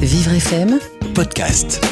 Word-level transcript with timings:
Vivre 0.00 0.32
FM, 0.32 0.78
podcast. 1.14 1.84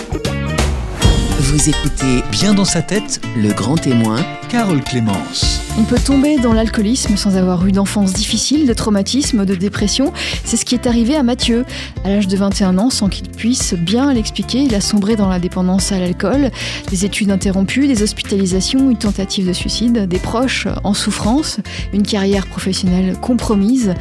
vous 1.40 1.68
écoutez 1.68 2.22
Bien 2.30 2.54
dans 2.54 2.64
sa 2.64 2.80
tête, 2.80 3.20
Le 3.36 3.52
Grand 3.52 3.76
Témoin, 3.76 4.24
Carole 4.48 4.82
Clémence. 4.82 5.60
On 5.78 5.84
peut 5.84 5.98
tomber 5.98 6.38
dans 6.38 6.54
l'alcoolisme 6.54 7.16
sans 7.16 7.36
avoir 7.36 7.66
eu 7.66 7.72
d'enfance 7.72 8.14
difficile, 8.14 8.66
de 8.66 8.72
traumatisme, 8.72 9.44
de 9.44 9.54
dépression. 9.54 10.12
C'est 10.44 10.56
ce 10.56 10.64
qui 10.64 10.74
est 10.74 10.86
arrivé 10.86 11.14
à 11.14 11.22
Mathieu. 11.22 11.64
À 12.04 12.08
l'âge 12.08 12.26
de 12.26 12.36
21 12.36 12.78
ans, 12.78 12.88
sans 12.88 13.08
qu'il 13.08 13.28
puisse 13.28 13.74
bien 13.74 14.12
l'expliquer, 14.12 14.60
il 14.60 14.74
a 14.74 14.80
sombré 14.80 15.16
dans 15.16 15.28
la 15.28 15.38
dépendance 15.38 15.92
à 15.92 15.98
l'alcool. 15.98 16.50
Des 16.90 17.04
études 17.04 17.30
interrompues, 17.30 17.86
des 17.86 18.02
hospitalisations, 18.02 18.90
une 18.90 18.96
tentative 18.96 19.46
de 19.46 19.52
suicide, 19.52 20.08
des 20.08 20.18
proches 20.18 20.66
en 20.82 20.94
souffrance, 20.94 21.58
une 21.92 22.02
carrière 22.02 22.46
professionnelle 22.46 23.16
compromise. 23.20 23.94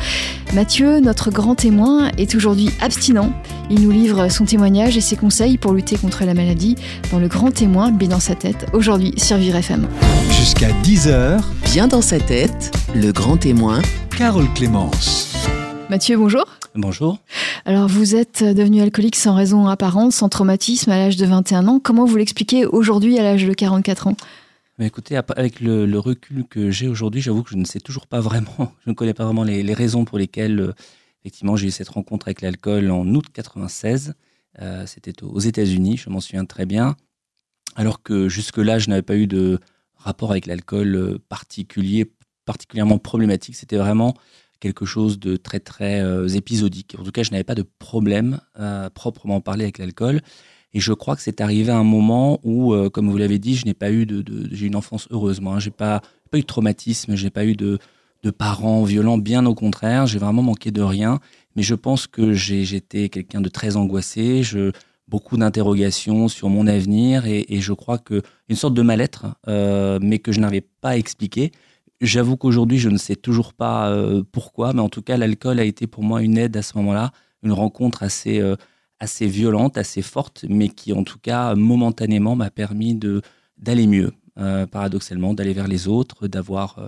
Mathieu, 0.53 1.01
notre 1.01 1.29
grand 1.29 1.55
témoin, 1.55 2.09
est 2.17 2.33
aujourd'hui 2.35 2.69
abstinent. 2.79 3.33
Il 3.69 3.81
nous 3.81 3.91
livre 3.91 4.29
son 4.29 4.45
témoignage 4.45 4.95
et 4.95 5.01
ses 5.01 5.17
conseils 5.17 5.57
pour 5.57 5.73
lutter 5.73 5.97
contre 5.97 6.23
la 6.23 6.33
maladie 6.33 6.75
dans 7.11 7.19
le 7.19 7.27
grand 7.27 7.51
témoin, 7.51 7.91
bien 7.91 8.07
dans 8.07 8.21
sa 8.21 8.35
tête, 8.35 8.65
aujourd'hui 8.71 9.13
sur 9.17 9.35
Vivre 9.35 9.57
FM. 9.57 9.87
Jusqu'à 10.37 10.71
10h, 10.81 11.41
Bien 11.73 11.87
dans 11.87 12.01
sa 12.01 12.19
tête, 12.19 12.71
Le 12.95 13.11
Grand 13.11 13.37
Témoin, 13.37 13.81
Carole 14.17 14.51
Clémence. 14.53 15.35
Mathieu, 15.89 16.17
bonjour. 16.17 16.45
Bonjour. 16.75 17.19
Alors, 17.65 17.87
vous 17.87 18.15
êtes 18.15 18.43
devenu 18.43 18.81
alcoolique 18.81 19.15
sans 19.15 19.35
raison 19.35 19.67
apparente, 19.67 20.11
sans 20.13 20.29
traumatisme 20.29 20.91
à 20.91 20.97
l'âge 20.97 21.17
de 21.17 21.25
21 21.25 21.67
ans. 21.67 21.79
Comment 21.79 22.05
vous 22.05 22.15
l'expliquez 22.17 22.65
aujourd'hui 22.65 23.17
à 23.19 23.23
l'âge 23.23 23.45
de 23.45 23.53
44 23.53 24.07
ans? 24.07 24.17
Mais 24.79 24.87
écoutez, 24.87 25.17
avec 25.35 25.59
le, 25.59 25.85
le 25.85 25.99
recul 25.99 26.45
que 26.47 26.69
j'ai 26.71 26.87
aujourd'hui, 26.87 27.21
j'avoue 27.21 27.43
que 27.43 27.49
je 27.49 27.57
ne 27.57 27.65
sais 27.65 27.79
toujours 27.79 28.07
pas 28.07 28.19
vraiment, 28.19 28.71
je 28.85 28.89
ne 28.89 28.95
connais 28.95 29.13
pas 29.13 29.25
vraiment 29.25 29.43
les, 29.43 29.63
les 29.63 29.73
raisons 29.73 30.05
pour 30.05 30.17
lesquelles, 30.17 30.59
euh, 30.59 30.73
effectivement, 31.23 31.55
j'ai 31.55 31.67
eu 31.67 31.71
cette 31.71 31.89
rencontre 31.89 32.27
avec 32.27 32.41
l'alcool 32.41 32.91
en 32.91 33.05
août 33.07 33.25
96. 33.33 34.13
Euh, 34.61 34.85
C'était 34.85 35.23
aux 35.23 35.39
États-Unis, 35.39 35.97
je 35.97 36.09
m'en 36.09 36.19
souviens 36.21 36.45
très 36.45 36.65
bien. 36.65 36.95
Alors 37.75 38.01
que 38.01 38.27
jusque-là, 38.29 38.79
je 38.79 38.89
n'avais 38.89 39.01
pas 39.03 39.15
eu 39.15 39.27
de 39.27 39.59
rapport 39.97 40.31
avec 40.31 40.45
l'alcool 40.45 40.95
euh, 40.95 41.17
particulier, 41.29 42.11
particulièrement 42.45 42.97
problématique. 42.97 43.55
C'était 43.55 43.77
vraiment 43.77 44.13
quelque 44.59 44.85
chose 44.85 45.19
de 45.19 45.35
très, 45.35 45.59
très 45.59 46.01
euh, 46.01 46.27
épisodique. 46.27 46.95
En 46.99 47.03
tout 47.03 47.11
cas, 47.11 47.23
je 47.23 47.31
n'avais 47.31 47.43
pas 47.43 47.55
de 47.55 47.65
problème 47.79 48.39
euh, 48.59 48.89
proprement 48.89 49.41
parlé 49.41 49.63
avec 49.63 49.77
l'alcool. 49.77 50.21
Et 50.73 50.79
je 50.79 50.93
crois 50.93 51.15
que 51.15 51.21
c'est 51.21 51.41
arrivé 51.41 51.71
à 51.71 51.77
un 51.77 51.83
moment 51.83 52.39
où, 52.43 52.75
comme 52.89 53.09
vous 53.09 53.17
l'avez 53.17 53.39
dit, 53.39 53.55
je 53.55 53.65
n'ai 53.65 53.73
pas 53.73 53.89
eu 53.89 54.05
de, 54.05 54.23
j'ai 54.51 54.67
une 54.67 54.75
enfance 54.75 55.07
heureusement. 55.11 55.53
Hein. 55.53 55.59
J'ai 55.59 55.71
pas, 55.71 56.01
pas 56.29 56.37
eu 56.37 56.41
de 56.41 56.45
traumatisme, 56.45 57.15
j'ai 57.15 57.29
pas 57.29 57.45
eu 57.45 57.55
de, 57.55 57.79
de 58.23 58.31
parents 58.31 58.83
violents. 58.83 59.17
Bien 59.17 59.45
au 59.45 59.55
contraire, 59.55 60.07
j'ai 60.07 60.19
vraiment 60.19 60.43
manqué 60.43 60.69
de 60.71 60.81
rien. 60.81 61.19
Mais 61.55 61.63
je 61.63 61.73
pense 61.73 62.05
que 62.05 62.33
j'étais 62.33 63.09
quelqu'un 63.09 63.41
de 63.41 63.49
très 63.49 63.77
angoissé. 63.77 64.43
Je, 64.43 64.71
beaucoup 65.07 65.37
d'interrogations 65.37 66.27
sur 66.27 66.49
mon 66.49 66.67
avenir 66.67 67.25
et, 67.25 67.45
je 67.49 67.73
crois 67.73 67.97
que 67.97 68.21
une 68.49 68.55
sorte 68.55 68.73
de 68.73 68.81
mal-être, 68.81 69.25
euh, 69.47 69.99
mais 70.01 70.19
que 70.19 70.31
je 70.31 70.39
n'arrivais 70.39 70.67
pas 70.81 70.89
à 70.89 70.97
expliquer. 70.97 71.51
J'avoue 72.01 72.37
qu'aujourd'hui, 72.37 72.77
je 72.77 72.89
ne 72.89 72.97
sais 72.97 73.15
toujours 73.15 73.53
pas 73.53 73.89
euh, 73.89 74.23
pourquoi, 74.31 74.73
mais 74.73 74.81
en 74.81 74.89
tout 74.89 75.01
cas, 75.01 75.17
l'alcool 75.17 75.59
a 75.59 75.63
été 75.63 75.87
pour 75.87 76.03
moi 76.03 76.21
une 76.21 76.37
aide 76.37 76.55
à 76.57 76.61
ce 76.61 76.77
moment-là, 76.77 77.11
une 77.41 77.53
rencontre 77.53 78.03
assez 78.03 78.39
euh, 78.39 78.55
assez 78.99 79.27
violente, 79.27 79.77
assez 79.77 80.01
forte, 80.01 80.45
mais 80.49 80.69
qui 80.69 80.91
en 80.91 81.03
tout 81.03 81.19
cas 81.19 81.53
momentanément 81.53 82.35
m'a 82.35 82.49
permis 82.49 82.99
d'aller 83.59 83.85
mieux, 83.85 84.11
paradoxalement, 84.71 85.35
d'aller 85.35 85.53
vers 85.53 85.67
les 85.67 85.87
autres, 85.87 86.27
d'avoir 86.27 86.79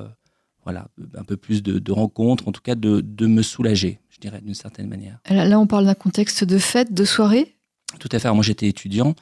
voilà 0.64 0.88
un 1.16 1.24
peu 1.24 1.38
plus 1.38 1.62
de, 1.62 1.78
de 1.78 1.92
rencontres, 1.92 2.48
en 2.48 2.52
tout 2.52 2.64
cas 2.64 2.74
de, 2.74 3.02
de 3.02 3.28
me 3.28 3.44
soulager, 3.44 4.00
je 4.10 4.18
dirais 4.18 4.42
d'une 4.42 4.56
certaine 4.56 4.88
manière. 4.88 5.20
Là, 5.30 5.60
on 5.60 5.68
parle 5.68 5.86
d'un 5.86 5.94
contexte 5.94 6.44
de 6.44 6.58
fête, 6.58 6.96
de 6.96 7.06
soirée? 7.06 7.59
Tout 7.98 8.10
à 8.12 8.20
fait. 8.20 8.32
Moi, 8.32 8.44
j'étais 8.44 8.68
étudiant. 8.68 9.16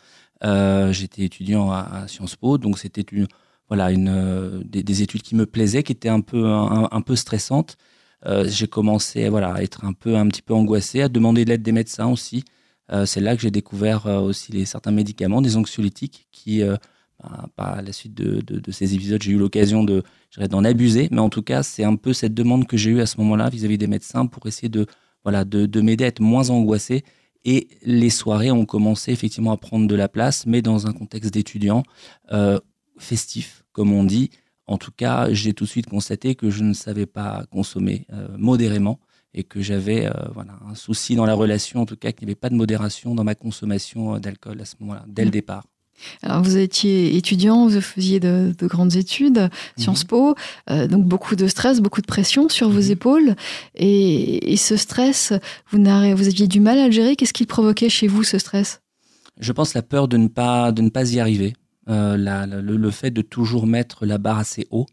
Euh, 0.44 0.92
j'étais 0.94 1.24
étudiant 1.24 1.72
à, 1.72 1.80
à 1.80 2.08
Sciences 2.08 2.36
Po, 2.36 2.58
donc 2.58 2.78
c'était 2.78 3.06
une 3.12 3.28
voilà 3.70 3.92
une 3.92 4.10
euh, 4.10 4.62
des, 4.64 4.84
des 4.84 5.02
études 5.02 5.24
qui 5.24 5.36
me 5.36 5.46
plaisaient, 5.46 5.84
qui 5.84 5.92
étaient 5.92 6.10
un 6.10 6.22
peu 6.22 6.46
un, 6.48 7.02
peu 7.02 7.16
stressantes. 7.16 7.78
Euh, 8.26 8.48
j'ai 8.48 8.68
commencé 8.68 9.30
voilà 9.30 9.54
à 9.54 9.62
être 9.62 9.86
un 9.86 9.94
peu 9.94 10.16
un 10.16 10.28
petit 10.28 10.42
peu 10.42 10.54
angoissé, 10.54 11.02
à 11.02 11.10
demander 11.10 11.44
de 11.46 11.50
l'aide 11.50 11.64
des 11.64 11.72
médecins 11.72 12.08
aussi. 12.08 12.44
C'est 13.06 13.20
là 13.20 13.36
que 13.36 13.42
j'ai 13.42 13.52
découvert 13.52 14.06
aussi 14.06 14.54
les 14.54 14.64
certains 14.64 14.92
médicaments, 14.92 15.42
des 15.42 15.58
anxiolytiques, 15.58 16.28
qui 16.32 16.64
bah, 17.22 17.48
par 17.56 17.82
la 17.82 17.92
suite 17.92 18.14
de, 18.14 18.72
ces 18.72 18.94
épisodes, 18.96 19.22
j'ai 19.22 19.32
eu 19.32 19.38
l'occasion 19.38 19.84
de 19.84 20.04
d'en 20.50 20.64
abuser. 20.64 21.10
Mais 21.12 21.20
en 21.20 21.30
tout 21.30 21.42
cas, 21.42 21.64
c'est 21.64 21.84
un 21.84 21.98
peu 21.98 22.14
cette 22.14 22.34
demande 22.34 22.66
que 22.66 22.78
j'ai 22.78 22.92
eue 22.92 23.02
à 23.02 23.06
ce 23.06 23.18
moment-là 23.20 23.50
vis-à-vis 23.50 23.78
des 23.78 23.88
médecins 23.88 24.26
pour 24.26 24.48
essayer 24.48 24.70
de 24.70 24.86
voilà 25.24 25.44
de, 25.44 25.66
de 25.66 25.82
m'aider 25.82 26.06
à 26.06 26.08
être 26.08 26.22
moins 26.22 26.50
angoissé. 26.50 27.04
Et 27.46 27.68
les 27.84 28.10
soirées 28.10 28.52
ont 28.52 28.66
commencé 28.66 29.12
effectivement 29.12 29.52
à 29.52 29.58
prendre 29.58 29.88
de 29.88 29.96
la 29.96 30.10
place, 30.10 30.46
mais 30.46 30.62
dans 30.62 30.88
un 30.88 30.94
contexte 30.94 31.34
d'étudiant 31.34 31.84
euh, 32.34 32.60
festif, 32.98 33.64
comme 33.72 33.94
on 33.94 34.04
dit. 34.04 34.30
En 34.66 34.78
tout 34.78 34.92
cas, 34.92 35.32
j'ai 35.32 35.54
tout 35.54 35.64
de 35.64 35.70
suite 35.70 35.88
constaté 35.88 36.36
que 36.36 36.50
je 36.50 36.64
ne 36.64 36.74
savais 36.74 37.06
pas 37.06 37.46
consommer 37.52 38.06
euh, 38.12 38.28
modérément 38.38 39.00
et 39.34 39.44
que 39.44 39.62
j'avais 39.62 40.08
euh, 40.08 40.12
voilà, 40.34 40.54
un 40.68 40.76
souci 40.76 41.16
dans 41.16 41.26
la 41.26 41.34
relation, 41.36 41.82
en 41.82 41.86
tout 41.86 41.96
cas 41.96 42.12
qu'il 42.12 42.26
n'y 42.28 42.32
avait 42.32 42.36
pas 42.40 42.50
de 42.50 42.56
modération 42.56 43.16
dans 43.16 43.24
ma 43.24 43.36
consommation 43.36 44.20
d'alcool 44.20 44.60
à 44.62 44.66
ce 44.66 44.76
moment-là, 44.82 45.06
dès 45.08 45.22
le 45.24 45.28
Mhm. 45.28 45.32
départ. 45.32 45.66
Alors, 46.22 46.42
vous 46.44 46.58
étiez 46.58 47.16
étudiant, 47.16 47.68
vous 47.68 47.82
faisiez 47.82 48.20
de, 48.20 48.54
de 48.58 48.68
grandes 48.68 48.96
études, 48.96 49.50
Sciences 49.78 50.04
Po, 50.04 50.36
euh, 50.70 50.88
donc 50.88 51.06
beaucoup 51.06 51.36
de 51.36 51.48
stress, 51.48 51.80
beaucoup 51.82 52.02
de 52.02 52.08
pression 52.08 52.50
sur 52.50 52.70
vos 52.70 52.82
Mhm. 52.82 52.92
épaules. 52.92 53.36
Et, 53.76 54.52
et 54.54 54.58
ce 54.58 54.76
stress, 54.78 55.34
vous, 55.72 55.86
aviez 55.88 56.48
du 56.48 56.60
mal 56.60 56.78
à 56.80 56.86
le 56.88 56.92
gérer. 56.92 57.16
Qu'est-ce 57.16 57.34
qui 57.34 57.46
provoquait 57.46 57.90
chez 57.90 58.08
vous 58.08 58.24
ce 58.24 58.38
stress? 58.38 58.82
Je 59.40 59.52
pense 59.52 59.74
la 59.74 59.82
peur 59.84 60.08
de 60.08 60.18
ne 60.18 60.28
pas, 60.28 60.72
de 60.72 60.82
ne 60.82 60.90
pas 60.90 61.12
y 61.14 61.20
arriver, 61.20 61.54
euh, 61.90 62.18
la- 62.18 62.46
la- 62.48 62.62
le, 62.62 62.76
le 62.78 62.92
fait 62.92 63.12
de 63.12 63.22
toujours 63.22 63.68
mettre 63.68 64.06
la 64.06 64.18
barre 64.18 64.40
assez 64.40 64.68
haut, 64.72 64.88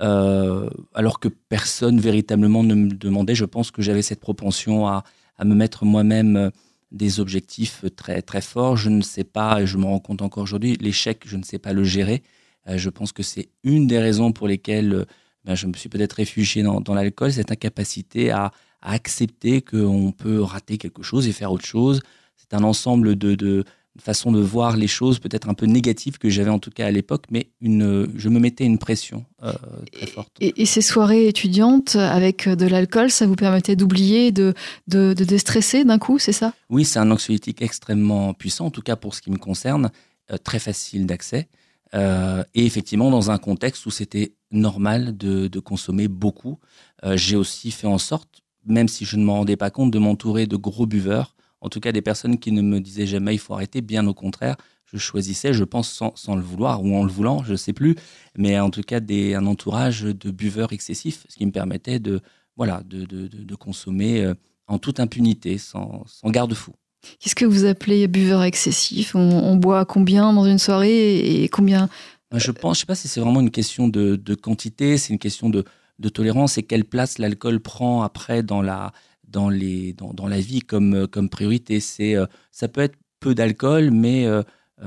euh, 0.00 0.68
alors 0.94 1.20
que 1.20 1.28
personne 1.28 2.00
véritablement 2.00 2.62
ne 2.62 2.74
me 2.74 2.88
demandait. 2.90 3.34
Je 3.34 3.44
pense 3.44 3.70
que 3.70 3.82
j'avais 3.82 4.02
cette 4.02 4.20
propension 4.20 4.86
à, 4.86 5.04
à 5.38 5.44
me 5.44 5.54
mettre 5.54 5.84
moi-même 5.84 6.50
des 6.92 7.20
objectifs 7.20 7.84
très, 7.96 8.22
très 8.22 8.40
forts. 8.40 8.76
Je 8.76 8.88
ne 8.88 9.02
sais 9.02 9.24
pas, 9.24 9.62
et 9.62 9.66
je 9.66 9.76
me 9.76 9.84
rends 9.84 10.00
compte 10.00 10.22
encore 10.22 10.42
aujourd'hui, 10.42 10.76
l'échec, 10.80 11.22
je 11.26 11.36
ne 11.36 11.42
sais 11.42 11.58
pas 11.58 11.72
le 11.72 11.84
gérer. 11.84 12.22
Euh, 12.68 12.78
je 12.78 12.90
pense 12.90 13.12
que 13.12 13.22
c'est 13.22 13.48
une 13.62 13.86
des 13.86 13.98
raisons 13.98 14.32
pour 14.32 14.48
lesquelles 14.48 14.92
euh, 14.92 15.04
ben, 15.44 15.54
je 15.54 15.66
me 15.66 15.72
suis 15.74 15.88
peut-être 15.88 16.14
réfugié 16.14 16.62
dans, 16.62 16.80
dans 16.80 16.94
l'alcool, 16.94 17.32
cette 17.32 17.52
incapacité 17.52 18.30
à, 18.30 18.52
à 18.82 18.92
accepter 18.92 19.62
qu'on 19.62 20.12
peut 20.12 20.40
rater 20.40 20.78
quelque 20.78 21.02
chose 21.02 21.28
et 21.28 21.32
faire 21.32 21.52
autre 21.52 21.64
chose. 21.64 22.00
C'est 22.36 22.54
un 22.54 22.64
ensemble 22.64 23.16
de, 23.16 23.34
de 23.34 23.64
façons 24.00 24.32
de 24.32 24.40
voir 24.40 24.76
les 24.76 24.86
choses 24.86 25.18
peut-être 25.18 25.48
un 25.48 25.54
peu 25.54 25.66
négatives 25.66 26.18
que 26.18 26.28
j'avais 26.28 26.50
en 26.50 26.58
tout 26.58 26.70
cas 26.70 26.86
à 26.86 26.90
l'époque, 26.90 27.24
mais 27.30 27.50
une, 27.60 28.10
je 28.16 28.28
me 28.28 28.38
mettais 28.38 28.64
une 28.64 28.78
pression 28.78 29.24
euh, 29.42 29.52
très 29.92 30.06
forte. 30.06 30.32
et, 30.40 30.62
et 30.62 30.66
ces 30.66 30.80
soirées 30.82 31.28
étudiantes 31.28 31.96
avec 31.96 32.48
de 32.48 32.66
l'alcool, 32.66 33.10
ça 33.10 33.26
vous 33.26 33.36
permettait 33.36 33.76
d'oublier, 33.76 34.32
de, 34.32 34.54
de, 34.88 35.14
de 35.14 35.24
déstresser 35.24 35.84
d'un 35.84 35.98
coup, 35.98 36.18
c'est 36.18 36.32
ça? 36.32 36.52
Oui, 36.68 36.84
c'est 36.84 36.98
un 36.98 37.10
anxiolytique 37.10 37.62
extrêmement 37.62 38.34
puissant, 38.34 38.66
en 38.66 38.70
tout 38.70 38.82
cas 38.82 38.96
pour 38.96 39.14
ce 39.14 39.22
qui 39.22 39.30
me 39.30 39.38
concerne, 39.38 39.90
euh, 40.32 40.36
très 40.38 40.58
facile 40.58 41.06
d'accès. 41.06 41.48
Euh, 41.92 42.44
et 42.54 42.64
effectivement, 42.66 43.10
dans 43.10 43.30
un 43.30 43.38
contexte 43.38 43.84
où 43.86 43.90
c'était 43.90 44.34
normal 44.52 45.16
de, 45.16 45.48
de 45.48 45.60
consommer 45.60 46.06
beaucoup, 46.06 46.58
euh, 47.04 47.16
j'ai 47.16 47.36
aussi 47.36 47.70
fait 47.72 47.88
en 47.88 47.98
sorte, 47.98 48.42
même 48.64 48.88
si 48.88 49.04
je 49.04 49.16
ne 49.16 49.24
m'en 49.24 49.38
rendais 49.38 49.56
pas 49.56 49.70
compte, 49.70 49.90
de 49.90 49.98
m'entourer 49.98 50.46
de 50.46 50.56
gros 50.56 50.86
buveurs, 50.86 51.34
en 51.60 51.68
tout 51.68 51.80
cas 51.80 51.92
des 51.92 52.02
personnes 52.02 52.38
qui 52.38 52.52
ne 52.52 52.62
me 52.62 52.80
disaient 52.80 53.06
jamais 53.06 53.34
il 53.34 53.38
faut 53.38 53.54
arrêter, 53.54 53.80
bien 53.80 54.06
au 54.06 54.14
contraire, 54.14 54.56
je 54.86 54.98
choisissais, 54.98 55.52
je 55.52 55.64
pense 55.64 55.88
sans, 55.88 56.12
sans 56.16 56.34
le 56.34 56.42
vouloir 56.42 56.82
ou 56.82 56.96
en 56.96 57.04
le 57.04 57.10
voulant, 57.10 57.44
je 57.44 57.52
ne 57.52 57.56
sais 57.56 57.72
plus, 57.72 57.94
mais 58.36 58.58
en 58.58 58.70
tout 58.70 58.82
cas 58.82 59.00
des, 59.00 59.34
un 59.34 59.46
entourage 59.46 60.02
de 60.02 60.30
buveurs 60.30 60.72
excessifs, 60.72 61.26
ce 61.28 61.36
qui 61.36 61.46
me 61.46 61.52
permettait 61.52 62.00
de, 62.00 62.20
voilà, 62.56 62.82
de, 62.84 63.04
de, 63.04 63.28
de, 63.28 63.44
de 63.44 63.54
consommer 63.54 64.24
euh, 64.24 64.34
en 64.66 64.78
toute 64.78 64.98
impunité, 64.98 65.58
sans, 65.58 66.02
sans 66.06 66.30
garde-fou. 66.30 66.72
Qu'est-ce 67.18 67.34
que 67.34 67.44
vous 67.46 67.64
appelez 67.64 68.08
buveur 68.08 68.42
excessif? 68.42 69.14
On, 69.14 69.18
on 69.20 69.56
boit 69.56 69.84
combien 69.84 70.32
dans 70.32 70.44
une 70.44 70.58
soirée 70.58 71.42
et 71.42 71.48
combien? 71.48 71.88
Je 72.34 72.50
pense, 72.50 72.76
je 72.76 72.80
sais 72.80 72.86
pas 72.86 72.94
si 72.94 73.08
c'est 73.08 73.20
vraiment 73.20 73.40
une 73.40 73.50
question 73.50 73.88
de, 73.88 74.16
de 74.16 74.34
quantité, 74.34 74.98
c'est 74.98 75.12
une 75.12 75.18
question 75.18 75.50
de, 75.50 75.64
de 75.98 76.08
tolérance 76.08 76.58
et 76.58 76.62
quelle 76.62 76.84
place 76.84 77.18
l'alcool 77.18 77.60
prend 77.60 78.02
après 78.02 78.42
dans 78.42 78.60
la, 78.60 78.92
dans 79.30 79.48
les, 79.48 79.92
dans, 79.92 80.12
dans 80.12 80.28
la 80.28 80.40
vie 80.40 80.60
comme, 80.60 80.94
euh, 80.94 81.06
comme 81.06 81.28
priorité. 81.28 81.80
C'est, 81.80 82.16
euh, 82.16 82.26
ça 82.50 82.68
peut 82.68 82.80
être 82.80 82.96
peu 83.20 83.34
d'alcool, 83.34 83.90
mais 83.90 84.26
euh, 84.26 84.42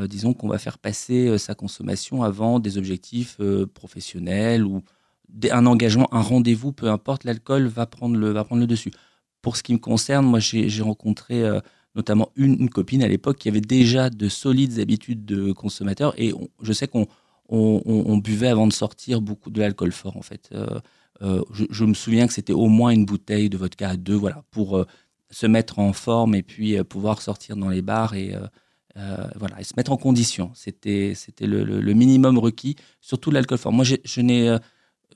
disons 0.07 0.33
qu'on 0.33 0.47
va 0.47 0.57
faire 0.57 0.79
passer 0.79 1.37
sa 1.37 1.53
consommation 1.53 2.23
avant 2.23 2.59
des 2.59 2.79
objectifs 2.79 3.39
professionnels 3.75 4.65
ou 4.65 4.81
un 5.51 5.67
engagement, 5.67 6.11
un 6.11 6.21
rendez-vous, 6.21 6.71
peu 6.71 6.89
importe, 6.89 7.25
l'alcool 7.25 7.67
va 7.67 7.85
prendre 7.85 8.17
le, 8.17 8.31
va 8.31 8.43
prendre 8.43 8.61
le 8.61 8.65
dessus. 8.65 8.91
Pour 9.43 9.55
ce 9.55 9.61
qui 9.61 9.71
me 9.71 9.77
concerne, 9.77 10.25
moi 10.25 10.39
j'ai 10.39 10.81
rencontré 10.81 11.43
notamment 11.93 12.31
une, 12.35 12.71
copine 12.71 13.03
à 13.03 13.07
l'époque 13.07 13.37
qui 13.37 13.49
avait 13.49 13.61
déjà 13.61 14.09
de 14.09 14.29
solides 14.29 14.79
habitudes 14.79 15.25
de 15.25 15.51
consommateur 15.51 16.19
et 16.19 16.33
je 16.63 16.73
sais 16.73 16.87
qu'on 16.87 17.05
on, 17.49 18.17
buvait 18.17 18.47
avant 18.47 18.65
de 18.65 18.73
sortir 18.73 19.21
beaucoup 19.21 19.51
de 19.51 19.59
l'alcool 19.59 19.91
fort 19.91 20.17
en 20.17 20.23
fait. 20.23 20.49
Je, 21.21 21.65
je 21.69 21.85
me 21.85 21.93
souviens 21.93 22.27
que 22.27 22.33
c'était 22.33 22.53
au 22.53 22.67
moins 22.67 22.91
une 22.91 23.05
bouteille 23.05 23.49
de 23.49 23.57
vodka 23.57 23.89
à 23.89 23.95
deux, 23.95 24.15
voilà, 24.15 24.43
pour 24.51 24.77
euh, 24.77 24.85
se 25.31 25.47
mettre 25.47 25.79
en 25.79 25.93
forme 25.93 26.35
et 26.35 26.43
puis 26.43 26.81
pouvoir 26.83 27.21
sortir 27.21 27.55
dans 27.55 27.69
les 27.69 27.81
bars 27.81 28.13
et 28.13 28.35
voilà 28.95 29.59
et 29.59 29.63
se 29.63 29.73
mettre 29.75 29.91
en 29.91 29.97
condition. 29.97 30.51
C'était 30.53 31.13
c'était 31.15 31.47
le, 31.47 31.93
minimum 31.93 32.37
requis, 32.37 32.75
surtout 33.01 33.31
l'alcool 33.31 33.57
fort. 33.57 33.73
Moi, 33.73 33.83
je 33.85 34.21
n'ai 34.21 34.55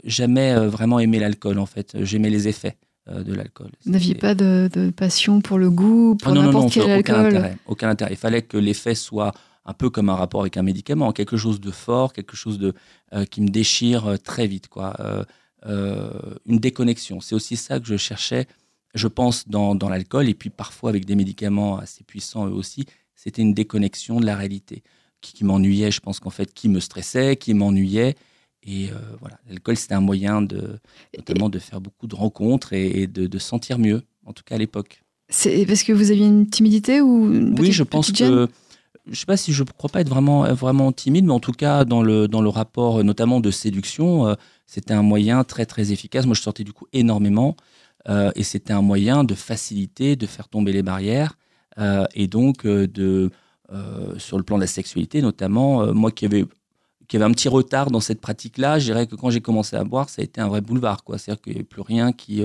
jamais 0.04 0.56
vraiment 0.56 1.00
aimé 1.00 1.20
l'alcool 1.20 1.60
en 1.60 1.68
fait. 1.68 1.96
J'aimais 2.04 2.32
les 2.32 2.48
effets 2.48 2.78
de 3.08 3.32
l'alcool. 3.32 3.70
Vous 3.86 3.92
n'aviez 3.92 4.16
pas 4.16 4.34
de, 4.34 4.92
passion 4.96 5.40
pour 5.40 5.60
le 5.60 5.70
goût, 5.70 6.16
pour 6.16 6.32
ah 6.32 6.36
n'importe 6.36 6.74
quel 6.74 6.90
alcool 6.90 7.16
aucun 7.16 7.26
intérêt, 7.26 7.58
aucun 7.68 7.90
intérêt. 7.90 8.14
Il 8.14 8.18
fallait 8.18 8.42
que 8.42 8.58
l'effet 8.58 8.96
soit 8.96 9.34
un 9.66 9.74
peu 9.74 9.92
comme 9.92 10.10
un 10.10 10.16
rapport 10.16 10.42
avec 10.42 10.58
un 10.58 10.64
médicament, 10.64 11.12
quelque 11.12 11.38
chose 11.38 11.62
de 11.62 11.70
fort, 11.70 12.12
quelque 12.14 12.36
chose 12.36 12.58
de 12.58 12.74
qui 13.30 13.42
me 13.42 13.50
déchire 13.50 14.18
très 14.24 14.48
vite, 14.48 14.68
quoi. 14.68 14.96
Euh, 15.66 16.10
une 16.46 16.60
déconnexion. 16.60 17.20
C'est 17.20 17.34
aussi 17.34 17.56
ça 17.56 17.80
que 17.80 17.88
je 17.88 17.98
cherchais, 17.98 18.48
je 18.94 19.08
pense, 19.08 19.48
dans, 19.48 19.74
dans 19.74 19.90
l'alcool 19.90 20.30
et 20.30 20.34
puis 20.34 20.50
parfois 20.50 20.92
avec 20.92 21.06
des 21.06 21.16
médicaments 21.16 21.78
assez 21.80 22.04
puissants 22.04 22.48
eux 22.48 22.54
aussi. 22.54 22.86
C'était 23.16 23.42
une 23.42 23.54
déconnexion 23.54 24.20
de 24.20 24.26
la 24.26 24.36
réalité 24.36 24.84
qui, 25.22 25.34
qui 25.34 25.44
m'ennuyait, 25.44 25.90
je 25.90 26.00
pense 26.00 26.20
qu'en 26.20 26.30
fait, 26.30 26.54
qui 26.54 26.70
me 26.70 26.80
stressait, 26.80 27.36
qui 27.36 27.56
m'ennuyait. 27.56 28.16
Et 28.64 28.90
euh, 28.92 28.96
voilà, 29.20 29.40
l'alcool, 29.48 29.78
c'était 29.78 29.96
un 29.96 30.02
moyen 30.02 30.42
de, 30.42 30.80
notamment 31.16 31.50
de 31.50 31.58
faire 31.58 31.82
beaucoup 31.82 32.06
de 32.06 32.16
rencontres 32.16 32.74
et, 32.74 33.08
de, 33.08 33.26
de, 33.26 33.40
sentir 33.40 33.80
mieux, 33.80 34.04
en 34.26 34.34
tout 34.34 34.44
cas 34.44 34.56
à 34.56 34.58
l'époque. 34.58 35.02
C'est 35.30 35.66
parce 35.66 35.84
que 35.84 35.92
vous 35.92 36.12
aviez 36.12 36.26
une 36.26 36.48
timidité 36.48 37.02
ou 37.02 37.34
une 37.34 37.60
Oui, 37.60 37.72
je 37.72 37.84
pense 37.84 38.12
que 38.12 38.48
je 39.10 39.20
sais 39.20 39.26
pas 39.26 39.38
si 39.38 39.54
je 39.54 39.64
ne 39.64 39.68
crois 39.70 39.90
pas 39.90 40.02
être 40.02 40.10
vraiment, 40.10 40.44
vraiment 40.54 40.92
timide, 40.92 41.26
mais 41.26 41.34
en 41.34 41.40
tout 41.40 41.52
cas, 41.52 41.86
dans 41.86 42.02
le, 42.02 42.28
dans 42.28 42.42
le 42.42 42.50
rapport 42.50 43.04
notamment 43.04 43.40
de 43.40 43.52
séduction, 43.52 44.28
euh, 44.28 44.36
c'était 44.66 44.94
un 44.94 45.02
moyen 45.02 45.44
très, 45.44 45.66
très 45.66 45.92
efficace. 45.92 46.26
Moi, 46.26 46.36
je 46.36 46.42
sortais 46.42 46.64
du 46.64 46.74
coup 46.74 46.88
énormément 46.94 47.56
euh, 48.10 48.32
et 48.36 48.44
c'était 48.44 48.74
un 48.74 48.82
moyen 48.82 49.24
de 49.24 49.36
faciliter, 49.36 50.16
de 50.16 50.26
faire 50.26 50.48
tomber 50.50 50.72
les 50.72 50.84
barrières 50.84 51.38
euh, 51.80 52.06
et 52.16 52.28
donc 52.28 52.66
de, 52.66 53.32
sur 54.18 54.38
le 54.38 54.44
plan 54.44 54.58
de 54.58 54.62
la 54.62 54.68
sexualité 54.68 55.22
notamment, 55.22 55.94
moi 55.94 56.12
qui 56.12 56.26
avais, 56.26 56.46
qui 57.08 57.16
avait 57.18 57.26
un 57.26 57.32
petit 57.32 57.50
retard 57.50 57.92
dans 57.92 58.00
cette 58.00 58.22
pratique-là, 58.22 58.80
je 58.80 58.86
dirais 58.86 59.08
que 59.08 59.16
quand 59.16 59.30
j'ai 59.30 59.42
commencé 59.42 59.76
à 59.76 59.84
boire, 59.84 60.10
ça 60.10 60.22
a 60.22 60.26
été 60.26 60.42
un 60.42 60.48
vrai 60.48 60.62
boulevard. 60.62 61.04
C'est-à-dire 61.08 61.42
qu'il 61.42 61.54
n'y 61.54 61.60
avait 61.60 61.66
plus 61.66 61.82
rien 61.82 62.12
qui 62.12 62.44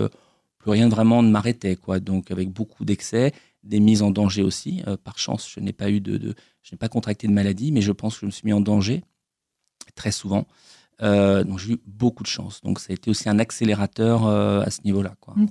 plus 0.58 0.70
rien 0.70 0.88
vraiment 0.88 1.22
ne 1.22 1.30
m'arrêtait. 1.30 1.76
Donc 2.00 2.30
avec 2.30 2.50
beaucoup 2.50 2.84
d'excès, 2.84 3.32
des 3.62 3.80
mises 3.80 4.02
en 4.02 4.10
danger 4.10 4.42
aussi. 4.42 4.82
par 5.04 5.18
chance, 5.18 5.50
je 5.52 5.60
n'ai 5.60 5.72
pas 5.72 5.90
eu 5.90 6.00
de, 6.00 6.34
je 6.62 6.74
n'ai 6.74 6.78
pas 6.78 6.88
contracté 6.88 7.26
de 7.26 7.32
maladie, 7.32 7.72
mais 7.72 7.80
je 7.80 7.92
pense 7.92 8.14
que 8.14 8.20
je 8.20 8.26
me 8.26 8.30
suis 8.30 8.44
mis 8.44 8.52
en 8.52 8.60
danger 8.60 9.02
très 9.94 10.12
souvent. 10.12 10.46
Euh, 11.02 11.42
donc 11.42 11.58
j'ai 11.58 11.72
eu 11.72 11.80
beaucoup 11.86 12.22
de 12.22 12.28
chance. 12.28 12.60
Donc 12.62 12.78
ça 12.78 12.88
a 12.90 12.92
été 12.92 13.10
aussi 13.10 13.28
un 13.28 13.38
accélérateur 13.38 14.26
euh, 14.26 14.62
à 14.62 14.70
ce 14.70 14.80
niveau-là. 14.84 15.14
Mm. 15.34 15.46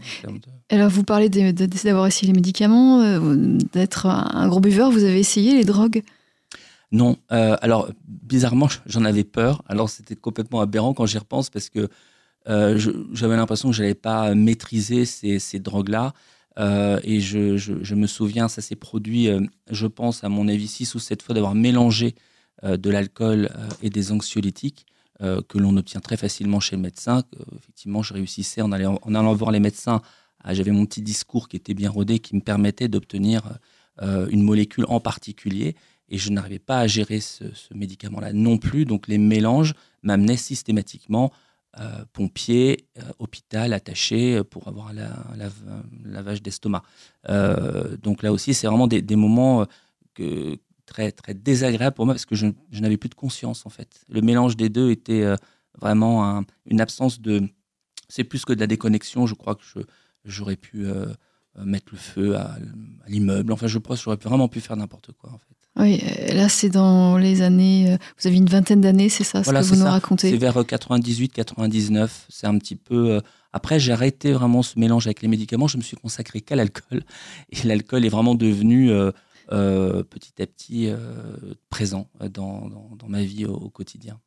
Alors 0.69 0.89
vous 0.89 1.03
parlez 1.03 1.29
d'avoir 1.29 2.07
essayé 2.07 2.31
les 2.31 2.37
médicaments, 2.37 3.01
euh, 3.01 3.57
d'être 3.73 4.05
un 4.05 4.47
gros 4.47 4.61
buveur. 4.61 4.91
Vous 4.91 5.03
avez 5.03 5.19
essayé 5.19 5.53
les 5.53 5.65
drogues? 5.65 6.03
Non. 6.93 7.17
alors 7.29 7.89
bizarrement, 8.05 8.67
j'en 8.85 9.05
avais 9.05 9.23
peur. 9.23 9.63
Alors 9.67 9.89
c'était 9.89 10.15
complètement 10.15 10.61
aberrant 10.61 10.93
quand 10.93 11.05
j'y 11.05 11.17
repense 11.17 11.49
parce 11.49 11.69
que 11.69 11.89
j'avais 12.45 13.35
l'impression 13.35 13.69
que 13.69 13.75
je 13.75 13.81
n'allais 13.81 13.93
pas 13.93 14.33
maîtriser 14.35 15.05
ces, 15.05 15.39
ces 15.39 15.59
drogues-là. 15.59 16.13
Euh, 16.59 16.99
et 17.03 17.19
je, 17.19 17.95
me 17.95 18.07
souviens, 18.07 18.47
ça 18.47 18.61
s'est 18.61 18.75
produit, 18.75 19.29
euh, 19.29 19.41
je 19.69 19.87
pense, 19.87 20.23
à 20.23 20.29
mon 20.29 20.47
avis, 20.47 20.67
six 20.67 20.93
ou 20.95 20.99
sept 20.99 21.21
fois 21.21 21.33
d'avoir 21.33 21.55
mélangé 21.55 22.15
euh, 22.63 22.77
de 22.77 22.89
l'alcool 22.89 23.49
et 23.81 23.89
des 23.89 24.11
anxiolytiques 24.11 24.85
que 25.49 25.59
l'on 25.59 25.77
obtient 25.77 25.99
très 25.99 26.17
facilement 26.17 26.59
chez 26.59 26.75
le 26.75 26.81
médecin. 26.81 27.21
effectivement, 27.55 28.01
je 28.01 28.11
réussissais 28.11 28.63
en 28.63 28.71
allant, 28.71 29.33
voir 29.35 29.51
les 29.51 29.59
médecins. 29.59 30.01
Ah, 30.43 30.55
j'avais 30.55 30.71
mon 30.71 30.87
petit 30.87 31.03
discours 31.03 31.47
qui 31.47 31.57
était 31.57 31.75
bien 31.75 31.91
rodé, 31.91 32.17
qui 32.17 32.35
me 32.35 32.41
permettait 32.41 32.87
d'obtenir 32.87 33.43
une 34.01 34.41
molécule 34.41 34.85
en 34.89 34.99
particulier. 34.99 35.75
Et 36.09 36.17
je 36.17 36.31
n'arrivais 36.31 36.57
pas 36.57 36.79
à 36.79 36.87
gérer 36.87 37.19
ce 37.19 37.43
médicament-là 37.71 38.33
non 38.33 38.57
plus. 38.57 38.85
Donc 38.85 39.07
les 39.07 39.19
mélanges 39.19 39.75
m'amenaient 40.01 40.37
systématiquement 40.37 41.31
euh, 41.79 42.03
pompier, 42.11 42.85
euh, 42.97 43.03
hôpital 43.19 43.71
attaché 43.71 44.35
euh, 44.35 44.43
pour 44.43 44.67
avoir 44.67 44.89
un, 44.89 44.93
lavage 46.03 46.41
d'estomac. 46.41 46.83
donc 48.03 48.23
là 48.23 48.33
aussi, 48.33 48.53
c'est 48.53 48.67
vraiment 48.67 48.87
des, 48.87 49.15
moments 49.15 49.65
très, 50.85 51.13
très 51.13 51.33
désagréables 51.33 51.95
pour 51.95 52.05
moi 52.05 52.13
parce 52.13 52.25
que 52.25 52.35
je, 52.35 52.47
n'avais 52.73 52.97
plus 52.97 53.07
de 53.07 53.15
conscience 53.15 53.65
en 53.65 53.69
fait. 53.69 54.03
Le 54.09 54.21
mélange 54.21 54.57
des 54.57 54.67
deux 54.67 54.91
était 54.91 55.23
vraiment 55.79 56.43
une 56.65 56.81
absence 56.81 57.21
de... 57.21 57.47
C'est 58.09 58.25
plus 58.25 58.43
que 58.43 58.51
de 58.51 58.59
la 58.59 58.67
déconnexion, 58.67 59.25
je 59.25 59.35
crois 59.35 59.55
que 59.55 59.63
j'aurais 60.25 60.57
pu 60.57 60.87
mettre 61.63 61.87
le 61.91 61.97
feu 61.97 62.37
à, 62.37 62.57
à 63.05 63.09
l'immeuble. 63.09 63.51
Enfin, 63.51 63.67
je 63.67 63.77
pense 63.77 63.99
que 63.99 64.03
j'aurais 64.05 64.17
vraiment 64.17 64.47
pu 64.47 64.61
faire 64.61 64.77
n'importe 64.77 65.11
quoi 65.11 65.31
en 65.31 65.37
fait. 65.37 65.55
Oui, 65.79 66.01
euh, 66.03 66.33
là 66.33 66.49
c'est 66.49 66.69
dans 66.69 67.17
les 67.17 67.41
années. 67.41 67.93
Euh, 67.93 67.97
vous 68.19 68.27
avez 68.27 68.37
une 68.37 68.47
vingtaine 68.47 68.81
d'années, 68.81 69.09
c'est 69.09 69.23
ça, 69.23 69.43
ce 69.43 69.49
que 69.49 69.63
vous 69.63 69.77
nous 69.77 69.85
racontez 69.85 70.29
C'est 70.29 70.37
vers 70.37 70.57
98-99. 70.57 71.97
Euh, 71.97 72.07
c'est 72.29 72.47
un 72.47 72.57
petit 72.57 72.75
peu. 72.75 73.21
Après, 73.53 73.79
j'ai 73.79 73.91
arrêté 73.93 74.33
vraiment 74.33 74.63
ce 74.63 74.77
mélange 74.79 75.07
avec 75.07 75.21
les 75.21 75.27
médicaments. 75.27 75.67
Je 75.67 75.77
me 75.77 75.81
suis 75.81 75.97
consacré 75.97 76.41
qu'à 76.41 76.55
l'alcool. 76.55 77.03
Et 77.51 77.67
l'alcool 77.67 78.05
est 78.05 78.09
vraiment 78.09 78.35
devenu 78.35 78.91
petit 79.51 80.41
à 80.41 80.47
petit 80.47 80.89
présent 81.69 82.07
dans, 82.33 82.69
dans, 82.69 83.07
ma 83.07 83.21
vie 83.23 83.45
au, 83.45 83.69
quotidien. 83.69 84.19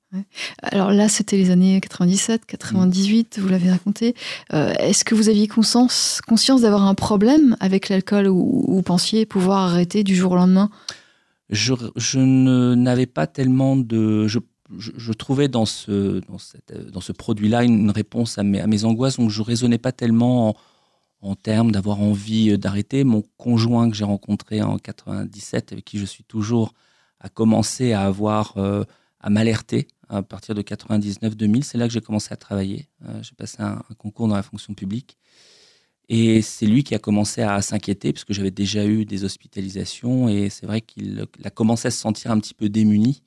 Alors 0.62 0.90
là, 0.92 1.08
c'était 1.08 1.36
les 1.36 1.50
années 1.50 1.80
97, 1.80 2.46
98, 2.46 3.38
vous 3.40 3.48
l'avez 3.48 3.70
raconté. 3.70 4.14
Est-ce 4.50 5.04
que 5.04 5.14
vous 5.14 5.28
aviez 5.28 5.48
conscience, 5.48 6.20
conscience 6.26 6.60
d'avoir 6.60 6.84
un 6.84 6.94
problème 6.94 7.56
avec 7.60 7.88
l'alcool 7.88 8.28
ou, 8.28 8.64
ou 8.68 8.82
pensiez 8.82 9.26
pouvoir 9.26 9.70
arrêter 9.70 10.04
du 10.04 10.14
jour 10.14 10.32
au 10.32 10.36
lendemain? 10.36 10.70
Je, 11.50 11.74
je 11.96 12.18
n'avais 12.18 13.06
pas 13.06 13.26
tellement 13.26 13.76
de. 13.76 14.26
Je, 14.26 14.38
je, 14.78 15.12
trouvais 15.12 15.48
dans 15.48 15.66
ce, 15.66 16.20
dans 16.26 16.38
cette, 16.38 16.90
dans 16.90 17.00
ce 17.00 17.12
produit-là 17.12 17.64
une 17.64 17.90
réponse 17.90 18.38
à 18.38 18.42
mes, 18.42 18.60
à 18.60 18.66
mes, 18.66 18.84
angoisses, 18.84 19.18
donc 19.18 19.30
je 19.30 19.40
ne 19.40 19.46
raisonnais 19.46 19.78
pas 19.78 19.92
tellement 19.92 20.48
en, 20.48 20.54
en 21.24 21.34
termes 21.34 21.72
d'avoir 21.72 22.00
envie 22.00 22.56
d'arrêter. 22.58 23.04
Mon 23.04 23.22
conjoint 23.36 23.90
que 23.90 23.96
j'ai 23.96 24.04
rencontré 24.04 24.62
en 24.62 24.78
97, 24.78 25.72
avec 25.72 25.84
qui 25.84 25.98
je 25.98 26.04
suis 26.04 26.24
toujours, 26.24 26.74
a 27.20 27.28
commencé 27.28 27.92
à 27.92 28.02
avoir, 28.02 28.56
euh, 28.58 28.84
à 29.20 29.30
m'alerter 29.30 29.88
à 30.08 30.22
partir 30.22 30.54
de 30.54 30.62
99-2000. 30.62 31.62
C'est 31.62 31.78
là 31.78 31.88
que 31.88 31.92
j'ai 31.94 32.02
commencé 32.02 32.32
à 32.32 32.36
travailler. 32.36 32.88
Euh, 33.06 33.22
j'ai 33.22 33.34
passé 33.34 33.56
un, 33.60 33.82
concours 33.96 34.28
dans 34.28 34.36
la 34.36 34.42
fonction 34.42 34.74
publique. 34.74 35.16
Et 36.10 36.42
c'est 36.42 36.66
lui 36.66 36.84
qui 36.84 36.94
a 36.94 36.98
commencé 36.98 37.40
à 37.40 37.62
s'inquiéter, 37.62 38.12
parce 38.12 38.24
que 38.24 38.34
j'avais 38.34 38.50
déjà 38.50 38.84
eu 38.84 39.06
des 39.06 39.24
hospitalisations, 39.24 40.28
et 40.28 40.50
c'est 40.50 40.66
vrai 40.66 40.82
qu'il 40.82 41.26
a 41.42 41.50
commencé 41.50 41.88
à 41.88 41.90
se 41.90 41.98
sentir 41.98 42.30
un 42.30 42.38
petit 42.38 42.52
peu 42.52 42.68
démuni 42.68 43.22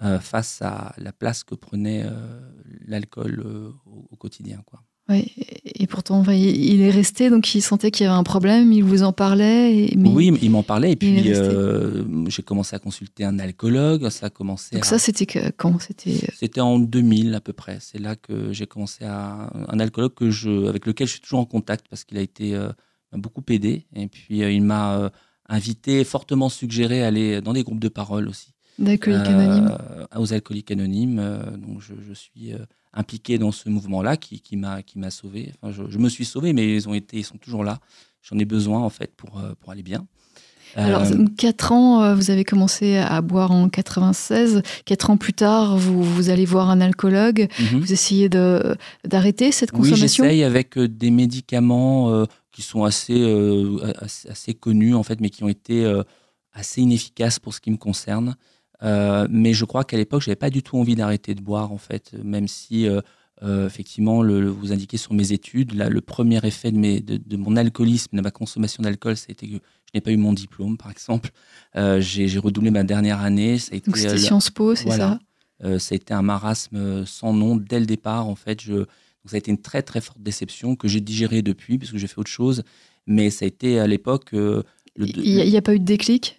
euh, 0.00 0.20
face 0.20 0.62
à 0.62 0.94
la 0.98 1.12
place 1.12 1.42
que 1.42 1.56
prenait 1.56 2.04
euh, 2.04 2.38
l'alcool 2.86 3.42
euh, 3.44 3.72
au, 3.86 4.14
quotidien. 4.14 4.62
Quoi. 4.64 4.80
Oui, 5.08 5.34
et 5.78 5.86
pourtant, 5.86 6.24
il 6.28 6.80
est 6.80 6.90
resté, 6.90 7.30
donc 7.30 7.54
il 7.54 7.60
sentait 7.60 7.90
qu'il 7.90 8.04
y 8.04 8.08
avait 8.08 8.18
un 8.18 8.24
problème, 8.24 8.72
il 8.72 8.82
vous 8.82 9.02
en 9.02 9.12
parlait. 9.12 9.90
Oui, 9.96 10.36
il 10.42 10.50
m'en 10.50 10.62
parlait, 10.62 10.92
et 10.92 10.96
puis 10.96 11.32
euh, 11.32 12.04
j'ai 12.28 12.42
commencé 12.42 12.74
à 12.74 12.78
consulter 12.78 13.24
un 13.24 13.38
alcoologue. 13.38 14.08
Ça 14.08 14.26
a 14.26 14.30
commencé. 14.30 14.74
Donc 14.74 14.84
ça, 14.84 14.98
c'était 14.98 15.26
quand 15.56 15.78
C'était. 15.80 16.10
Euh 16.10 16.32
c'était 16.38 16.60
en 16.60 16.78
2000 16.78 17.34
à 17.34 17.40
peu 17.40 17.52
près. 17.52 17.78
C'est 17.80 17.98
là 17.98 18.16
que 18.16 18.52
j'ai 18.52 18.66
commencé 18.66 19.04
à 19.04 19.50
un 19.68 19.80
alcoologue 19.80 20.14
que 20.14 20.30
je, 20.30 20.66
avec 20.68 20.86
lequel 20.86 21.06
je 21.06 21.12
suis 21.12 21.20
toujours 21.20 21.40
en 21.40 21.46
contact 21.46 21.86
parce 21.88 22.04
qu'il 22.04 22.18
a 22.18 22.22
été 22.22 22.54
euh, 22.54 22.70
beaucoup 23.12 23.42
aidé, 23.48 23.86
et 23.94 24.08
puis 24.08 24.38
il 24.38 24.62
m'a 24.62 25.10
invité, 25.48 26.04
fortement 26.04 26.48
suggéré 26.48 27.02
à 27.02 27.06
aller 27.06 27.40
dans 27.40 27.52
des 27.52 27.62
groupes 27.62 27.80
de 27.80 27.88
parole 27.88 28.28
aussi. 28.28 28.52
D'alcooliques 28.78 29.26
anonymes. 29.26 29.78
Aux 30.16 30.32
alcooliques 30.32 30.70
anonymes. 30.70 31.20
donc 31.58 31.80
je, 31.80 31.94
je 32.06 32.14
suis 32.14 32.54
impliqué 32.92 33.38
dans 33.38 33.52
ce 33.52 33.68
mouvement-là 33.68 34.16
qui, 34.16 34.40
qui 34.40 34.56
m'a 34.56 34.82
qui 34.82 34.98
m'a 34.98 35.10
sauvé. 35.10 35.52
Enfin, 35.60 35.86
je, 35.88 35.98
me 35.98 36.08
suis 36.08 36.24
sauvé, 36.24 36.52
mais 36.52 36.74
ils 36.74 36.88
ont 36.88 36.94
été, 36.94 37.18
ils 37.18 37.24
sont 37.24 37.38
toujours 37.38 37.64
là. 37.64 37.78
J'en 38.22 38.38
ai 38.38 38.44
besoin 38.44 38.80
en 38.80 38.90
fait 38.90 39.14
pour 39.16 39.38
euh, 39.38 39.52
pour 39.60 39.72
aller 39.72 39.82
bien. 39.82 40.06
Alors, 40.76 41.02
euh, 41.02 41.24
quatre 41.38 41.72
ans, 41.72 42.02
euh, 42.02 42.14
vous 42.14 42.30
avez 42.30 42.44
commencé 42.44 42.98
à 42.98 43.22
boire 43.22 43.52
en 43.52 43.70
96. 43.70 44.62
Quatre 44.84 45.08
ans 45.08 45.16
plus 45.16 45.32
tard, 45.32 45.78
vous, 45.78 46.02
vous 46.02 46.28
allez 46.28 46.44
voir 46.44 46.68
un 46.68 46.82
alcoologue. 46.82 47.48
Mhm. 47.58 47.80
Vous 47.80 47.92
essayez 47.92 48.28
de, 48.28 48.76
d'arrêter 49.06 49.50
cette 49.50 49.70
consommation? 49.70 50.24
Oui, 50.24 50.30
j'essaye 50.30 50.44
avec 50.44 50.78
des 50.78 51.10
médicaments 51.10 52.26
qui 52.52 52.60
sont 52.60 52.84
assez, 52.84 53.24
assez, 53.98 54.28
assez, 54.28 54.52
connus, 54.52 54.94
en 54.94 55.02
fait, 55.02 55.22
mais 55.22 55.30
qui 55.30 55.42
ont 55.42 55.48
été 55.48 55.90
assez 56.52 56.82
inefficaces 56.82 57.38
pour 57.38 57.54
ce 57.54 57.62
qui 57.62 57.70
me 57.70 57.78
concerne. 57.78 58.36
Euh, 58.82 59.26
mais 59.30 59.52
je 59.54 59.64
crois 59.64 59.84
qu'à 59.84 59.96
l'époque, 59.96 60.22
j'avais 60.22 60.36
pas 60.36 60.50
du 60.50 60.62
tout 60.62 60.78
envie 60.78 60.94
d'arrêter 60.94 61.34
de 61.34 61.40
boire, 61.40 61.72
en 61.72 61.78
fait, 61.78 62.12
même 62.22 62.46
si 62.48 62.86
euh, 62.88 63.00
euh, 63.42 63.66
effectivement, 63.66 64.22
le, 64.22 64.48
vous 64.48 64.72
indiquez 64.72 64.96
sur 64.96 65.14
mes 65.14 65.32
études, 65.32 65.74
là, 65.74 65.88
le 65.88 66.00
premier 66.00 66.38
effet 66.44 66.70
de, 66.70 66.78
mes, 66.78 67.00
de, 67.00 67.36
mon 67.36 67.56
alcoolisme, 67.56 68.16
de 68.16 68.22
ma 68.22 68.30
consommation 68.30 68.82
d'alcool, 68.82 69.16
c'était 69.16 69.46
que 69.46 69.54
je 69.54 69.58
n'ai 69.94 70.00
pas 70.00 70.10
eu 70.10 70.16
mon 70.16 70.32
diplôme, 70.32 70.76
par 70.76 70.90
exemple. 70.90 71.30
j'ai 71.74 72.38
redoublé 72.38 72.70
ma 72.70 72.84
dernière 72.84 73.20
année. 73.20 73.58
Ça 73.58 73.70
a 73.72 73.76
été, 73.76 73.90
Donc 73.90 73.96
c'était 73.96 74.18
Sciences 74.18 74.50
Po, 74.50 74.74
c'est 74.74 74.90
ça? 74.90 75.18
Ça 75.60 75.94
a 75.94 75.96
été 75.96 76.14
un 76.14 76.22
marasme 76.22 77.04
sans 77.04 77.32
nom 77.32 77.56
dès 77.56 77.80
le 77.80 77.86
départ, 77.86 78.28
en 78.28 78.36
fait. 78.36 78.60
Je, 78.60 78.84
ça 79.28 79.36
a 79.36 79.38
été 79.38 79.50
une 79.50 79.60
très 79.60 79.82
très 79.82 80.00
forte 80.00 80.20
déception 80.20 80.76
que 80.76 80.88
j'ai 80.88 81.00
digérée 81.00 81.42
depuis, 81.42 81.78
puisque 81.78 81.96
j'ai 81.96 82.06
fait 82.06 82.18
autre 82.18 82.30
chose. 82.30 82.62
Mais 83.06 83.30
ça 83.30 83.44
a 83.44 83.48
été 83.48 83.78
à 83.78 83.86
l'époque. 83.86 84.34
euh, 84.34 84.62
Il 84.96 85.20
n'y 85.22 85.56
a, 85.56 85.62
pas 85.62 85.74
eu 85.74 85.78
de 85.78 85.84
déclic? 85.84 86.37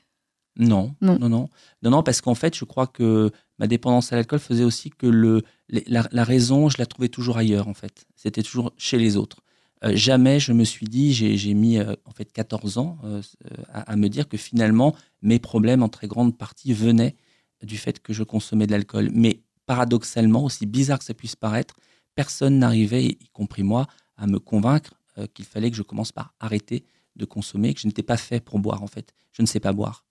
Non, 0.58 0.96
Non. 1.02 1.18
non, 1.20 1.30
non, 1.30 1.50
non, 1.84 1.90
non, 1.92 2.04
parce 2.04 2.22
qu'en 2.22 2.36
fait, 2.36 2.56
je 2.56 2.66
crois 2.66 2.88
que 2.88 3.32
ma 3.60 3.68
dépendance 3.68 4.12
à 4.12 4.16
l'alcool 4.18 4.40
faisait 4.40 4.64
aussi 4.64 4.90
que 4.90 5.08
le, 5.08 5.44
la, 5.70 6.08
la 6.12 6.24
raison, 6.24 6.70
je 6.70 6.78
la 6.78 6.86
trouvais 6.86 7.10
toujours 7.10 7.38
ailleurs, 7.38 7.68
en 7.68 7.74
fait. 7.74 8.06
C'était 8.16 8.44
toujours 8.44 8.74
chez 8.78 8.98
les 8.98 9.16
autres. 9.16 9.38
Euh, 9.86 9.96
jamais 9.96 10.40
je 10.40 10.52
me 10.52 10.66
suis 10.66 10.88
dit, 10.88 11.14
j'ai 11.14 11.54
mis 11.54 11.78
euh, 11.78 11.96
en 12.04 12.12
fait 12.12 12.32
14 12.34 12.78
ans 12.80 12.98
euh, 13.06 13.22
à, 13.70 13.92
à 13.92 13.96
me 13.96 14.10
dire 14.10 14.28
que 14.28 14.36
finalement, 14.38 14.94
mes 15.22 15.40
problèmes 15.40 15.84
en 15.84 15.90
très 15.90 16.08
grande 16.08 16.38
partie 16.38 16.74
venaient 16.74 17.16
du 17.64 17.78
fait 17.78 18.02
que 18.02 18.12
je 18.12 18.24
consommais 18.24 18.68
de 18.68 18.72
l'alcool. 18.72 19.10
Mais 19.14 19.42
paradoxalement, 19.66 20.44
aussi 20.44 20.66
bizarre 20.66 21.00
que 21.00 21.06
ça 21.06 21.14
puisse 21.14 21.36
paraître, 21.38 21.76
personne 22.16 22.60
n'arrivait, 22.60 23.06
y 23.06 23.30
compris 23.32 23.64
moi, 23.64 23.88
à 24.18 24.28
me 24.28 24.40
convaincre 24.40 24.96
qu'il 25.34 25.46
fallait 25.46 25.70
que 25.70 25.78
je 25.78 25.82
commence 25.84 26.12
par 26.12 26.34
arrêter 26.40 26.86
de 27.16 27.26
consommer, 27.26 27.74
que 27.74 27.82
je 27.82 27.88
n'étais 27.88 28.04
pas 28.04 28.18
fait 28.18 28.40
pour 28.40 28.60
boire, 28.60 28.84
en 28.84 28.88
fait. 28.88 29.14
Je 29.34 29.42
ne 29.42 29.48
sais 29.48 29.60
pas 29.60 29.74
boire. 29.74 30.06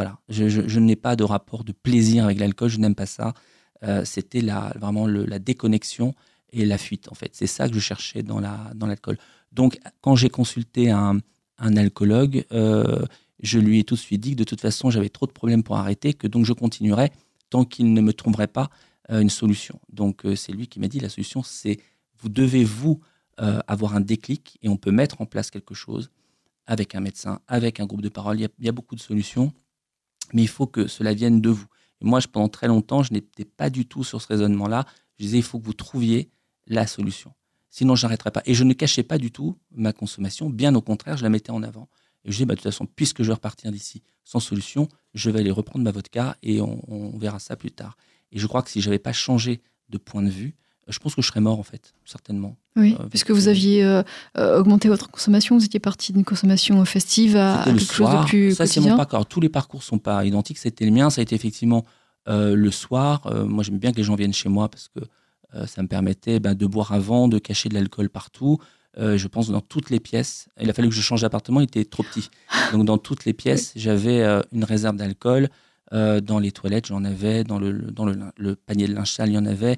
Voilà, 0.00 0.18
je, 0.30 0.78
n'ai 0.80 0.96
pas 0.96 1.14
de 1.14 1.24
rapport 1.24 1.62
de 1.62 1.72
plaisir 1.72 2.24
avec 2.24 2.38
l'alcool, 2.38 2.70
je 2.70 2.78
n'aime 2.78 2.94
pas 2.94 3.04
ça. 3.04 3.34
Euh, 3.82 4.02
C'était 4.06 4.40
vraiment 4.40 5.06
la 5.06 5.38
déconnexion 5.38 6.14
et 6.54 6.64
la 6.64 6.78
fuite, 6.78 7.12
en 7.12 7.14
fait. 7.14 7.32
C'est 7.34 7.46
ça 7.46 7.68
que 7.68 7.74
je 7.74 7.80
cherchais 7.80 8.22
dans 8.22 8.40
la- 8.40 8.70
dans 8.74 8.86
l'alcool. 8.86 9.18
Donc, 9.52 9.78
quand 10.00 10.16
j'ai 10.16 10.30
consulté 10.30 10.90
un, 10.90 11.18
un 11.58 11.76
alcoologue, 11.76 12.46
euh, 12.50 13.04
je 13.42 13.58
lui 13.58 13.80
ai 13.80 13.84
tout 13.84 13.94
de 13.94 14.00
suite 14.00 14.22
dit 14.22 14.30
que 14.30 14.36
de 14.36 14.44
toute 14.44 14.62
façon, 14.62 14.88
j'avais 14.88 15.10
trop 15.10 15.26
de 15.26 15.32
problèmes 15.32 15.62
pour 15.62 15.76
arrêter, 15.76 16.14
que 16.14 16.26
donc 16.26 16.46
je 16.46 16.54
continuerais 16.54 17.12
tant 17.50 17.66
qu'il 17.66 17.92
ne 17.92 18.00
me 18.00 18.14
trouverait 18.14 18.46
pas 18.60 18.70
euh, 19.10 19.20
une 19.20 19.28
solution. 19.28 19.78
Donc, 19.92 20.22
c'est 20.34 20.52
lui 20.52 20.66
qui 20.66 20.80
m'a 20.80 20.88
dit 20.88 20.98
la 20.98 21.10
solution, 21.10 21.42
c'est 21.42 21.78
vous 22.20 22.30
devez, 22.30 22.64
vous, 22.64 23.00
avoir 23.36 23.94
un 23.96 24.00
déclic 24.00 24.58
et 24.62 24.68
on 24.70 24.78
peut 24.78 24.92
mettre 24.92 25.20
en 25.20 25.26
place 25.26 25.50
quelque 25.50 25.74
chose 25.74 26.10
avec 26.66 26.94
un 26.94 27.00
médecin, 27.00 27.40
avec 27.48 27.80
un 27.80 27.86
groupe 27.86 28.02
de 28.02 28.08
parole. 28.10 28.38
Il 28.40 28.64
y 28.64 28.68
a 28.68 28.72
beaucoup 28.72 28.94
de 28.96 29.00
solutions 29.00 29.52
mais 30.32 30.42
il 30.42 30.48
faut 30.48 30.66
que 30.66 30.86
cela 30.86 31.14
vienne 31.14 31.40
de 31.40 31.50
vous. 31.50 31.66
Moi, 32.00 32.20
je, 32.20 32.28
pendant 32.28 32.48
très 32.48 32.68
longtemps, 32.68 33.02
je 33.02 33.12
n'étais 33.12 33.44
pas 33.44 33.70
du 33.70 33.86
tout 33.86 34.04
sur 34.04 34.22
ce 34.22 34.26
raisonnement-là. 34.28 34.86
Je 35.18 35.24
disais, 35.24 35.38
il 35.38 35.42
faut 35.42 35.58
que 35.58 35.66
vous 35.66 35.74
trouviez 35.74 36.30
la 36.66 36.86
solution. 36.86 37.34
Sinon, 37.68 37.94
je 37.94 38.06
n'arrêterai 38.06 38.30
pas. 38.30 38.42
Et 38.46 38.54
je 38.54 38.64
ne 38.64 38.72
cachais 38.72 39.02
pas 39.02 39.18
du 39.18 39.30
tout 39.30 39.58
ma 39.70 39.92
consommation. 39.92 40.48
Bien 40.48 40.74
au 40.74 40.80
contraire, 40.80 41.16
je 41.16 41.22
la 41.22 41.28
mettais 41.28 41.50
en 41.50 41.62
avant. 41.62 41.88
Et 42.24 42.30
je 42.30 42.36
disais, 42.36 42.46
bah, 42.46 42.54
de 42.54 42.60
toute 42.60 42.70
façon, 42.70 42.86
puisque 42.86 43.22
je 43.22 43.28
vais 43.28 43.34
repartir 43.34 43.70
d'ici 43.70 44.02
sans 44.24 44.40
solution, 44.40 44.88
je 45.14 45.30
vais 45.30 45.40
aller 45.40 45.50
reprendre 45.50 45.84
ma 45.84 45.90
vodka 45.90 46.36
et 46.42 46.60
on, 46.60 46.80
on 46.88 47.18
verra 47.18 47.38
ça 47.38 47.56
plus 47.56 47.70
tard. 47.70 47.96
Et 48.32 48.38
je 48.38 48.46
crois 48.46 48.62
que 48.62 48.70
si 48.70 48.80
je 48.80 48.88
n'avais 48.88 48.98
pas 48.98 49.12
changé 49.12 49.60
de 49.88 49.98
point 49.98 50.22
de 50.22 50.30
vue, 50.30 50.54
je 50.88 50.98
pense 50.98 51.14
que 51.14 51.22
je 51.22 51.26
serais 51.26 51.40
mort, 51.40 51.58
en 51.58 51.62
fait, 51.62 51.94
certainement. 52.04 52.56
Oui, 52.76 52.96
Euh, 52.98 53.04
puisque 53.08 53.30
vous 53.30 53.48
aviez 53.48 53.84
euh, 53.84 54.02
euh, 54.36 54.58
augmenté 54.58 54.88
votre 54.88 55.10
consommation, 55.10 55.56
vous 55.56 55.64
étiez 55.64 55.80
parti 55.80 56.12
d'une 56.12 56.24
consommation 56.24 56.84
festive 56.84 57.36
à, 57.36 57.62
à 57.62 57.72
le 57.72 57.78
quelque 57.78 57.92
chose 57.92 58.10
de 58.10 58.24
plus 58.26 58.54
ça, 58.54 58.66
c'est 58.66 58.80
mon 58.80 58.96
parcours. 58.96 59.26
Tous 59.26 59.40
les 59.40 59.48
parcours 59.48 59.82
sont 59.82 59.98
pas 59.98 60.24
identiques. 60.24 60.58
C'était 60.58 60.84
le 60.84 60.90
mien. 60.90 61.10
Ça 61.10 61.20
a 61.20 61.22
été 61.22 61.34
effectivement 61.34 61.84
euh, 62.28 62.54
le 62.54 62.70
soir. 62.70 63.22
Moi, 63.46 63.64
j'aime 63.64 63.78
bien 63.78 63.92
que 63.92 63.96
les 63.98 64.04
gens 64.04 64.14
viennent 64.14 64.32
chez 64.34 64.48
moi 64.48 64.68
parce 64.68 64.88
que 64.88 65.00
ça 65.66 65.82
me 65.82 65.88
permettait 65.88 66.38
ben, 66.38 66.54
de 66.54 66.66
boire 66.66 66.92
avant, 66.92 67.26
de 67.26 67.38
cacher 67.38 67.68
de 67.68 67.74
l'alcool 67.74 68.08
partout. 68.08 68.58
Je 68.96 69.26
pense 69.26 69.50
dans 69.50 69.60
toutes 69.60 69.90
les 69.90 69.98
pièces. 70.00 70.48
Il 70.60 70.70
a 70.70 70.72
fallu 70.72 70.88
que 70.88 70.94
je 70.94 71.00
change 71.00 71.22
d'appartement. 71.22 71.60
Il 71.60 71.64
était 71.64 71.84
trop 71.84 72.04
petit. 72.04 72.30
Donc, 72.72 72.84
dans 72.84 72.98
toutes 72.98 73.24
les 73.24 73.32
pièces, 73.42 73.72
j'avais 73.74 74.22
une 74.52 74.64
réserve 74.64 74.96
d'alcool. 74.96 75.48
Dans 75.92 76.38
les 76.38 76.52
toilettes, 76.52 76.86
j'en 76.86 77.04
avais. 77.04 77.42
Dans 77.42 77.58
le, 77.58 77.72
dans 77.72 78.04
le, 78.04 78.16
le 78.36 78.54
panier 78.54 78.86
de 78.86 78.94
linge 78.94 79.10
sale, 79.10 79.30
il 79.30 79.34
y 79.34 79.38
en 79.38 79.46
avait. 79.46 79.76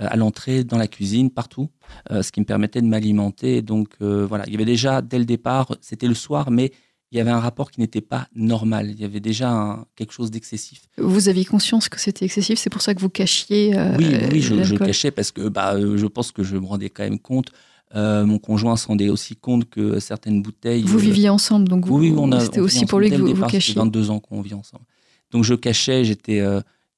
Euh, 0.00 0.06
à 0.08 0.16
l'entrée, 0.16 0.64
dans 0.64 0.78
la 0.78 0.86
cuisine, 0.86 1.30
partout. 1.30 1.68
Euh, 2.10 2.22
ce 2.22 2.30
qui 2.32 2.40
me 2.40 2.44
permettait 2.46 2.80
de 2.80 2.86
m'alimenter. 2.86 3.60
Donc, 3.60 3.88
euh, 4.02 4.24
voilà. 4.26 4.44
Il 4.46 4.52
y 4.52 4.54
avait 4.54 4.64
déjà, 4.64 5.02
dès 5.02 5.18
le 5.18 5.24
départ, 5.24 5.74
c'était 5.80 6.06
le 6.06 6.14
soir, 6.14 6.50
mais 6.50 6.72
il 7.12 7.18
y 7.18 7.20
avait 7.20 7.32
un 7.32 7.40
rapport 7.40 7.70
qui 7.72 7.80
n'était 7.80 8.00
pas 8.00 8.28
normal. 8.34 8.90
Il 8.90 9.00
y 9.00 9.04
avait 9.04 9.20
déjà 9.20 9.50
un- 9.50 9.84
quelque 9.96 10.12
chose 10.12 10.30
d'excessif. 10.30 10.82
Vous 10.96 11.28
aviez 11.28 11.44
conscience 11.44 11.88
que 11.88 11.98
c'était 12.00 12.24
excessif, 12.24 12.58
c'est 12.58 12.70
pour 12.70 12.82
ça 12.82 12.94
que 12.94 13.00
vous 13.00 13.08
cachiez. 13.10 13.76
euh, 13.76 13.96
oui, 13.98 14.06
oui, 14.30 14.40
je, 14.40 14.76
cachais 14.76 15.10
parce 15.10 15.32
que 15.32 15.48
bah, 15.48 15.74
je 15.78 16.06
pense 16.06 16.30
que 16.30 16.44
je 16.44 16.56
me 16.56 16.66
rendais 16.66 16.88
quand 16.88 17.02
même 17.02 17.18
compte. 17.18 17.50
Euh, 17.96 18.24
mon 18.24 18.38
conjoint 18.38 18.76
s'en 18.76 18.90
rendait 18.90 19.08
aussi 19.08 19.34
compte 19.34 19.68
que 19.68 19.98
certaines 19.98 20.40
bouteilles. 20.40 20.82
Vous 20.82 20.98
euh, 20.98 21.00
viviez 21.00 21.28
ensemble, 21.28 21.68
donc 21.68 21.84
vous, 21.86 21.98
oui, 21.98 22.10
oui, 22.10 22.16
on 22.16 22.30
a. 22.30 22.38
c'était 22.38 22.60
aussi 22.60 22.86
pour 22.86 23.00
lui 23.00 23.10
que 23.10 23.16
vous, 23.16 23.22
vous 23.26 23.32
départ, 23.34 23.50
ça 23.50 23.54
fait 23.54 23.56
cachiez. 23.58 23.74
22 23.74 24.10
ans 24.10 24.20
qu'on 24.20 24.40
vit 24.40 24.54
ensemble. 24.54 24.84
Donc 25.32 25.42
je 25.42 25.54
cachais, 25.54 26.04
j'étais 26.04 26.40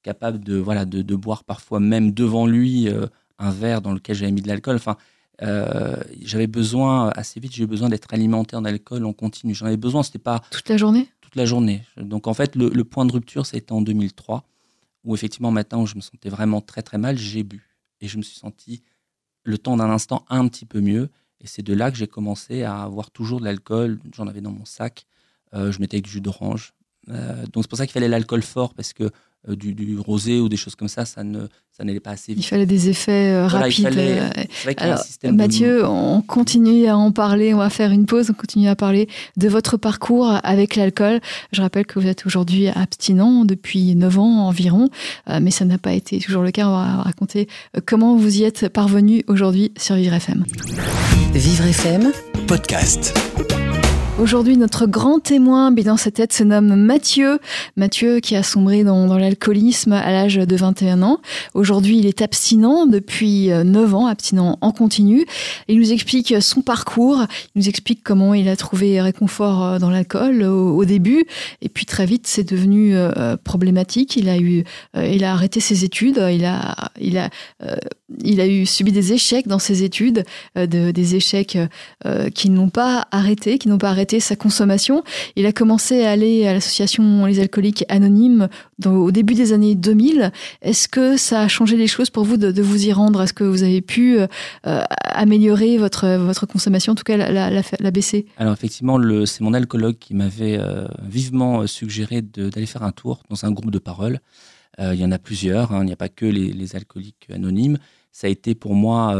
capable 0.03 0.43
de, 0.43 0.57
voilà, 0.57 0.85
de, 0.85 1.01
de 1.01 1.15
boire 1.15 1.43
parfois 1.43 1.79
même 1.79 2.11
devant 2.11 2.45
lui 2.45 2.87
euh, 2.87 3.07
un 3.39 3.51
verre 3.51 3.81
dans 3.81 3.93
lequel 3.93 4.15
j'avais 4.15 4.31
mis 4.31 4.41
de 4.41 4.47
l'alcool. 4.47 4.75
Enfin, 4.75 4.97
euh, 5.41 5.95
j'avais 6.21 6.47
besoin, 6.47 7.09
assez 7.15 7.39
vite, 7.39 7.53
j'ai 7.53 7.63
eu 7.63 7.67
besoin 7.67 7.89
d'être 7.89 8.13
alimenté 8.13 8.55
en 8.55 8.65
alcool 8.65 9.05
en 9.05 9.13
continu. 9.13 9.55
J'en 9.55 9.65
avais 9.65 9.77
besoin, 9.77 10.03
c'était 10.03 10.19
pas 10.19 10.41
Toute 10.51 10.69
la 10.69 10.77
journée? 10.77 11.09
Toute 11.21 11.35
la 11.35 11.45
journée. 11.45 11.81
Donc 11.97 12.27
en 12.27 12.33
fait, 12.33 12.55
le, 12.55 12.69
le 12.69 12.83
point 12.83 13.05
de 13.05 13.11
rupture, 13.11 13.45
ça 13.45 13.55
a 13.55 13.57
été 13.57 13.73
en 13.73 13.81
2003, 13.81 14.43
où 15.03 15.15
effectivement, 15.15 15.51
matin 15.51 15.79
où 15.79 15.87
je 15.87 15.95
me 15.95 16.01
sentais 16.01 16.29
vraiment 16.29 16.61
très 16.61 16.83
très 16.83 16.97
mal, 16.97 17.17
j'ai 17.17 17.43
bu. 17.43 17.67
Et 18.01 18.07
je 18.07 18.17
me 18.17 18.21
suis 18.21 18.37
senti, 18.37 18.83
le 19.43 19.57
temps 19.57 19.77
d'un 19.77 19.89
instant, 19.89 20.25
un 20.29 20.47
petit 20.47 20.65
peu 20.65 20.81
mieux. 20.81 21.09
Et 21.41 21.47
c'est 21.47 21.61
de 21.61 21.73
là 21.73 21.91
que 21.91 21.97
j'ai 21.97 22.07
commencé 22.07 22.63
à 22.63 22.83
avoir 22.83 23.11
toujours 23.11 23.39
de 23.39 23.45
l'alcool. 23.45 23.99
J'en 24.15 24.27
avais 24.27 24.41
dans 24.41 24.51
mon 24.51 24.65
sac. 24.65 25.05
Euh, 25.53 25.71
je 25.71 25.79
mettais 25.79 25.97
avec 25.97 26.05
du 26.05 26.11
jus 26.11 26.21
d'orange. 26.21 26.73
Euh, 27.09 27.45
donc 27.47 27.63
c'est 27.63 27.69
pour 27.69 27.77
ça 27.77 27.85
qu'il 27.85 27.93
fallait 27.93 28.07
l'alcool 28.07 28.41
fort, 28.41 28.73
parce 28.73 28.93
que 28.93 29.11
du, 29.47 29.73
du 29.73 29.97
rosé 29.99 30.39
ou 30.39 30.47
des 30.49 30.57
choses 30.57 30.75
comme 30.75 30.87
ça, 30.87 31.05
ça 31.05 31.23
ne 31.23 31.47
ça 31.75 31.83
n'allait 31.83 31.99
pas 31.99 32.11
assez 32.11 32.33
Il 32.33 32.35
vite. 32.35 32.45
fallait 32.45 32.67
des 32.67 32.87
effets 32.89 33.31
euh, 33.33 33.47
Voilà, 33.49 33.67
il 33.67 33.83
rapides. 33.83 33.83
fallait- 33.99 34.19
euh, 34.19 34.29
vrai 34.63 34.75
qu'il 34.75 34.85
y 34.85 34.89
a 34.89 34.93
un 34.93 34.95
Alors, 34.95 35.05
de- 35.23 35.31
Mathieu, 35.31 35.85
on 35.87 36.21
continue 36.21 36.85
à 36.87 36.95
en 36.95 37.11
parler. 37.11 37.51
On 37.55 37.57
va 37.57 37.71
faire 37.71 37.89
une 37.91 38.05
pause. 38.05 38.29
On 38.29 38.33
continue 38.33 38.67
à 38.67 38.75
parler 38.75 39.09
de 39.37 39.47
votre 39.49 39.77
parcours 39.77 40.31
avec 40.43 40.75
l'alcool. 40.75 41.19
Je 41.51 41.61
rappelle 41.63 41.87
que 41.87 41.99
vous 41.99 42.05
êtes 42.07 42.27
aujourd'hui 42.27 42.67
abstinent 42.67 43.43
depuis 43.43 43.95
9 43.95 44.19
ans 44.19 44.47
environ, 44.47 44.89
euh, 45.31 45.39
mais 45.41 45.49
ça 45.49 45.65
n'a 45.65 45.79
pas 45.79 45.93
été 45.93 46.19
toujours 46.19 46.43
le 46.43 46.51
cas. 46.51 46.67
On 46.67 46.73
va 46.73 47.01
raconter 47.01 47.47
euh, 47.75 47.81
comment 47.83 48.15
vous 48.17 48.37
y 48.37 48.43
êtes 48.43 48.69
parvenu 48.69 49.23
aujourd'hui 49.27 49.71
sur 49.75 49.95
Vivre 49.95 50.13
FM. 50.13 50.45
Vivre 51.33 51.65
FM, 51.65 52.11
Podcast. 52.45 53.17
Aujourd'hui, 54.19 54.57
notre 54.57 54.85
grand 54.85 55.19
témoin 55.19 55.71
dans 55.71 55.97
sa 55.97 56.11
tête 56.11 56.33
se 56.33 56.43
nomme 56.43 56.75
Mathieu. 56.75 57.39
Mathieu 57.75 58.19
qui 58.19 58.35
a 58.35 58.43
sombré 58.43 58.83
dans, 58.83 59.17
l'alcoolisme 59.17 59.91
à 59.91 60.11
l'âge 60.11 60.35
de 60.35 60.55
21 60.55 61.01
ans. 61.01 61.19
Aujourd'hui, 61.55 61.97
il 61.97 62.05
est 62.05 62.21
abstinent 62.21 62.85
depuis 62.85 63.51
euh, 63.51 63.63
9 63.63 63.95
ans, 63.95 64.05
abstinent 64.05 64.59
en 64.61 64.71
continu. 64.71 65.25
Il 65.67 65.79
nous 65.79 65.91
explique 65.91 66.35
son 66.41 66.61
parcours, 66.61 67.25
il 67.55 67.61
nous 67.61 67.69
explique 67.69 68.03
comment 68.03 68.35
il 68.35 68.47
a 68.49 68.55
trouvé 68.55 69.01
réconfort 69.01 69.63
euh, 69.63 69.79
dans 69.79 69.89
l'alcool 69.89 70.43
au, 70.43 70.77
au 70.77 70.85
début. 70.85 71.25
Et 71.63 71.69
puis 71.69 71.87
très 71.87 72.05
vite, 72.05 72.27
c'est 72.27 72.47
devenu 72.47 72.95
euh, 72.95 73.35
problématique. 73.43 74.15
Il 74.15 74.29
a 74.29 74.37
eu, 74.37 74.63
euh, 74.95 75.07
il 75.07 75.23
a 75.23 75.33
arrêté 75.33 75.59
ses 75.59 75.85
études. 75.85 76.23
Il 76.31 76.45
a, 76.45 76.75
il 77.01 77.17
a, 77.17 77.29
euh, 77.63 77.75
il 78.23 78.41
a 78.41 78.47
eu 78.47 78.65
subi 78.65 78.91
des 78.91 79.13
échecs 79.13 79.47
dans 79.47 79.59
ses 79.59 79.83
études, 79.83 80.23
euh, 80.57 80.65
de, 80.67 80.91
des 80.91 81.15
échecs 81.15 81.57
euh, 82.05 82.29
qui 82.29 82.49
n'ont 82.49 82.69
pas 82.69 83.07
arrêté, 83.11 83.57
qui 83.57 83.67
n'ont 83.69 83.77
pas 83.77 83.89
arrêté 83.89 84.02
sa 84.19 84.35
consommation. 84.35 85.03
Il 85.35 85.45
a 85.45 85.51
commencé 85.51 86.03
à 86.03 86.11
aller 86.11 86.47
à 86.47 86.53
l'association 86.53 87.25
Les 87.25 87.39
Alcooliques 87.39 87.85
Anonymes 87.89 88.47
au 88.85 89.11
début 89.11 89.33
des 89.33 89.53
années 89.53 89.75
2000. 89.75 90.31
Est-ce 90.61 90.87
que 90.87 91.17
ça 91.17 91.41
a 91.41 91.47
changé 91.47 91.77
les 91.77 91.87
choses 91.87 92.09
pour 92.09 92.23
vous 92.23 92.37
de, 92.37 92.61
vous 92.61 92.85
y 92.85 92.93
rendre? 92.93 93.21
Est-ce 93.21 93.33
que 93.33 93.43
vous 93.43 93.63
avez 93.63 93.81
pu 93.81 94.19
euh, 94.19 94.27
euh, 94.67 94.83
améliorer 95.05 95.77
votre, 95.77 96.17
votre 96.17 96.45
consommation, 96.45 96.93
en 96.93 96.95
tout 96.95 97.03
cas 97.03 97.17
la, 97.17 97.91
baisser? 97.91 98.25
Alors 98.37 98.53
effectivement, 98.53 98.99
c'est 99.25 99.41
mon 99.41 99.53
alcoologue 99.53 99.97
qui 99.97 100.13
m'avait 100.13 100.57
euh, 100.59 100.87
vivement 101.03 101.65
suggéré 101.67 102.21
d'aller 102.21 102.65
faire 102.65 102.83
un 102.83 102.91
tour 102.91 103.23
dans 103.29 103.45
un 103.45 103.51
groupe 103.51 103.71
de 103.71 103.79
parole. 103.79 104.19
Il 104.79 104.95
y 104.95 105.05
en 105.05 105.11
a 105.11 105.19
plusieurs, 105.19 105.71
hein, 105.71 105.83
il 105.83 105.85
n'y 105.85 105.93
a 105.93 105.95
pas 105.95 106.09
que 106.09 106.25
les, 106.25 106.75
alcooliques 106.75 107.27
anonymes. 107.31 107.77
Ça 108.11 108.25
a 108.25 108.29
été 108.31 108.55
pour 108.55 108.73
moi, 108.73 109.15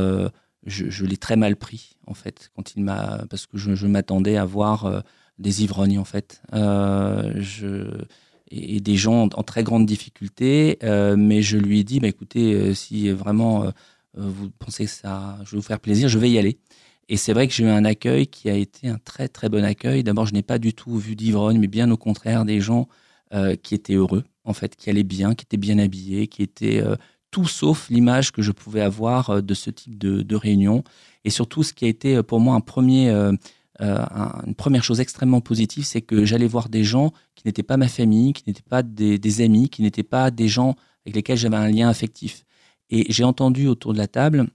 je, 0.66 1.06
l'ai 1.06 1.18
très 1.18 1.36
mal 1.36 1.56
pris 1.56 1.96
en 2.08 2.14
fait, 2.14 2.52
quand 2.56 2.76
il 2.76 2.84
m'a, 2.84 3.26
parce 3.30 3.46
que 3.46 3.58
je, 3.58 3.88
m'attendais 3.88 4.38
à 4.38 4.46
voir 4.46 4.86
euh, 4.86 5.02
des 5.40 5.64
ivrognes 5.64 6.00
en 6.00 6.06
fait, 6.06 6.42
Euh, 6.54 7.34
je, 7.38 7.88
et, 8.50 8.80
des 8.80 8.96
gens 8.96 9.24
en, 9.24 9.44
très 9.44 9.64
grande 9.64 9.86
difficulté. 9.86 10.78
euh, 10.84 11.16
mais 11.18 11.42
je 11.42 11.58
lui 11.58 11.80
ai 11.80 11.84
dit, 11.84 12.00
bah, 12.00 12.08
écoutez, 12.08 12.74
si 12.76 13.10
vraiment 13.10 13.66
vous 14.16 14.50
pensez 14.52 14.86
que 14.86 14.92
ça, 14.92 15.40
je 15.46 15.52
vais 15.52 15.58
vous 15.58 15.64
faire 15.64 15.80
plaisir, 15.80 16.08
je 16.10 16.20
vais 16.20 16.30
y 16.30 16.38
aller. 16.38 16.60
Et 17.10 17.18
c'est 17.18 17.34
vrai 17.34 17.48
que 17.48 17.54
j'ai 17.54 17.66
eu 17.66 17.68
un 17.68 17.86
accueil 17.86 18.28
qui 18.28 18.50
a 18.50 18.56
été 18.56 18.88
un 18.88 18.98
très 19.00 19.28
très 19.28 19.50
bon 19.50 19.64
accueil. 19.64 20.04
D'abord, 20.04 20.26
je 20.26 20.34
n'ai 20.34 20.44
pas 20.44 20.60
du 20.60 20.74
tout 20.74 20.98
vu 20.98 21.16
d'ivrogne, 21.16 21.60
mais 21.60 21.68
bien 21.68 21.90
au 21.92 21.98
contraire 21.98 22.46
des 22.46 22.62
gens 22.62 22.88
qui 23.64 23.74
étaient 23.76 23.96
heureux, 23.96 24.24
en 24.46 24.54
fait, 24.54 24.76
qui 24.76 24.90
allaient 24.92 25.04
bien, 25.04 25.34
qui 25.34 25.44
étaient 25.44 25.58
bien 25.58 25.80
habillés, 25.80 26.28
qui 26.28 26.44
étaient 26.44 26.84
tout 27.34 27.48
sauf 27.48 27.90
l'image 27.90 28.32
que 28.32 28.44
je 28.44 28.52
pouvais 28.52 28.82
avoir 28.82 29.32
euh, 29.32 29.42
de 29.42 29.54
ce 29.56 29.72
type 29.72 29.98
de, 29.98 30.36
réunion. 30.36 30.84
Et 31.26 31.32
surtout, 31.32 31.64
ce 31.64 31.74
qui 31.74 31.86
a 31.86 31.88
été 31.88 32.16
euh, 32.16 32.24
pour 32.24 32.40
moi 32.40 32.54
un 32.56 32.62
premier, 32.62 33.10
euh, 33.10 33.34
un- 33.80 34.42
une 34.46 34.54
première 34.54 34.84
chose 34.84 35.00
extrêmement 35.00 35.42
positive, 35.42 35.84
c'est 35.84 36.02
que 36.02 36.26
j'allais 36.26 36.48
voir 36.48 36.70
des 36.70 36.84
gens 36.84 37.12
qui 37.36 37.44
n'étaient 37.48 37.64
pas 37.64 37.76
ma 37.78 37.88
famille, 37.88 38.34
qui 38.34 38.44
n'étaient 38.46 38.70
pas 38.70 38.84
des, 38.84 39.18
des 39.18 39.42
amis, 39.42 39.68
qui 39.70 39.82
n'étaient 39.82 40.04
pas 40.04 40.30
des 40.30 40.48
gens 40.48 40.76
avec 41.06 41.16
lesquels 41.16 41.38
j'avais 41.38 41.58
un 41.58 41.68
lien 41.70 41.90
affectif. 41.90 42.46
Et 42.92 43.12
j'ai 43.12 43.24
entendu 43.24 43.68
autour 43.68 43.94
de 43.94 43.98
la 43.98 44.08
table 44.08 44.48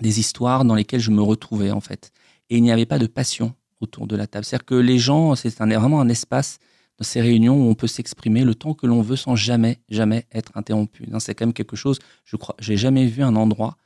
des 0.00 0.20
histoires 0.20 0.64
dans 0.64 0.76
lesquelles 0.76 1.00
je 1.00 1.10
me 1.10 1.20
retrouvais 1.22 1.72
en 1.72 1.80
fait. 1.80 2.12
Et 2.48 2.58
il 2.58 2.62
n'y 2.62 2.70
avait 2.70 2.86
pas 2.86 3.00
de 3.00 3.08
passion 3.08 3.54
autour 3.80 4.06
de 4.06 4.14
la 4.14 4.28
table. 4.28 4.44
C'est-à-dire 4.44 4.66
que 4.66 4.76
les 4.76 4.98
gens, 4.98 5.34
c'est 5.34 5.52
vraiment 5.58 6.00
un 6.00 6.08
espace 6.08 6.58
dans 6.98 7.04
ces 7.04 7.20
réunions 7.20 7.56
où 7.56 7.68
on 7.68 7.74
peut 7.74 7.86
s'exprimer 7.86 8.44
le 8.44 8.54
temps 8.54 8.74
que 8.74 8.86
l'on 8.86 9.02
veut 9.02 9.16
sans 9.16 9.36
jamais, 9.36 9.78
jamais 9.88 10.26
être 10.32 10.52
interrompu. 10.54 11.06
C'est 11.18 11.34
quand 11.34 11.46
même 11.46 11.52
quelque 11.52 11.76
chose, 11.76 11.98
je 12.24 12.36
crois, 12.36 12.54
j'ai 12.60 12.76
jamais 12.76 13.06
vu 13.06 13.22
un 13.22 13.36
endroit 13.36 13.76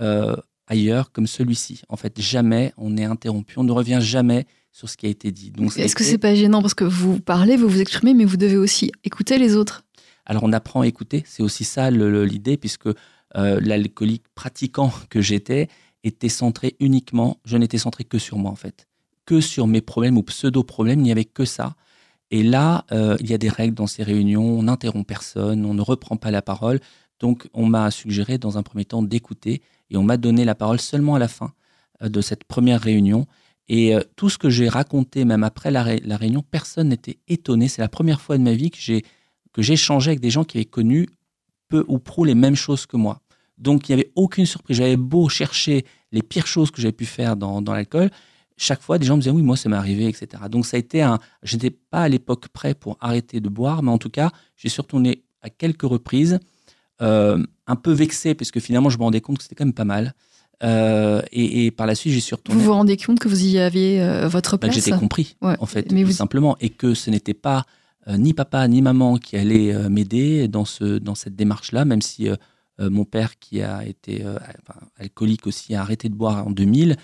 euh, 0.00 0.36
ailleurs 0.66 1.12
comme 1.12 1.26
celui-ci. 1.26 1.82
En 1.88 1.96
fait, 1.96 2.20
jamais 2.20 2.72
on 2.76 2.96
est 2.96 3.04
interrompu, 3.04 3.54
on 3.58 3.64
ne 3.64 3.72
revient 3.72 3.98
jamais 4.00 4.46
sur 4.70 4.88
ce 4.88 4.96
qui 4.96 5.06
a 5.06 5.08
été 5.08 5.32
dit. 5.32 5.50
Donc, 5.50 5.76
est-ce 5.76 5.94
que 5.94 6.04
c'est 6.04 6.18
pas 6.18 6.34
gênant 6.34 6.62
parce 6.62 6.74
que 6.74 6.84
vous 6.84 7.20
parlez, 7.20 7.56
vous 7.56 7.68
vous 7.68 7.80
exprimez, 7.80 8.14
mais 8.14 8.24
vous 8.24 8.38
devez 8.38 8.56
aussi 8.56 8.90
écouter 9.04 9.38
les 9.38 9.56
autres? 9.56 9.84
Alors 10.24 10.44
on 10.44 10.52
apprend 10.52 10.82
à 10.82 10.86
écouter, 10.86 11.24
c'est 11.26 11.42
aussi 11.42 11.64
ça 11.64 11.90
l'idée, 11.90 12.56
puisque 12.56 12.86
euh, 12.86 13.60
l'alcoolique 13.60 14.24
pratiquant 14.34 14.92
que 15.10 15.20
j'étais 15.20 15.68
était 16.04 16.28
centré 16.28 16.76
uniquement, 16.80 17.38
je 17.44 17.56
n'étais 17.56 17.78
centré 17.78 18.04
que 18.04 18.18
sur 18.18 18.38
moi 18.38 18.50
en 18.50 18.56
fait, 18.56 18.88
que 19.26 19.40
sur 19.40 19.66
mes 19.66 19.80
problèmes 19.80 20.16
ou 20.16 20.22
pseudo-problèmes, 20.22 21.00
il 21.00 21.04
n'y 21.04 21.12
avait 21.12 21.24
que 21.24 21.44
ça. 21.44 21.74
Et 22.32 22.42
là, 22.42 22.86
euh, 22.92 23.18
il 23.20 23.30
y 23.30 23.34
a 23.34 23.38
des 23.38 23.50
règles 23.50 23.74
dans 23.74 23.86
ces 23.86 24.02
réunions, 24.02 24.58
on 24.58 24.62
n'interrompt 24.62 25.06
personne, 25.06 25.66
on 25.66 25.74
ne 25.74 25.82
reprend 25.82 26.16
pas 26.16 26.30
la 26.30 26.40
parole. 26.40 26.80
Donc, 27.20 27.46
on 27.52 27.66
m'a 27.66 27.90
suggéré 27.90 28.38
dans 28.38 28.56
un 28.56 28.62
premier 28.62 28.86
temps 28.86 29.02
d'écouter 29.02 29.60
et 29.90 29.98
on 29.98 30.02
m'a 30.02 30.16
donné 30.16 30.46
la 30.46 30.54
parole 30.54 30.80
seulement 30.80 31.14
à 31.14 31.18
la 31.18 31.28
fin 31.28 31.52
euh, 32.02 32.08
de 32.08 32.22
cette 32.22 32.44
première 32.44 32.80
réunion. 32.80 33.26
Et 33.68 33.94
euh, 33.94 34.00
tout 34.16 34.30
ce 34.30 34.38
que 34.38 34.48
j'ai 34.48 34.70
raconté, 34.70 35.26
même 35.26 35.44
après 35.44 35.70
la, 35.70 35.82
réunion, 35.82 36.42
personne 36.42 36.88
n'était 36.88 37.18
étonné. 37.28 37.68
C'est 37.68 37.82
la 37.82 37.90
première 37.90 38.22
fois 38.22 38.38
de 38.38 38.42
ma 38.42 38.54
vie 38.54 38.70
que 38.70 38.78
j'ai 38.80 39.04
que 39.52 40.08
avec 40.08 40.20
des 40.20 40.30
gens 40.30 40.44
qui 40.44 40.56
avaient 40.56 40.64
connu 40.64 41.10
peu 41.68 41.84
ou 41.86 41.98
prou 41.98 42.24
les 42.24 42.34
mêmes 42.34 42.56
choses 42.56 42.86
que 42.86 42.96
moi. 42.96 43.20
Donc, 43.58 43.90
il 43.90 43.94
n'y 43.94 44.00
avait 44.00 44.12
aucune 44.16 44.46
surprise. 44.46 44.78
J'avais 44.78 44.96
beau 44.96 45.28
chercher 45.28 45.84
les 46.12 46.22
pires 46.22 46.46
choses 46.46 46.70
que 46.70 46.80
j'avais 46.80 46.92
pu 46.92 47.04
faire 47.04 47.36
dans 47.36 47.60
l'alcool 47.60 48.10
chaque 48.56 48.80
fois, 48.80 48.98
des 48.98 49.06
gens 49.06 49.16
me 49.16 49.22
disaient 49.22 49.34
oui, 49.34 49.42
moi, 49.42 49.56
ça 49.56 49.68
m'est 49.68 49.76
arrivé, 49.76 50.06
etc. 50.06 50.44
Donc, 50.50 50.66
ça 50.66 50.76
a 50.76 50.80
été 50.80 51.02
un. 51.02 51.18
Je 51.42 51.56
n'étais 51.56 51.70
pas 51.70 52.02
à 52.02 52.08
l'époque 52.08 52.48
prêt 52.48 52.74
pour 52.74 52.96
arrêter 53.00 53.40
de 53.40 53.48
boire, 53.48 53.82
mais 53.82 53.90
en 53.90 53.98
tout 53.98 54.10
cas, 54.10 54.30
j'ai 54.56 54.68
surtout 54.68 54.96
retourné 54.96 55.24
à 55.42 55.50
quelques 55.50 55.82
reprises, 55.82 56.38
euh, 57.00 57.42
un 57.66 57.76
peu 57.76 57.92
vexé, 57.92 58.34
parce 58.34 58.50
que 58.50 58.60
finalement, 58.60 58.90
je 58.90 58.98
me 58.98 59.02
rendais 59.02 59.20
compte 59.20 59.38
que 59.38 59.42
c'était 59.42 59.54
quand 59.54 59.64
même 59.64 59.74
pas 59.74 59.84
mal. 59.84 60.14
Euh, 60.62 61.22
et, 61.32 61.70
par 61.72 61.86
la 61.86 61.94
suite, 61.94 62.12
j'ai 62.12 62.20
surtout. 62.20 62.52
Vous 62.52 62.60
vous 62.60 62.72
rendez 62.72 62.96
compte 62.96 63.18
que 63.18 63.28
vous 63.28 63.44
y 63.44 63.58
aviez 63.58 64.00
euh, 64.00 64.28
votre 64.28 64.52
bah, 64.52 64.68
place 64.68 64.74
J'étais 64.74 64.92
compris, 64.92 65.36
en 65.40 65.66
fait, 65.66 65.90
mais 65.90 66.04
tout 66.04 66.12
simplement, 66.12 66.56
et 66.60 66.70
que 66.70 66.94
ce 66.94 67.10
n'était 67.10 67.34
pas 67.34 67.64
ni 68.08 68.34
papa 68.34 68.66
ni 68.66 68.82
maman 68.82 69.16
qui 69.16 69.36
allaient 69.36 69.88
m'aider 69.88 70.48
dans, 70.48 70.64
ce, 70.64 70.98
dans 70.98 71.14
cette 71.14 71.36
démarche-là, 71.36 71.84
même 71.84 72.02
si 72.02 72.28
mon 72.78 73.04
père, 73.04 73.38
qui 73.38 73.62
a 73.62 73.86
été 73.86 74.24
alcoolique 74.98 75.46
aussi, 75.46 75.74
a 75.74 75.80
arrêté 75.80 76.08
de 76.08 76.14
boire 76.14 76.46
en 76.46 76.50
2000 76.50 76.96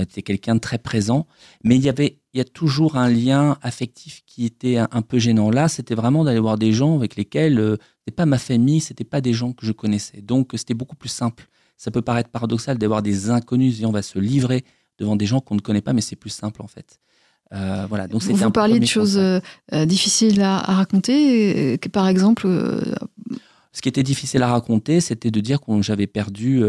était 0.00 0.22
quelqu'un 0.22 0.54
de 0.54 0.60
très 0.60 0.78
présent, 0.78 1.26
mais 1.64 1.76
il 1.76 1.82
y 1.82 1.88
avait, 1.88 2.18
il 2.32 2.38
y 2.38 2.40
a 2.40 2.44
toujours 2.44 2.96
un 2.96 3.08
lien 3.08 3.58
affectif 3.62 4.22
qui 4.26 4.44
était 4.46 4.78
un, 4.78 5.02
peu 5.02 5.18
gênant. 5.18 5.50
Là, 5.50 5.68
c'était 5.68 5.94
vraiment 5.94 6.24
d'aller 6.24 6.40
voir 6.40 6.56
des 6.56 6.72
gens 6.72 6.96
avec 6.96 7.16
lesquels 7.16 7.58
euh, 7.58 7.76
c'était 7.98 8.14
pas 8.14 8.26
ma 8.26 8.38
famille, 8.38 8.80
c'était 8.80 9.04
pas 9.04 9.20
des 9.20 9.32
gens 9.32 9.52
que 9.52 9.66
je 9.66 9.72
connaissais. 9.72 10.22
Donc, 10.22 10.52
c'était 10.54 10.74
beaucoup 10.74 10.96
plus 10.96 11.10
simple. 11.10 11.46
Ça 11.76 11.90
peut 11.90 12.02
paraître 12.02 12.30
paradoxal 12.30 12.78
d'avoir 12.78 13.02
des 13.02 13.30
inconnus 13.30 13.80
et 13.82 13.86
on 13.86 13.92
va 13.92 14.02
se 14.02 14.18
livrer 14.18 14.64
devant 14.98 15.16
des 15.16 15.26
gens 15.26 15.40
qu'on 15.40 15.56
ne 15.56 15.60
connaît 15.60 15.82
pas, 15.82 15.92
mais 15.92 16.00
c'est 16.00 16.16
plus 16.16 16.30
simple 16.30 16.62
en 16.62 16.68
fait. 16.68 16.98
Euh, 17.52 17.84
voilà. 17.88 18.08
Donc, 18.08 18.22
vous, 18.22 18.34
vous 18.34 18.50
parliez 18.50 18.80
de 18.80 18.86
choses 18.86 19.18
euh, 19.18 19.40
difficiles 19.84 20.40
à, 20.40 20.58
à 20.58 20.74
raconter, 20.74 21.76
que 21.78 21.88
par 21.88 22.08
exemple. 22.08 22.48
Ce 23.74 23.80
qui 23.80 23.88
était 23.88 24.02
difficile 24.02 24.42
à 24.42 24.48
raconter, 24.48 25.00
c'était 25.00 25.30
de 25.30 25.40
dire 25.40 25.60
que 25.60 25.82
j'avais 25.82 26.06
perdu 26.06 26.62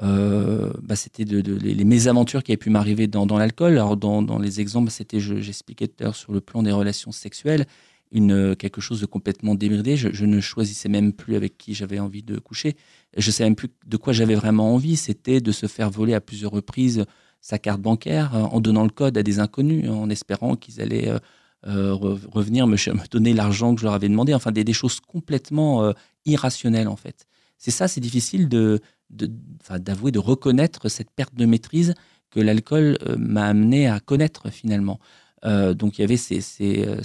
euh, 0.00 0.72
bah, 0.82 0.96
c'était 0.96 1.24
de, 1.24 1.54
les, 1.54 1.84
mésaventures 1.84 2.42
qui 2.42 2.52
avaient 2.52 2.56
pu 2.56 2.70
m'arriver 2.70 3.06
dans, 3.06 3.26
l'alcool. 3.36 3.72
Alors, 3.72 3.96
dans, 3.96 4.38
les 4.38 4.60
exemples, 4.60 4.90
c'était, 4.90 5.20
j'expliquais 5.20 5.88
tout 5.88 5.96
à 6.00 6.04
l'heure, 6.04 6.16
sur 6.16 6.32
le 6.32 6.40
plan 6.40 6.62
des 6.62 6.72
relations 6.72 7.12
sexuelles, 7.12 7.66
une, 8.10 8.56
quelque 8.56 8.80
chose 8.80 9.00
de 9.00 9.06
complètement 9.06 9.54
débridé. 9.54 9.96
Je, 9.96 10.24
ne 10.24 10.40
choisissais 10.40 10.88
même 10.88 11.12
plus 11.12 11.36
avec 11.36 11.58
qui 11.58 11.74
j'avais 11.74 11.98
envie 11.98 12.22
de 12.22 12.38
coucher. 12.38 12.76
Je 13.16 13.28
ne 13.28 13.32
savais 13.32 13.50
même 13.50 13.56
plus 13.56 13.68
de 13.86 13.96
quoi 13.96 14.12
j'avais 14.12 14.34
vraiment 14.34 14.74
envie. 14.74 14.96
C'était 14.96 15.40
de 15.40 15.52
se 15.52 15.66
faire 15.66 15.90
voler 15.90 16.14
à 16.14 16.20
plusieurs 16.20 16.52
reprises 16.52 17.04
sa 17.40 17.58
carte 17.58 17.80
bancaire 17.80 18.34
en 18.34 18.60
donnant 18.60 18.84
le 18.84 18.90
code 18.90 19.18
à 19.18 19.24
des 19.24 19.40
inconnus, 19.40 19.90
en 19.90 20.08
espérant 20.10 20.54
qu'ils 20.54 20.80
allaient 20.80 21.08
euh, 21.08 21.18
euh, 21.66 21.92
revenir 22.30 22.66
me, 22.68 22.76
donner 23.10 23.34
l'argent 23.34 23.74
que 23.74 23.80
je 23.80 23.86
leur 23.86 23.94
avais 23.94 24.08
demandé. 24.08 24.32
Enfin, 24.32 24.52
des, 24.52 24.64
des 24.64 24.72
choses 24.72 25.00
complètement 25.00 25.92
irrationnelles, 26.24 26.88
en 26.88 26.96
fait. 26.96 27.26
C'est 27.62 27.70
ça, 27.70 27.86
c'est 27.86 28.00
difficile 28.00 28.48
de, 28.48 28.80
d'avouer, 29.08 30.10
de, 30.10 30.18
reconnaître 30.18 30.88
cette 30.88 31.12
perte 31.12 31.36
de 31.36 31.46
maîtrise 31.46 31.94
que 32.32 32.40
l'alcool 32.40 32.98
euh, 33.06 33.14
m'a 33.16 33.46
amené 33.46 33.86
à 33.86 34.00
connaître 34.00 34.50
finalement. 34.50 34.98
Euh, 35.44 35.72
donc 35.72 35.96
il 35.96 36.00
y 36.00 36.04
avait 36.04 36.18
euh, 36.60 36.96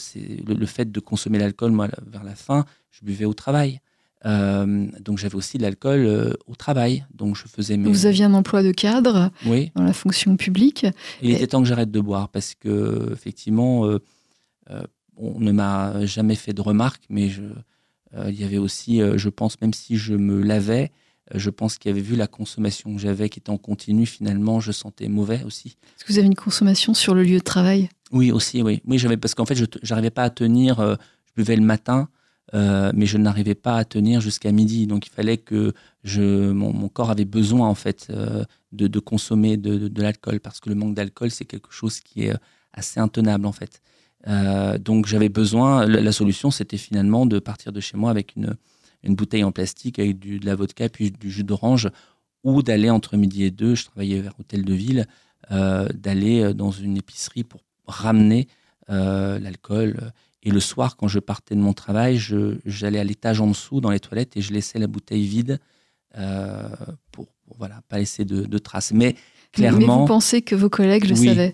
le, 0.48 0.66
fait 0.66 0.92
de 0.92 1.00
consommer 1.00 1.38
l'alcool, 1.38 1.74
moi, 1.74 1.90
vers 2.08 2.24
la 2.24 2.34
fin, 2.34 2.66
je 2.90 3.06
buvais 3.06 3.26
au 3.26 3.36
travail. 3.36 3.82
donc 4.26 5.20
j'avais 5.20 5.36
aussi 5.36 5.60
de 5.60 5.62
l'alcool 5.62 6.36
au 6.48 6.56
travail. 6.56 7.06
Donc 7.14 7.36
je 7.36 7.44
faisais 7.44 7.78
Vous 7.78 8.08
aviez 8.08 8.26
un 8.26 8.34
emploi 8.34 8.64
de 8.64 8.72
cadre 8.72 9.30
dans 9.76 9.84
la 9.84 9.94
fonction 9.94 10.38
publique. 10.38 10.88
Il 11.22 11.30
était 11.30 11.46
temps 11.46 11.62
que 11.62 11.68
j'arrête 11.68 11.92
de 11.92 12.02
boire 12.02 12.30
parce 12.30 12.56
que 12.56 13.12
effectivement, 13.14 13.88
on 15.18 15.40
ne 15.40 15.52
m'a 15.52 16.04
jamais 16.08 16.36
fait 16.36 16.54
de 16.54 16.62
remarques, 16.62 17.04
mais 17.10 17.30
je, 17.30 17.44
il 18.14 18.40
y 18.40 18.44
avait 18.44 18.58
aussi, 18.58 19.00
je 19.00 19.30
pense, 19.30 19.60
même 19.62 19.74
si 19.74 19.98
je 19.98 20.14
me 20.14 20.42
lavais, 20.42 20.92
euh, 21.34 21.40
je 21.40 21.50
pense 21.50 21.78
qu'il 21.78 21.92
avait 21.92 22.02
vu 22.02 22.16
la 22.16 22.28
consommation 22.28 22.94
que 22.94 23.02
j'avais 23.02 23.30
qui 23.30 23.40
était 23.40 23.50
en 23.50 23.58
continu. 23.58 24.06
Finalement, 24.06 24.60
je 24.60 24.72
sentais 24.72 25.08
mauvais 25.08 25.44
aussi. 25.44 25.78
Est-ce 25.98 26.06
que 26.06 26.14
vous 26.14 26.20
avez 26.20 26.28
une 26.28 26.36
consommation 26.36 26.94
sur 26.94 27.14
le 27.14 27.24
lieu 27.24 27.38
de 27.38 27.44
travail? 27.44 27.90
Oui, 28.12 28.32
aussi, 28.32 28.62
oui. 28.62 28.82
Oui, 28.86 28.98
j'avais 28.98 29.18
parce 29.18 29.36
qu'en 29.36 29.46
fait, 29.46 29.56
je 29.56 29.66
n'arrivais 29.90 30.10
pas 30.10 30.24
à 30.24 30.30
tenir. 30.30 30.80
Euh, 30.80 30.96
je 31.26 31.34
buvais 31.36 31.56
le 31.56 31.64
matin, 31.64 32.10
euh, 32.54 32.92
mais 32.96 33.06
je 33.06 33.18
n'arrivais 33.18 33.56
pas 33.56 33.78
à 33.78 33.86
tenir 33.86 34.22
jusqu'à 34.22 34.52
midi. 34.52 34.88
Donc, 34.88 35.08
il 35.08 35.12
fallait 35.12 35.38
que 35.38 35.74
je, 36.04 36.52
mon, 36.52 36.90
corps 36.90 37.12
avait 37.12 37.26
besoin 37.26 37.68
en 37.68 37.76
fait 37.76 38.12
de, 38.72 39.00
consommer 39.00 39.58
de, 39.58 40.02
l'alcool 40.02 40.40
parce 40.40 40.60
que 40.60 40.70
le 40.70 40.76
manque 40.76 40.96
d'alcool, 40.96 41.32
c'est 41.32 41.46
quelque 41.46 41.72
chose 41.72 42.00
qui 42.00 42.24
est 42.24 42.34
assez 42.74 43.00
intenable 43.00 43.46
en 43.46 43.52
fait. 43.52 43.82
Donc, 44.26 45.06
j'avais 45.06 45.30
besoin. 45.30 45.86
la 45.86 46.12
solution, 46.12 46.52
c'était 46.52 46.78
finalement 46.78 47.26
de 47.26 47.40
partir 47.40 47.72
de 47.72 47.80
chez 47.80 47.98
moi 47.98 48.10
avec 48.10 48.36
une 48.36 48.58
une 49.04 49.16
bouteille 49.16 49.44
en 49.44 49.52
plastique 49.52 50.00
avec 50.00 50.20
du, 50.20 50.40
de 50.40 50.46
la 50.46 50.56
vodka 50.56 50.90
puis 50.90 51.12
du 51.12 51.32
jus 51.32 51.44
d'orange, 51.44 51.90
ou 52.44 52.62
d'aller 52.62 52.90
entre 52.90 53.18
midi 53.18 53.44
et 53.44 53.52
deux, 53.52 53.76
je 53.76 53.86
travaillais 53.86 54.22
vers 54.22 54.34
Hôtel 54.40 54.64
de 54.64 54.74
Ville, 54.74 55.08
euh, 55.52 55.88
d'aller 55.94 56.42
euh, 56.42 56.54
dans 56.54 56.72
une 56.72 56.98
épicerie 56.98 57.44
pour 57.44 57.62
ramener 57.88 58.48
euh, 58.90 59.40
l'alcool. 59.40 60.12
Et 60.44 60.52
le 60.52 60.60
soir, 60.60 60.96
quand 60.96 61.08
je 61.08 61.20
partais 61.20 61.56
de 61.56 61.60
mon 61.60 61.74
travail, 61.74 62.18
j'allais 62.66 63.00
à 63.00 63.04
l'étage 63.04 63.42
en 63.42 63.48
dessous 63.48 63.82
dans 63.82 63.90
les 63.90 64.00
toilettes 64.00 64.38
et 64.38 64.42
je 64.42 64.54
laissais 64.54 64.80
la 64.80 64.88
bouteille 64.88 65.26
vide 65.26 65.60
pour, 67.12 67.28
voilà 67.58 67.82
pas 67.90 67.98
laisser 67.98 68.24
de, 68.24 68.58
traces. 68.58 68.94
Mais 68.94 69.16
clairement. 69.52 69.80
Mais 69.80 69.86
vous 70.02 70.06
pensez 70.06 70.42
que 70.42 70.56
vos 70.56 70.70
collègues 70.70 71.06
le 71.06 71.20
oui, 71.20 71.28
savaient 71.28 71.52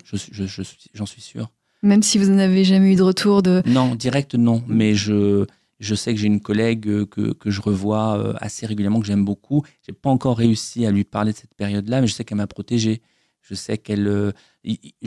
J'en 0.93 1.05
suis 1.05 1.21
sûr. 1.21 1.49
Même 1.83 2.01
si 2.01 2.17
vous 2.17 2.31
n'avez 2.31 2.63
jamais 2.63 2.93
eu 2.93 2.95
de 2.95 3.03
retour 3.03 3.43
de. 3.43 3.61
Non, 3.65 3.93
direct 3.93 4.35
non. 4.35 4.63
Mais 4.67 4.95
je 4.95 5.45
je 5.83 5.95
sais 5.95 6.13
que 6.13 6.19
j'ai 6.19 6.27
une 6.27 6.39
collègue 6.39 6.87
euh, 6.87 7.05
que, 7.05 7.33
que, 7.33 7.51
je 7.51 7.61
revois 7.61 8.17
euh, 8.17 8.33
assez 8.39 8.65
régulièrement, 8.65 9.01
que 9.01 9.05
j'aime 9.05 9.25
beaucoup. 9.25 9.63
Je 9.85 9.91
n'ai 9.91 9.97
pas 9.97 10.09
encore 10.09 10.37
réussi 10.37 10.85
à 10.85 10.91
lui 10.91 11.03
parler 11.03 11.33
de 11.33 11.37
cette 11.37 11.53
période-là, 11.55 12.01
mais 12.01 12.07
je 12.07 12.13
sais 12.13 12.23
qu'elle 12.23 12.37
m'a 12.37 12.47
protégé. 12.47 13.01
Je 13.41 13.53
sais 13.53 13.77
qu'elle. 13.77 14.07
Euh, 14.07 14.31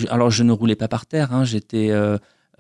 alors, 0.08 0.30
je 0.30 0.42
ne 0.42 0.52
roulais 0.52 0.76
pas 0.76 0.88
par 0.88 1.06
terre. 1.06 1.32
Hein, 1.32 1.44
J'étais. 1.44 1.90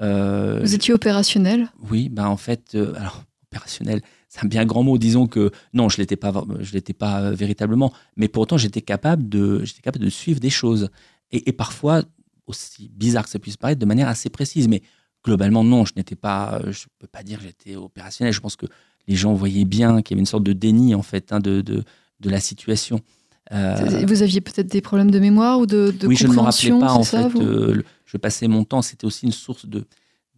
Vous 0.00 0.74
étiez 0.74 0.94
opérationnel 0.94 1.70
Oui, 1.90 2.08
ben 2.08 2.26
en 2.26 2.36
fait, 2.36 2.74
alors 2.74 3.24
opérationnel, 3.50 4.00
c'est 4.28 4.44
un 4.44 4.48
bien 4.48 4.64
grand 4.64 4.82
mot. 4.82 4.96
Disons 4.96 5.26
que 5.26 5.50
non, 5.74 5.88
je 5.90 5.98
l'étais 5.98 6.16
pas, 6.16 6.32
je 6.60 6.72
l'étais 6.72 6.94
pas 6.94 7.30
véritablement, 7.32 7.92
mais 8.16 8.28
pour 8.28 8.42
autant, 8.42 8.56
j'étais 8.56 8.82
capable 8.82 9.28
de, 9.28 9.62
j'étais 9.64 9.82
capable 9.82 10.04
de 10.04 10.10
suivre 10.10 10.40
des 10.40 10.50
choses 10.50 10.88
et, 11.32 11.48
et, 11.48 11.52
parfois 11.52 12.02
aussi 12.46 12.90
bizarre 12.94 13.24
que 13.24 13.30
ça 13.30 13.38
puisse 13.38 13.56
paraître, 13.56 13.80
de 13.80 13.86
manière 13.86 14.08
assez 14.08 14.30
précise. 14.30 14.68
Mais 14.68 14.82
globalement, 15.24 15.64
non, 15.64 15.84
je 15.84 15.92
n'étais 15.96 16.16
pas, 16.16 16.60
je 16.70 16.84
peux 16.98 17.06
pas 17.06 17.22
dire 17.22 17.38
que 17.38 17.44
j'étais 17.44 17.76
opérationnel. 17.76 18.32
Je 18.32 18.40
pense 18.40 18.56
que 18.56 18.66
les 19.08 19.16
gens 19.16 19.34
voyaient 19.34 19.64
bien 19.64 20.02
qu'il 20.02 20.14
y 20.14 20.16
avait 20.16 20.22
une 20.22 20.26
sorte 20.26 20.44
de 20.44 20.52
déni 20.52 20.94
en 20.94 21.02
fait 21.02 21.32
hein, 21.32 21.40
de, 21.40 21.60
de, 21.60 21.84
de, 22.20 22.30
la 22.30 22.40
situation. 22.40 23.00
Euh, 23.52 24.04
vous 24.06 24.22
aviez 24.22 24.40
peut-être 24.40 24.66
des 24.66 24.80
problèmes 24.80 25.10
de 25.10 25.20
mémoire 25.20 25.60
ou 25.60 25.66
de, 25.66 25.94
de 25.96 26.06
oui, 26.06 26.16
je 26.16 26.26
ne 26.26 26.32
me 26.32 26.40
rappelais 26.40 26.70
pas 26.70 26.92
en 26.92 27.04
fait. 27.04 27.36
Euh, 27.36 27.82
je 28.04 28.16
passais 28.16 28.48
mon 28.48 28.64
temps. 28.64 28.82
C'était 28.82 29.04
aussi 29.04 29.26
une 29.26 29.32
source 29.32 29.66
de 29.66 29.84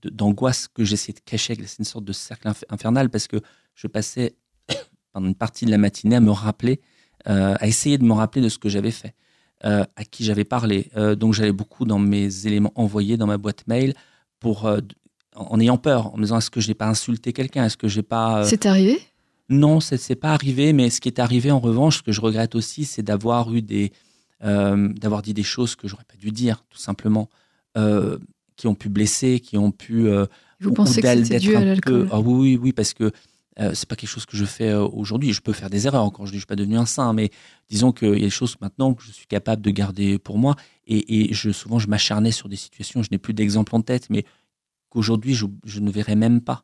d'angoisse 0.05 0.69
que 0.69 0.85
j'essayais 0.85 1.15
de 1.15 1.21
cacher. 1.21 1.57
C'est 1.67 1.81
une 1.81 1.85
sorte 1.85 2.05
de 2.05 2.13
cercle 2.13 2.49
infernal 2.69 3.11
parce 3.11 3.27
que 3.27 3.39
je 3.75 3.87
passais 3.87 4.37
pendant 5.13 5.27
une 5.27 5.35
partie 5.35 5.65
de 5.65 5.71
la 5.71 5.79
matinée 5.79 6.17
à 6.17 6.21
me 6.21 6.31
rappeler, 6.31 6.81
euh, 7.29 7.57
à 7.59 7.67
essayer 7.67 7.99
de 7.99 8.05
me 8.05 8.13
rappeler 8.13 8.43
de 8.43 8.49
ce 8.49 8.59
que 8.59 8.69
j'avais 8.69 8.93
fait, 8.93 9.15
à 9.63 10.05
qui 10.11 10.25
j'avais 10.25 10.45
parlé. 10.45 10.91
donc 11.17 11.35
j'allais 11.35 11.53
beaucoup 11.53 11.85
dans 11.85 11.99
mes 11.99 12.47
éléments 12.47 12.73
envoyés 12.77 13.17
dans 13.17 13.27
ma 13.27 13.39
boîte 13.39 13.67
mail 13.67 13.95
pour, 14.41 14.67
euh, 14.67 14.81
en 15.35 15.61
ayant 15.61 15.77
peur, 15.77 16.15
en 16.15 16.17
me 16.17 16.23
disant 16.23 16.39
est-ce 16.39 16.51
que 16.51 16.61
je 16.61 16.69
n'ai 16.69 16.75
pas 16.75 16.89
insulté 16.89 17.33
quelqu'un? 17.33 17.65
Est-ce 17.65 17.77
que 17.77 17.89
j'ai 17.89 18.03
pas. 18.03 18.41
Euh, 18.41 18.45
c'est 18.45 18.67
arrivé? 18.67 19.01
Non, 19.49 19.81
c'est 19.81 20.09
n'est 20.11 20.17
pas 20.17 20.33
arrivé, 20.33 20.73
mais 20.73 20.91
ce 20.91 21.01
qui 21.01 21.09
est 21.09 21.21
arrivé 21.21 21.51
en 21.51 21.59
revanche, 21.59 21.99
ce 21.99 22.03
que 22.03 22.13
je 22.13 22.21
regrette 22.21 22.55
aussi, 22.55 22.85
c'est 22.85 23.03
d'avoir 23.03 23.53
eu 23.55 23.63
des. 23.63 23.93
Euh, 24.45 24.89
d'avoir 24.93 25.23
dit 25.23 25.35
des 25.35 25.43
choses 25.43 25.75
que 25.75 25.89
j'aurais 25.89 26.05
pas 26.05 26.17
dû 26.17 26.31
dire, 26.31 26.65
tout 26.71 26.79
simplement. 26.79 27.29
qui 28.57 28.67
ont 28.67 28.75
pu 28.75 28.89
blesser, 28.89 29.41
qui 29.41 29.57
ont 29.57 29.71
pu. 29.71 30.09
Vous 30.61 30.73
pensez 30.73 31.01
que 31.01 31.25
c'était 31.25 31.39
dû 31.39 31.55
à 31.55 31.65
l'alcool? 31.65 32.09
Ah, 32.11 32.19
oui, 32.21 32.35
oui, 32.35 32.59
oui, 32.61 32.73
parce 32.73 32.93
que 32.93 33.13
euh, 33.61 33.73
c'est 33.75 33.89
pas 33.89 33.97
quelque 33.97 34.11
chose 34.11 34.27
que 34.27 34.37
je 34.37 34.45
fais 34.45 34.73
aujourd'hui. 34.75 35.33
Je 35.33 35.41
peux 35.41 35.53
faire 35.53 35.71
des 35.71 35.87
erreurs 35.87 36.05
encore. 36.05 36.27
Je 36.27 36.33
ne 36.33 36.39
suis 36.39 36.47
pas 36.47 36.57
devenu 36.57 36.77
un 36.77 36.87
saint, 36.87 37.13
mais 37.13 37.31
disons 37.69 37.93
qu'il 37.93 38.15
y 38.15 38.17
a 38.17 38.19
des 38.19 38.31
choses 38.31 38.57
maintenant 38.61 38.95
que 38.95 39.03
je 39.03 39.11
suis 39.11 39.27
capable 39.27 39.63
de 39.63 39.71
garder 39.71 40.19
pour 40.19 40.39
moi. 40.39 40.55
Et, 40.87 41.33
je, 41.35 41.51
souvent, 41.51 41.79
je 41.79 41.89
m'acharnais 41.89 42.31
sur 42.31 42.49
des 42.49 42.57
situations. 42.57 43.03
Je 43.03 43.09
n'ai 43.11 43.19
plus 43.19 43.35
d'exemple 43.35 43.75
en 43.75 43.83
tête, 43.83 44.09
mais 44.11 44.25
qu'aujourd'hui, 44.91 45.35
je, 45.35 45.81
ne 45.81 45.91
verrais 45.91 46.17
même 46.17 46.41
pas. 46.41 46.63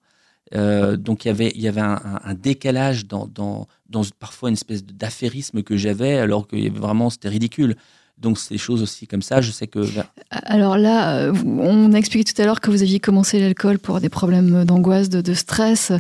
Euh, 0.54 0.96
donc 0.96 1.24
il 1.24 1.28
y 1.28 1.30
avait, 1.30 1.52
il 1.54 1.60
y 1.62 1.68
avait 1.68 1.80
un, 1.80 2.34
décalage 2.34 3.06
dans, 3.06 3.26
dans, 3.26 3.66
dans, 3.88 4.02
parfois 4.18 4.50
une 4.50 4.54
espèce 4.54 4.84
d'affairisme 4.84 5.62
que 5.62 5.76
j'avais, 5.76 6.18
alors 6.18 6.46
que 6.46 6.70
vraiment 6.70 7.10
c'était 7.10 7.28
ridicule. 7.28 7.76
Donc 8.16 8.38
c'est 8.38 8.54
des 8.54 8.58
choses 8.58 8.82
aussi 8.82 9.06
comme 9.06 9.22
ça. 9.22 9.40
Je 9.40 9.50
sais 9.50 9.66
que. 9.66 9.80
Alors 10.30 10.78
là, 10.78 11.16
euh, 11.16 11.32
on 11.44 11.92
a 11.92 11.96
expliqué 11.96 12.32
tout 12.32 12.40
à 12.40 12.44
l'heure 12.44 12.60
que 12.60 12.70
vous 12.70 12.82
aviez 12.82 13.00
commencé 13.00 13.40
l'alcool 13.40 13.78
pour 13.78 14.00
des 14.00 14.08
problèmes 14.08 14.64
d'angoisse, 14.64 15.08
de, 15.08 15.34
stress. 15.34 15.92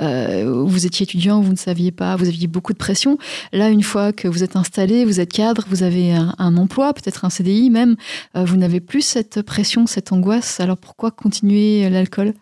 Euh, 0.00 0.52
vous 0.66 0.84
étiez 0.84 1.04
étudiant, 1.04 1.40
vous 1.40 1.52
ne 1.52 1.56
saviez 1.56 1.92
pas, 1.92 2.16
vous 2.16 2.26
aviez 2.26 2.48
beaucoup 2.48 2.72
de 2.72 2.78
pression. 2.78 3.18
Là, 3.52 3.70
une 3.70 3.84
fois 3.84 4.12
que 4.12 4.26
vous 4.26 4.42
êtes 4.42 4.56
installé, 4.56 5.04
vous 5.04 5.20
êtes 5.20 5.32
cadre, 5.32 5.64
vous 5.68 5.84
avez 5.84 6.12
un, 6.12 6.56
emploi, 6.56 6.92
peut-être 6.92 7.24
un 7.24 7.30
CDI 7.30 7.70
même, 7.70 7.96
euh, 8.36 8.44
vous 8.44 8.56
n'avez 8.56 8.80
plus 8.80 9.02
cette 9.02 9.42
pression, 9.42 9.86
cette 9.86 10.12
angoisse. 10.12 10.58
Alors 10.58 10.76
pourquoi 10.76 11.12
continuer 11.12 11.88
l'alcool? 11.88 12.34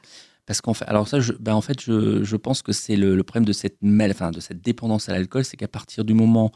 Parce 0.47 0.63
qu'en 0.63 0.73
fait, 0.73 0.87
alors 0.87 1.07
ça, 1.07 1.21
je, 1.21 1.35
ben 1.35 1.53
en 1.53 1.61
fait, 1.61 1.79
je, 1.83 2.25
je 2.25 2.37
pense 2.37 2.63
que 2.63 2.73
c'est 2.73 2.97
le, 2.97 3.23
problème 3.23 3.45
de 3.45 3.53
cette, 3.53 3.77
enfin, 4.11 4.31
de 4.31 4.41
cette 4.41 4.63
dépendance 4.63 5.11
à 5.11 5.13
l'alcool, 5.13 5.45
c'est 5.45 5.59
qu'à 5.59 5.69
partir 5.69 6.07
du 6.07 6.15
moment 6.15 6.51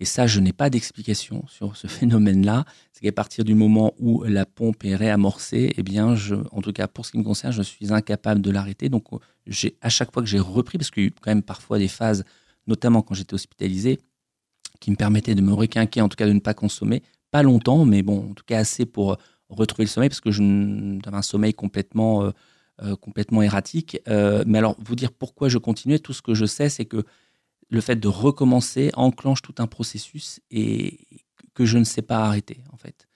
et 0.00 0.04
ça, 0.04 0.26
je 0.26 0.38
n'ai 0.38 0.52
pas 0.52 0.70
d'explication 0.70 1.44
sur 1.48 1.76
ce 1.76 1.86
phénomène-là. 1.88 2.64
C'est 2.92 3.00
qu'à 3.00 3.12
partir 3.12 3.44
du 3.44 3.54
moment 3.54 3.94
où 3.98 4.22
la 4.24 4.46
pompe 4.46 4.84
est 4.84 4.94
réamorcée, 4.94 5.74
eh 5.76 5.82
bien, 5.82 6.14
je, 6.14 6.36
en 6.52 6.62
tout 6.62 6.72
cas 6.72 6.86
pour 6.86 7.04
ce 7.04 7.12
qui 7.12 7.18
me 7.18 7.24
concerne, 7.24 7.52
je 7.52 7.62
suis 7.62 7.92
incapable 7.92 8.40
de 8.40 8.50
l'arrêter. 8.50 8.88
Donc, 8.88 9.04
j'ai 9.46 9.76
à 9.80 9.88
chaque 9.88 10.12
fois 10.12 10.22
que 10.22 10.28
j'ai 10.28 10.38
repris, 10.38 10.78
parce 10.78 10.90
qu'il 10.90 11.02
y 11.02 11.06
a 11.06 11.08
eu 11.08 11.12
quand 11.20 11.30
même 11.30 11.42
parfois 11.42 11.78
des 11.78 11.88
phases, 11.88 12.24
notamment 12.66 13.02
quand 13.02 13.14
j'étais 13.14 13.34
hospitalisé, 13.34 13.98
qui 14.80 14.90
me 14.92 14.96
permettaient 14.96 15.34
de 15.34 15.42
me 15.42 15.52
requinquer, 15.52 16.00
en 16.00 16.08
tout 16.08 16.16
cas 16.16 16.26
de 16.26 16.32
ne 16.32 16.40
pas 16.40 16.54
consommer, 16.54 17.02
pas 17.30 17.42
longtemps, 17.42 17.84
mais 17.84 18.02
bon, 18.02 18.30
en 18.30 18.34
tout 18.34 18.44
cas 18.46 18.58
assez 18.58 18.86
pour 18.86 19.16
retrouver 19.48 19.84
le 19.84 19.90
sommeil, 19.90 20.08
parce 20.08 20.20
que 20.20 20.30
j'avais 20.30 21.16
un 21.16 21.22
sommeil 21.22 21.54
complètement, 21.54 22.24
euh, 22.24 22.30
euh, 22.82 22.96
complètement 22.96 23.42
erratique. 23.42 24.00
Euh, 24.08 24.44
mais 24.46 24.58
alors, 24.58 24.76
vous 24.78 24.94
dire 24.94 25.10
pourquoi 25.10 25.48
je 25.48 25.58
continuais, 25.58 25.98
tout 25.98 26.12
ce 26.12 26.22
que 26.22 26.34
je 26.34 26.46
sais, 26.46 26.68
c'est 26.68 26.84
que 26.84 27.04
le 27.70 27.80
fait 27.80 27.96
de 27.96 28.08
recommencer 28.08 28.90
enclenche 28.94 29.42
tout 29.42 29.54
un 29.58 29.66
processus 29.66 30.40
et 30.50 31.00
que 31.54 31.64
je 31.64 31.78
ne 31.78 31.84
sais 31.84 32.02
pas 32.02 32.24
arrêter 32.24 32.62
en 32.72 32.76
fait. 32.76 33.06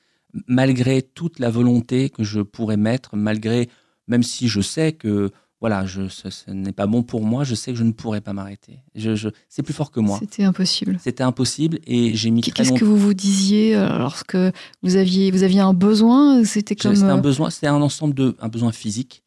Malgré 0.47 1.03
toute 1.03 1.39
la 1.39 1.51
volonté 1.51 2.11
que 2.11 2.25
je 2.25 2.41
pourrais 2.41 2.77
mettre, 2.77 3.17
malgré 3.17 3.69
même 4.09 4.23
si 4.23 4.49
je 4.49 4.61
sais 4.61 4.93
que 4.93 5.31
voilà, 5.63 5.87
je, 5.87 6.09
ce, 6.09 6.51
n'est 6.51 6.73
pas 6.73 6.89
bon 6.89 7.05
pour 7.05 7.23
moi, 7.23 7.45
je 7.45 7.55
sais 7.55 7.71
que 7.71 7.79
je 7.79 7.85
ne 7.85 7.93
pourrais 7.93 8.21
pas 8.21 8.33
m'arrêter. 8.33 8.81
Je, 8.97 9.29
c'est 9.49 9.63
plus 9.63 9.73
fort 9.73 9.93
que 9.93 10.01
moi. 10.01 10.19
C'était 10.19 10.43
impossible. 10.43 10.99
C'était 11.01 11.23
impossible 11.23 11.79
et 11.87 12.17
j'ai 12.17 12.33
mis. 12.33 12.41
Qu'est-ce 12.41 12.73
que 12.73 12.85
vous 12.85 12.97
vous 12.97 13.15
disiez 13.15 13.77
euh, 13.77 13.97
lorsque 13.99 14.37
vous 14.83 14.97
aviez 14.97 15.31
vous 15.31 15.45
aviez 15.45 15.61
un 15.61 15.73
besoin 15.73 16.43
C'était 16.45 16.75
comme. 16.75 16.97
C'était 16.97 17.07
un 17.07 17.19
euh, 17.19 17.21
besoin. 17.21 17.51
C'était 17.51 17.69
un 17.69 17.81
ensemble 17.81 18.13
de 18.15 18.37
un 18.41 18.49
besoin 18.49 18.73
physique. 18.73 19.23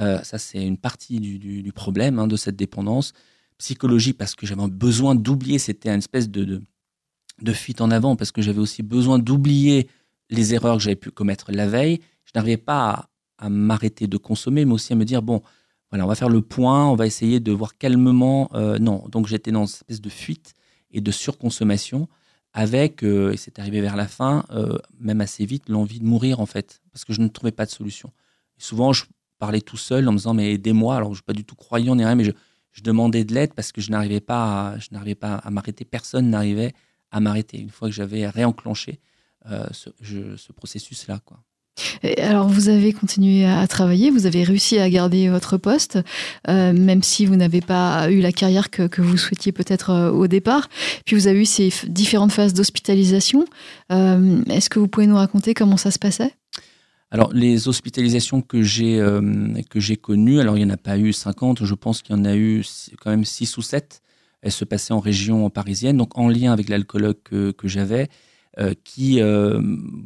Euh, 0.00 0.20
ça 0.24 0.38
c'est 0.38 0.60
une 0.60 0.76
partie 0.76 1.20
du, 1.20 1.38
du, 1.38 1.72
problème 1.72 2.18
hein, 2.18 2.26
de 2.26 2.36
cette 2.36 2.56
dépendance 2.56 3.12
psychologie 3.58 4.12
parce 4.12 4.34
que 4.34 4.46
j'avais 4.46 4.66
besoin 4.68 5.14
d'oublier, 5.14 5.58
c'était 5.58 5.88
une 5.88 5.98
espèce 5.98 6.28
de, 6.28 6.62
de, 7.42 7.52
fuite 7.52 7.80
en 7.80 7.90
avant 7.90 8.16
parce 8.16 8.32
que 8.32 8.42
j'avais 8.42 8.58
aussi 8.58 8.82
besoin 8.82 9.18
d'oublier 9.18 9.88
les 10.30 10.54
erreurs 10.54 10.76
que 10.76 10.82
j'avais 10.82 10.96
pu 10.96 11.10
commettre 11.10 11.52
la 11.52 11.66
veille. 11.66 12.00
Je 12.24 12.32
n'arrivais 12.34 12.56
pas 12.56 13.08
à, 13.38 13.48
m'arrêter 13.48 14.06
de 14.06 14.16
consommer, 14.16 14.64
mais 14.64 14.72
aussi 14.72 14.92
à 14.92 14.96
me 14.96 15.04
dire, 15.04 15.22
bon, 15.22 15.42
voilà, 15.90 16.04
on 16.04 16.08
va 16.08 16.14
faire 16.14 16.28
le 16.28 16.42
point, 16.42 16.86
on 16.86 16.96
va 16.96 17.06
essayer 17.06 17.40
de 17.40 17.52
voir 17.52 17.76
calmement. 17.78 18.50
Euh, 18.54 18.78
non, 18.78 19.04
donc 19.08 19.26
j'étais 19.26 19.52
dans 19.52 19.60
une 19.60 19.64
espèce 19.64 20.00
de 20.00 20.08
fuite 20.08 20.54
et 20.90 21.00
de 21.00 21.10
surconsommation 21.10 22.08
avec, 22.52 23.04
euh, 23.04 23.32
et 23.32 23.36
c'est 23.36 23.58
arrivé 23.58 23.82
vers 23.82 23.96
la 23.96 24.08
fin, 24.08 24.44
euh, 24.50 24.78
même 24.98 25.20
assez 25.20 25.44
vite, 25.44 25.68
l'envie 25.68 26.00
de 26.00 26.06
mourir 26.06 26.40
en 26.40 26.46
fait, 26.46 26.80
parce 26.90 27.04
que 27.04 27.12
je 27.12 27.20
ne 27.20 27.28
trouvais 27.28 27.52
pas 27.52 27.66
de 27.66 27.70
solution. 27.70 28.12
souvent, 28.56 28.94
je 28.94 29.04
parlais 29.38 29.60
tout 29.60 29.76
seul 29.76 30.08
en 30.08 30.12
me 30.12 30.16
disant, 30.16 30.32
mais 30.32 30.54
aidez-moi. 30.54 30.96
Alors, 30.96 31.08
je 31.08 31.12
ne 31.12 31.16
suis 31.16 31.24
pas 31.24 31.34
du 31.34 31.44
tout 31.44 31.54
croyant 31.54 31.94
ni 31.94 32.04
rien, 32.04 32.14
mais 32.14 32.24
je, 32.24 32.32
je 32.76 32.82
demandais 32.82 33.24
de 33.24 33.34
l'aide 33.34 33.54
parce 33.54 33.72
que 33.72 33.80
je 33.80 33.90
n'arrivais 33.90 34.20
pas, 34.20 34.72
à, 34.72 34.78
je 34.78 34.88
n'arrivais 34.92 35.14
pas 35.14 35.36
à 35.36 35.50
m'arrêter. 35.50 35.86
Personne 35.86 36.28
n'arrivait 36.28 36.74
à 37.10 37.20
m'arrêter 37.20 37.58
une 37.58 37.70
fois 37.70 37.88
que 37.88 37.94
j'avais 37.94 38.28
réenclenché 38.28 39.00
euh, 39.50 39.66
ce, 39.72 40.52
processus-là. 40.52 41.20
Quoi. 41.24 41.38
alors, 42.18 42.48
vous 42.48 42.68
avez 42.68 42.92
continué 42.92 43.46
à 43.46 43.66
travailler, 43.66 44.10
vous 44.10 44.26
avez 44.26 44.44
réussi 44.44 44.78
à 44.78 44.90
garder 44.90 45.30
votre 45.30 45.56
poste, 45.56 45.98
euh, 46.48 46.74
même 46.74 47.02
si 47.02 47.24
vous 47.24 47.36
n'avez 47.36 47.62
pas 47.62 48.10
eu 48.10 48.20
la 48.20 48.32
carrière 48.32 48.68
que, 48.68 49.00
vous 49.00 49.16
souhaitiez 49.16 49.52
peut-être 49.52 49.90
euh, 49.90 50.10
au 50.10 50.26
départ. 50.26 50.68
Puis 51.06 51.16
vous 51.16 51.28
avez 51.28 51.40
eu 51.40 51.46
ces 51.46 51.72
différentes 51.86 52.32
phases 52.32 52.52
d'hospitalisation. 52.52 53.46
est-ce 53.88 54.68
que 54.68 54.78
vous 54.78 54.88
pouvez 54.88 55.06
nous 55.06 55.16
raconter 55.16 55.54
comment 55.54 55.78
ça 55.78 55.90
se 55.90 55.98
passait? 55.98 56.34
Alors, 57.10 57.32
les 57.32 57.68
hospitalisations 57.68 58.42
que 58.42 58.62
j'ai 58.62 59.00
euh, 59.00 59.20
j'ai 59.76 59.96
connues, 59.96 60.40
alors 60.40 60.56
il 60.56 60.64
n'y 60.64 60.70
en 60.70 60.74
a 60.74 60.76
pas 60.76 60.98
eu 60.98 61.12
50, 61.12 61.64
je 61.64 61.74
pense 61.74 62.02
qu'il 62.02 62.16
y 62.16 62.18
en 62.18 62.24
a 62.24 62.36
eu 62.36 62.64
quand 63.00 63.10
même 63.10 63.24
6 63.24 63.56
ou 63.58 63.62
7. 63.62 64.02
Elles 64.42 64.52
se 64.52 64.64
passaient 64.64 64.92
en 64.92 65.00
région 65.00 65.48
parisienne, 65.48 65.96
donc 65.96 66.18
en 66.18 66.28
lien 66.28 66.52
avec 66.52 66.68
l'alcoologue 66.68 67.18
que, 67.22 67.52
que 67.52 67.68
j'avais, 67.68 68.08
euh, 68.58 68.74
qui, 68.84 69.20
euh, 69.20 69.60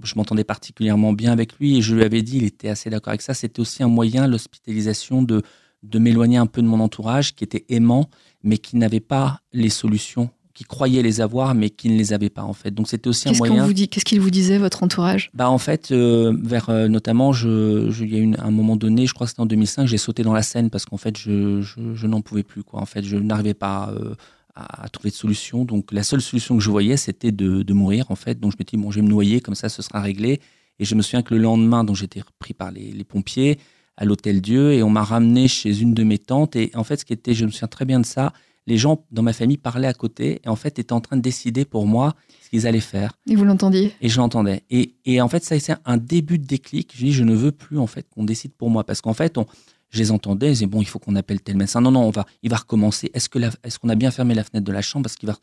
je 0.05 0.15
m'entendais 0.17 0.45
particulièrement 0.45 1.13
bien 1.13 1.33
avec 1.33 1.59
lui 1.59 1.79
et 1.79 1.83
je 1.83 1.95
lui 1.95 2.05
avais 2.05 2.23
dit, 2.23 2.39
il 2.39 2.45
était 2.45 2.69
assez 2.69 2.91
d'accord 2.91 3.11
avec 3.11 3.23
ça, 3.23 3.35
c'était 3.35 3.61
aussi 3.61 3.83
un 3.83 3.89
moyen, 3.89 4.27
l'hospitalisation, 4.27 5.23
de, 5.23 5.43
de 5.83 5.99
m'éloigner 5.99 6.37
un 6.37 6.47
peu 6.47 6.63
de 6.63 6.67
mon 6.67 6.81
entourage, 6.81 7.35
qui 7.35 7.45
était 7.45 7.65
aimant, 7.71 8.11
mais 8.43 8.59
qui 8.59 8.77
n'avait 8.77 9.01
pas 9.01 9.41
les 9.53 9.71
solutions 9.71 10.31
qui 10.61 10.65
croyaient 10.65 11.03
les 11.03 11.23
avoir, 11.23 11.55
mais 11.55 11.71
qui 11.71 11.89
ne 11.89 11.97
les 11.97 12.13
avaient 12.13 12.29
pas 12.29 12.43
en 12.43 12.53
fait. 12.53 12.71
Donc 12.71 12.87
c'était 12.87 13.09
aussi 13.09 13.31
un 13.31 13.33
moyen. 13.33 13.67
Qu'est-ce 13.73 14.05
qu'il 14.05 14.21
vous 14.21 14.29
disait 14.29 14.59
votre 14.59 14.83
entourage? 14.83 15.31
Bah 15.33 15.49
en 15.49 15.57
fait, 15.57 15.91
euh, 15.91 16.37
vers 16.43 16.69
euh, 16.69 16.87
notamment, 16.87 17.33
je, 17.33 17.91
il 18.03 18.13
y 18.13 18.17
a 18.17 18.19
eu 18.19 18.31
un 18.39 18.51
moment 18.51 18.77
donné, 18.77 19.07
je 19.07 19.15
crois 19.15 19.27
que 19.27 19.31
c'était 19.31 19.41
en 19.41 19.47
2005, 19.47 19.87
j'ai 19.87 19.97
sauté 19.97 20.23
dans 20.23 20.35
la 20.35 20.43
scène 20.43 20.69
parce 20.69 20.85
qu'en 20.85 20.99
fait, 20.99 21.17
je, 21.17 21.63
je, 21.63 22.07
n'en 22.07 22.21
pouvais 22.21 22.43
plus 22.43 22.63
quoi. 22.63 22.83
En 22.83 22.85
fait, 22.85 23.03
je 23.03 23.17
n'arrivais 23.17 23.55
pas 23.55 23.91
euh, 23.97 24.15
à, 24.55 24.87
trouver 24.91 25.09
de 25.09 25.15
solution. 25.15 25.65
Donc 25.65 25.93
la 25.93 26.03
seule 26.03 26.21
solution 26.21 26.59
que 26.59 26.63
je 26.63 26.69
voyais, 26.69 26.99
c'était 26.99 27.33
de, 27.33 27.63
de, 27.63 27.73
mourir 27.73 28.11
en 28.11 28.17
fait. 28.17 28.39
Donc 28.39 28.53
je 28.53 28.59
me 28.59 28.65
dis 28.65 28.77
bon, 28.77 28.91
je 28.91 28.97
vais 28.97 29.07
me 29.07 29.09
noyer, 29.09 29.41
comme 29.41 29.55
ça, 29.55 29.71
ce 29.71 29.81
sera 29.81 30.03
réglé. 30.03 30.43
Et 30.79 30.85
je 30.85 30.95
me 30.95 31.01
souviens 31.01 31.23
que 31.23 31.35
le 31.35 31.41
lendemain, 31.41 31.85
donc 31.85 31.97
j'étais 31.97 32.21
pris 32.39 32.53
par 32.53 32.71
les, 32.71 32.93
les 32.93 33.05
pompiers 33.05 33.59
à 33.97 34.05
l'hôtel 34.05 34.43
Dieu 34.43 34.75
et 34.75 34.83
on 34.83 34.91
m'a 34.91 35.05
ramené 35.05 35.49
chez 35.49 35.81
une 35.81 35.95
de 35.95 36.03
mes 36.03 36.19
tantes. 36.19 36.55
Et 36.55 36.71
en 36.75 36.85
fait, 36.85 36.99
ce 36.99 37.07
qui 37.07 37.15
était, 37.15 37.33
je 37.33 37.47
me 37.47 37.51
souviens 37.51 37.69
très 37.69 37.87
bien 37.87 37.99
de 37.99 38.07
ça 38.07 38.35
les 38.71 38.79
gens 38.79 39.05
dans 39.11 39.23
ma 39.23 39.33
famille 39.33 39.59
parlaient 39.59 39.89
à 39.89 39.93
côté 39.93 40.41
et 40.45 40.49
en 40.49 40.57
fait 40.57 40.79
étaient 40.79 40.93
en 40.93 41.01
train 41.01 41.17
de 41.17 41.23
décider 41.23 41.65
pour 41.65 41.87
moi 41.87 42.15
ce 42.43 42.51
qu'ils 42.51 42.67
allaient 42.67 42.81
faire. 42.81 43.13
Et 43.29 43.35
vous 43.35 43.45
l'entendiez 43.45 43.93
Et 44.01 44.09
je 44.09 44.17
l'entendais. 44.17 44.63
Et, 44.71 44.95
et, 45.05 45.21
en 45.21 45.29
fait, 45.29 45.45
ça 45.45 45.55
a 45.55 45.59
été 45.59 45.75
un 45.85 45.97
début 45.97 46.39
de 46.39 46.47
déclic. 46.47 46.93
Je 46.95 47.05
dis, 47.05 47.13
je 47.13 47.25
ne 47.25 47.35
veux 47.35 47.53
plus 47.53 47.79
en 47.79 47.87
fait 47.87 48.07
qu'on 48.09 48.25
décide 48.25 48.53
pour 48.53 48.71
moi 48.71 48.85
parce 48.85 49.01
qu'en 49.01 49.13
fait, 49.13 49.39
on, 49.39 49.47
je 49.91 49.99
les 49.99 50.13
entendais, 50.13 50.49
ils 50.49 50.53
disaient, 50.53 50.67
bon, 50.67 50.81
il 50.81 50.87
faut 50.87 51.01
qu'on 51.01 51.17
appelle 51.17 51.41
tel 51.41 51.57
médecin. 51.57 51.81
Non, 51.81 51.91
non, 51.91 52.03
on 52.05 52.11
va, 52.11 52.25
il 52.43 52.51
va 52.51 52.57
recommencer. 52.57 53.11
Est-ce 53.13 53.29
que 53.29 53.39
est-ce 53.65 53.79
qu'on 53.79 53.89
a 53.89 53.97
bien 53.97 54.13
fermé 54.13 54.35
la 54.35 54.45
fenêtre 54.45 54.65
de 54.65 54.73
la 54.73 54.83
chambre? 54.83 55.05
Parce 55.05 55.17
qu'il 55.17 55.29
va 55.29 55.37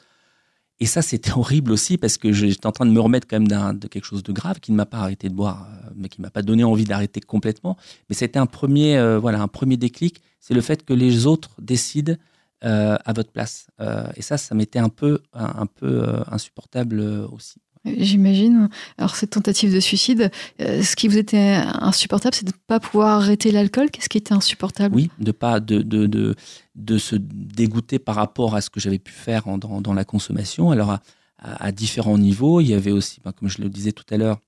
et 0.80 0.86
ça, 0.86 1.02
c'était 1.02 1.32
horrible 1.36 1.72
aussi 1.72 1.98
parce 1.98 2.18
que 2.18 2.32
j'étais 2.32 2.66
en 2.66 2.72
train 2.72 2.86
de 2.86 2.92
me 2.92 3.00
remettre 3.00 3.28
quand 3.28 3.40
même 3.40 3.78
de 3.78 3.88
quelque 3.88 4.06
chose 4.06 4.24
de 4.24 4.32
grave 4.32 4.60
qui 4.60 4.72
ne 4.72 4.78
m'a 4.78 4.86
pas 4.86 5.00
arrêté 5.00 5.30
de 5.30 5.34
boire, 5.34 5.68
euh, 5.70 5.90
mais 5.96 6.08
qui 6.10 6.22
m'a 6.22 6.30
pas 6.30 6.42
donné 6.42 6.64
envie 6.64 6.86
d'arrêter 6.86 7.20
complètement. 7.20 7.78
Mais 8.10 8.16
c'était 8.16 8.40
un 8.40 8.46
premier, 8.46 8.98
euh, 8.98 9.20
voilà, 9.20 9.42
un 9.42 9.48
premier 9.48 9.78
déclic. 9.78 10.22
C'est 10.40 10.54
le 10.54 10.62
fait 10.62 10.86
que 10.86 10.94
les 10.94 11.26
autres 11.26 11.52
décident 11.60 12.16
euh, 12.64 12.98
à 13.06 13.14
votre 13.14 13.32
place. 13.32 13.68
Euh, 13.80 14.08
et 14.16 14.24
ça, 14.24 14.40
ça 14.40 14.56
m'était 14.56 14.80
un 14.80 14.90
peu, 14.90 15.20
un, 15.32 15.68
peu 15.68 15.86
euh, 15.86 16.24
insupportable 16.32 17.00
aussi. 17.32 17.62
J'imagine. 17.86 18.68
Alors 18.98 19.16
cette 19.16 19.30
tentative 19.30 19.72
de 19.72 19.80
suicide, 19.80 20.32
ce 20.58 20.96
qui 20.96 21.08
vous 21.08 21.20
était 21.20 21.62
insupportable, 21.80 22.34
c'est 22.34 22.46
de 22.46 22.50
ne 22.50 22.58
pas 22.66 22.80
pouvoir 22.80 23.22
arrêter 23.22 23.52
l'alcool. 23.52 23.92
Qu'est-ce 23.92 24.10
qui 24.10 24.18
était 24.18 24.34
insupportable? 24.34 24.96
Oui, 24.96 25.12
de 25.20 25.32
pas 25.32 25.60
de, 25.60 25.84
de, 25.84 26.08
de, 26.08 26.34
de, 26.74 26.98
se 26.98 27.16
dégoûter 27.16 28.00
par 28.00 28.16
rapport 28.16 28.56
à 28.56 28.62
ce 28.62 28.72
que 28.72 28.80
j'avais 28.80 28.98
pu 28.98 29.12
faire 29.12 29.44
dans, 29.60 29.80
dans, 29.80 29.94
la 29.94 30.04
consommation. 30.04 30.72
Alors 30.72 30.90
à, 30.90 31.02
à, 31.38 31.72
différents 31.72 32.18
niveaux, 32.18 32.60
il 32.60 32.70
y 32.70 32.74
avait 32.74 32.92
aussi, 32.92 33.22
ben, 33.24 33.34
comme 33.34 33.50
je 33.50 33.62
le 33.62 33.70
disais 33.70 33.92
tout 33.92 34.06
à 34.10 34.18
l'heure, 34.18 34.40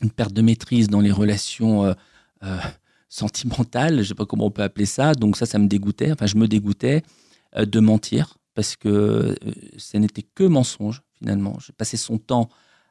une 0.00 0.10
perte 0.10 0.32
de 0.32 0.40
maîtrise 0.40 0.88
dans 0.88 1.02
les 1.02 1.12
relations 1.12 1.94
sentimentales. 3.10 3.96
Je 3.96 3.98
ne 3.98 4.04
sais 4.04 4.14
pas 4.14 4.24
comment 4.24 4.46
on 4.46 4.50
peut 4.50 4.62
appeler 4.62 4.86
ça. 4.86 5.14
Donc 5.14 5.36
ça, 5.36 5.44
ça 5.44 5.58
me 5.58 5.68
dégoûtait. 5.68 6.10
Enfin, 6.10 6.24
je 6.24 6.36
me 6.36 6.48
dégoûtais. 6.48 7.02
Euh, 7.56 7.66
de 7.66 7.78
mentir, 7.78 8.38
parce 8.54 8.74
que 8.74 8.88
euh, 8.88 9.34
ce 9.76 9.96
n'était 9.96 10.22
que 10.22 10.42
mensonge, 10.44 11.02
finalement. 11.12 11.56
J'ai 11.64 11.72
passé 11.72 11.96
son 11.96 12.18
temps 12.18 12.48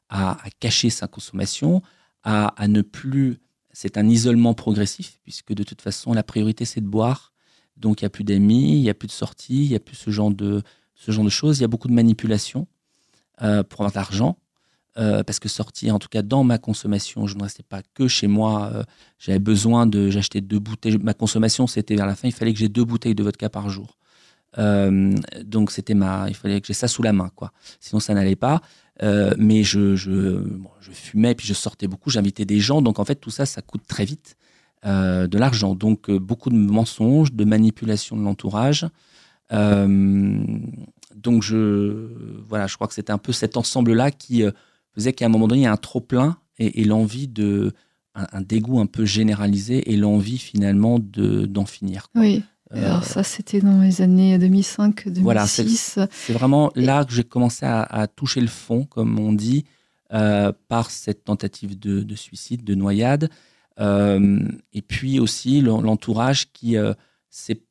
à, 0.10 0.38
cacher 0.60 0.90
sa 0.90 1.08
consommation, 1.08 1.82
à, 2.24 2.54
ne 2.68 2.82
plus... 2.82 3.40
C'est 3.72 3.98
un 3.98 4.08
isolement 4.08 4.54
progressif, 4.54 5.20
puisque 5.24 5.54
de 5.54 5.64
toute 5.64 5.82
façon, 5.82 6.14
la 6.14 6.24
priorité, 6.24 6.64
c'est 6.64 6.80
de 6.80 6.88
boire. 6.88 7.34
Donc, 7.76 8.02
il 8.02 8.04
n'y 8.04 8.08
a 8.08 8.10
plus 8.12 8.24
d'amis, 8.24 8.76
il 8.76 8.82
n'y 8.82 8.90
a 8.90 8.94
plus 8.94 9.08
de 9.08 9.12
sorties, 9.12 9.66
il 9.66 9.70
n'y 9.70 9.76
a 9.76 9.80
plus 9.80 9.96
ce 9.96 10.12
genre 10.12 10.30
de, 10.32 10.62
ce 10.94 11.12
genre 11.12 11.26
de 11.26 11.30
choses. 11.30 11.58
Il 11.58 11.62
y 11.62 11.66
a 11.66 11.68
beaucoup 11.68 11.88
de 11.88 11.94
manipulation 11.94 12.68
euh, 13.42 13.64
pour 13.64 13.82
avoir 13.82 13.92
de 13.92 13.98
l'argent. 13.98 14.38
parce 14.96 15.40
que 15.40 15.50
sortir, 15.50 15.96
en 15.96 16.00
tout 16.00 16.08
cas 16.08 16.22
dans 16.22 16.44
ma 16.44 16.60
consommation, 16.60 17.26
je 17.26 17.36
ne 17.36 17.44
restais 17.44 17.64
pas 17.64 17.82
que 17.96 18.08
chez 18.08 18.28
moi. 18.28 18.86
J'avais 19.18 19.40
besoin 19.40 19.88
de, 19.88 20.12
j'achetais 20.12 20.42
deux 20.42 20.60
bouteilles. 20.60 21.00
Ma 21.00 21.16
consommation, 21.16 21.66
c'était 21.66 21.96
vers 21.96 22.06
la 22.06 22.16
fin, 22.16 22.28
il 22.28 22.34
fallait 22.34 22.54
que 22.54 22.60
j'ai 22.60 22.70
deux 22.70 22.86
bouteilles 22.86 23.16
de 23.16 23.24
vodka 23.24 23.50
par 23.50 23.70
jour. 23.70 23.98
Euh, 24.58 25.16
donc 25.44 25.72
c'était 25.72 25.94
ma, 25.94 26.26
il 26.28 26.36
fallait 26.36 26.62
que 26.62 26.68
j'ai 26.68 26.74
ça 26.74 26.88
sous 26.88 27.04
la 27.04 27.14
main, 27.14 27.30
quoi. 27.36 27.52
Sinon 27.80 28.00
ça 28.00 28.14
n'allait 28.14 28.36
pas. 28.36 28.62
Euh, 29.02 29.34
mais 29.38 29.64
je, 29.64 29.96
je, 29.96 30.44
je 30.80 30.92
fumais, 30.92 31.34
puis 31.34 31.48
je 31.48 31.54
sortais 31.54 31.88
beaucoup, 31.88 32.10
j'invitais 32.10 32.46
des 32.46 32.60
gens. 32.60 32.82
Donc 32.82 33.00
en 33.00 33.06
fait 33.06 33.16
tout 33.16 33.32
ça, 33.32 33.46
ça 33.46 33.62
coûte 33.62 33.84
très 33.88 34.06
vite 34.06 34.36
euh, 34.86 35.28
de 35.28 35.38
l'argent. 35.38 35.76
Donc 35.76 36.12
beaucoup 36.12 36.50
de 36.50 36.56
mensonges, 36.56 37.34
de 37.34 37.44
manipulation 37.44 38.16
de 38.18 38.24
l'entourage. 38.24 38.88
Donc 39.52 41.44
je, 41.44 42.08
voilà, 42.48 42.68
je 42.68 42.76
crois 42.76 42.88
que 42.88 42.94
c'était 42.94 43.12
un 43.12 43.18
peu 43.18 43.32
cet 43.32 43.56
ensemble-là 43.56 44.10
qui 44.12 44.44
faisait 44.96 45.14
qu'à 45.14 45.26
un 45.26 45.30
moment 45.30 45.48
donné, 45.48 45.62
il 45.62 45.66
y 45.66 45.68
a 45.68 45.72
un 45.72 45.78
trop 45.78 46.02
plein 46.02 46.38
et, 46.58 46.84
l'envie 46.84 47.28
de 47.28 47.72
un, 48.16 48.42
dégoût 48.42 48.80
un 48.80 48.86
peu 48.86 49.06
généralisé 49.06 49.92
et 49.92 49.98
l'envie 49.98 50.38
finalement 50.38 51.00
de 51.00 51.46
d'en 51.46 51.66
finir. 51.66 52.08
Oui. 52.16 52.44
Euh, 52.76 52.86
Alors 52.86 53.04
ça, 53.04 53.24
c'était 53.24 53.60
dans 53.62 53.82
les 53.82 54.02
années 54.02 54.38
2005, 54.40 55.08
2006. 55.10 55.22
Voilà, 55.22 55.46
C'est 55.48 56.34
vraiment 56.34 56.72
là 56.76 57.06
que 57.06 57.14
j'ai 57.14 57.24
commencé 57.24 57.66
à, 57.66 57.82
à 57.84 58.08
toucher 58.08 58.42
le 58.42 58.48
fond, 58.48 58.86
comme 58.86 59.20
on 59.20 59.32
dit, 59.34 59.66
euh, 60.14 60.52
par 60.70 60.90
cette 60.92 61.24
tentative 61.24 61.78
de, 61.80 62.02
de 62.02 62.16
suicide, 62.16 62.64
de 62.64 62.76
noyade. 62.76 63.30
Euh, 63.80 64.40
et 64.74 64.82
puis 64.82 65.20
aussi 65.20 65.62
l'en- 65.62 65.82
l'entourage 65.82 66.52
qui 66.52 66.78
euh, 66.78 66.94
s'est 67.30 67.62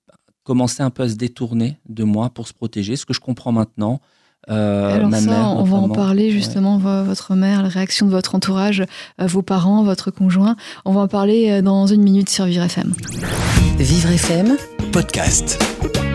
commencé 0.44 0.82
un 0.82 0.90
peu 0.90 1.04
à 1.04 1.08
se 1.08 1.14
détourner 1.14 1.78
de 1.88 2.02
moi 2.04 2.30
pour 2.30 2.48
se 2.48 2.52
protéger, 2.52 2.96
ce 2.96 3.06
que 3.06 3.14
je 3.14 3.20
comprends 3.20 3.52
maintenant. 3.52 4.00
Euh, 4.50 4.88
Alors 4.96 5.08
ma 5.08 5.20
ça, 5.20 5.30
mère, 5.30 5.48
on 5.56 5.62
va 5.62 5.76
en 5.76 5.88
parler 5.88 6.32
justement, 6.32 6.76
vo- 6.78 7.04
votre 7.04 7.36
mère, 7.36 7.62
la 7.62 7.68
réaction 7.68 8.06
de 8.06 8.10
votre 8.10 8.34
entourage, 8.34 8.82
vos 9.20 9.42
parents, 9.42 9.84
votre 9.84 10.10
conjoint. 10.10 10.56
On 10.84 10.92
va 10.92 11.02
en 11.02 11.08
parler 11.08 11.62
dans 11.62 11.86
une 11.86 12.02
minute 12.02 12.28
sur 12.28 12.46
Vivre 12.46 12.64
FM. 12.64 12.92
Vivre 13.78 14.10
FM, 14.10 14.56
Podcast. 14.92 16.11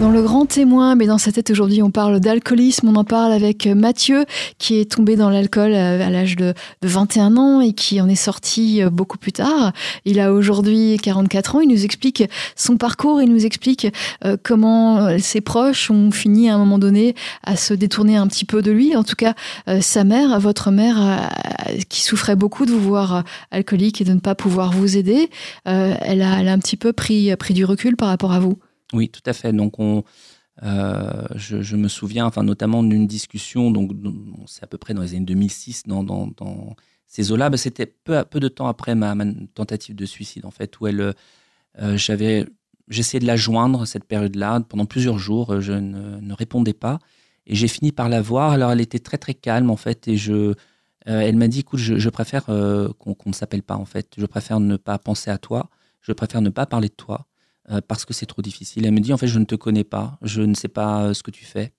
Dans 0.00 0.10
le 0.10 0.22
grand 0.22 0.46
témoin, 0.46 0.94
mais 0.94 1.08
dans 1.08 1.18
sa 1.18 1.32
tête 1.32 1.50
aujourd'hui, 1.50 1.82
on 1.82 1.90
parle 1.90 2.20
d'alcoolisme. 2.20 2.88
On 2.88 2.94
en 2.94 3.02
parle 3.02 3.32
avec 3.32 3.66
euh, 3.66 3.74
Mathieu, 3.74 4.26
qui 4.58 4.78
est 4.78 4.92
tombé 4.92 5.16
dans 5.16 5.28
l'alcool 5.28 5.72
euh, 5.72 6.06
à 6.06 6.08
l'âge 6.08 6.36
de, 6.36 6.54
de 6.82 6.88
21 6.88 7.36
ans 7.36 7.60
et 7.60 7.72
qui 7.72 8.00
en 8.00 8.08
est 8.08 8.14
sorti 8.14 8.80
euh, 8.80 8.90
beaucoup 8.90 9.18
plus 9.18 9.32
tard. 9.32 9.72
Il 10.04 10.20
a 10.20 10.32
aujourd'hui 10.32 10.98
44 11.02 11.56
ans. 11.56 11.60
Il 11.62 11.68
nous 11.68 11.84
explique 11.84 12.22
son 12.54 12.76
parcours. 12.76 13.20
Il 13.20 13.28
nous 13.28 13.44
explique 13.44 13.88
comment 14.44 15.18
ses 15.18 15.40
proches 15.40 15.90
ont 15.90 16.12
fini 16.12 16.48
à 16.48 16.54
un 16.54 16.58
moment 16.58 16.78
donné 16.78 17.16
à 17.42 17.56
se 17.56 17.74
détourner 17.74 18.16
un 18.16 18.28
petit 18.28 18.44
peu 18.44 18.62
de 18.62 18.70
lui. 18.70 18.94
En 18.94 19.02
tout 19.02 19.16
cas, 19.16 19.34
sa 19.80 20.04
mère, 20.04 20.38
votre 20.38 20.70
mère, 20.70 21.30
qui 21.88 22.02
souffrait 22.02 22.36
beaucoup 22.36 22.66
de 22.66 22.70
vous 22.70 22.80
voir 22.80 23.24
alcoolique 23.50 24.00
et 24.00 24.04
de 24.04 24.12
ne 24.12 24.20
pas 24.20 24.34
pouvoir 24.34 24.72
vous 24.72 24.96
aider, 24.96 25.30
elle, 25.64 26.22
a, 26.22 26.40
elle 26.40 26.48
a 26.48 26.52
un 26.52 26.58
petit 26.58 26.76
peu 26.76 26.92
pris, 26.92 27.34
pris 27.36 27.54
du 27.54 27.64
recul 27.64 27.96
par 27.96 28.08
rapport 28.08 28.32
à 28.32 28.38
vous. 28.38 28.58
Oui, 28.92 29.08
tout 29.08 29.22
à 29.26 29.32
fait. 29.32 29.52
Donc, 29.52 29.78
on, 29.78 30.04
euh, 30.62 31.26
je, 31.36 31.76
me 31.76 31.88
souviens, 31.88 32.26
enfin, 32.26 32.42
notamment 32.42 32.82
d'une 32.82 33.06
discussion, 33.06 33.70
donc, 33.70 33.92
c'est 34.46 34.64
à 34.64 34.66
peu 34.66 34.78
près 34.78 34.94
dans 34.94 35.02
les 35.02 35.14
années 35.14 35.24
2006, 35.24 35.84
dans, 35.86 36.26
ces 37.06 37.32
eaux-là. 37.32 37.50
Bah, 37.50 37.56
C'était 37.56 37.86
peu, 37.86 38.24
de 38.34 38.48
temps 38.48 38.66
après 38.66 38.94
ma, 38.94 39.14
tentative 39.54 39.94
de 39.94 40.06
suicide, 40.06 40.46
en 40.46 40.50
fait, 40.50 40.80
où 40.80 40.86
euh, 40.86 41.12
j'avais, 41.96 42.46
j'essayais 42.88 43.20
de 43.20 43.26
la 43.26 43.36
joindre 43.36 43.86
cette 43.86 44.04
période-là 44.04 44.60
pendant 44.68 44.86
plusieurs 44.86 45.18
jours. 45.18 45.60
Je 45.60 45.72
ne, 45.72 46.34
répondais 46.34 46.74
pas, 46.74 46.98
et 47.46 47.54
j'ai 47.54 47.68
fini 47.68 47.92
par 47.92 48.08
la 48.08 48.20
voir. 48.20 48.52
Alors, 48.52 48.72
elle 48.72 48.80
était 48.80 48.98
très 48.98 49.18
très 49.18 49.34
calme, 49.34 49.70
en 49.70 49.76
fait, 49.76 50.08
et 50.08 50.16
je, 50.16 50.32
euh, 50.32 50.54
elle 51.06 51.36
m'a 51.36 51.48
dit, 51.48 51.60
écoute, 51.60 51.78
je, 51.78 52.08
préfère 52.08 52.46
qu'on 52.46 53.14
qu'on 53.14 53.30
ne 53.30 53.34
s'appelle 53.34 53.62
pas, 53.62 53.76
en 53.76 53.84
fait. 53.84 54.14
Je 54.18 54.26
préfère 54.26 54.60
ne 54.60 54.76
pas 54.76 54.98
penser 54.98 55.30
à 55.30 55.38
toi. 55.38 55.70
Je 56.00 56.12
préfère 56.12 56.42
ne 56.42 56.50
pas 56.50 56.66
parler 56.66 56.88
de 56.88 56.94
toi 56.94 57.26
euh, 57.70 57.80
parce 57.86 58.04
que 58.06 58.14
c'est 58.14 58.26
trop 58.26 58.40
difficile. 58.40 58.86
Elle 58.86 58.92
me 58.92 59.00
dit 59.00 59.12
en 59.12 59.18
fait 59.18 59.26
je 59.26 59.38
ne 59.38 59.44
te 59.44 59.54
connais 59.54 59.84
pas, 59.84 60.18
je 60.22 60.40
ne 60.40 60.54
sais 60.54 60.68
pas 60.68 61.04
euh, 61.04 61.14
ce 61.14 61.22
que 61.22 61.30
tu 61.30 61.44
fais, 61.44 61.74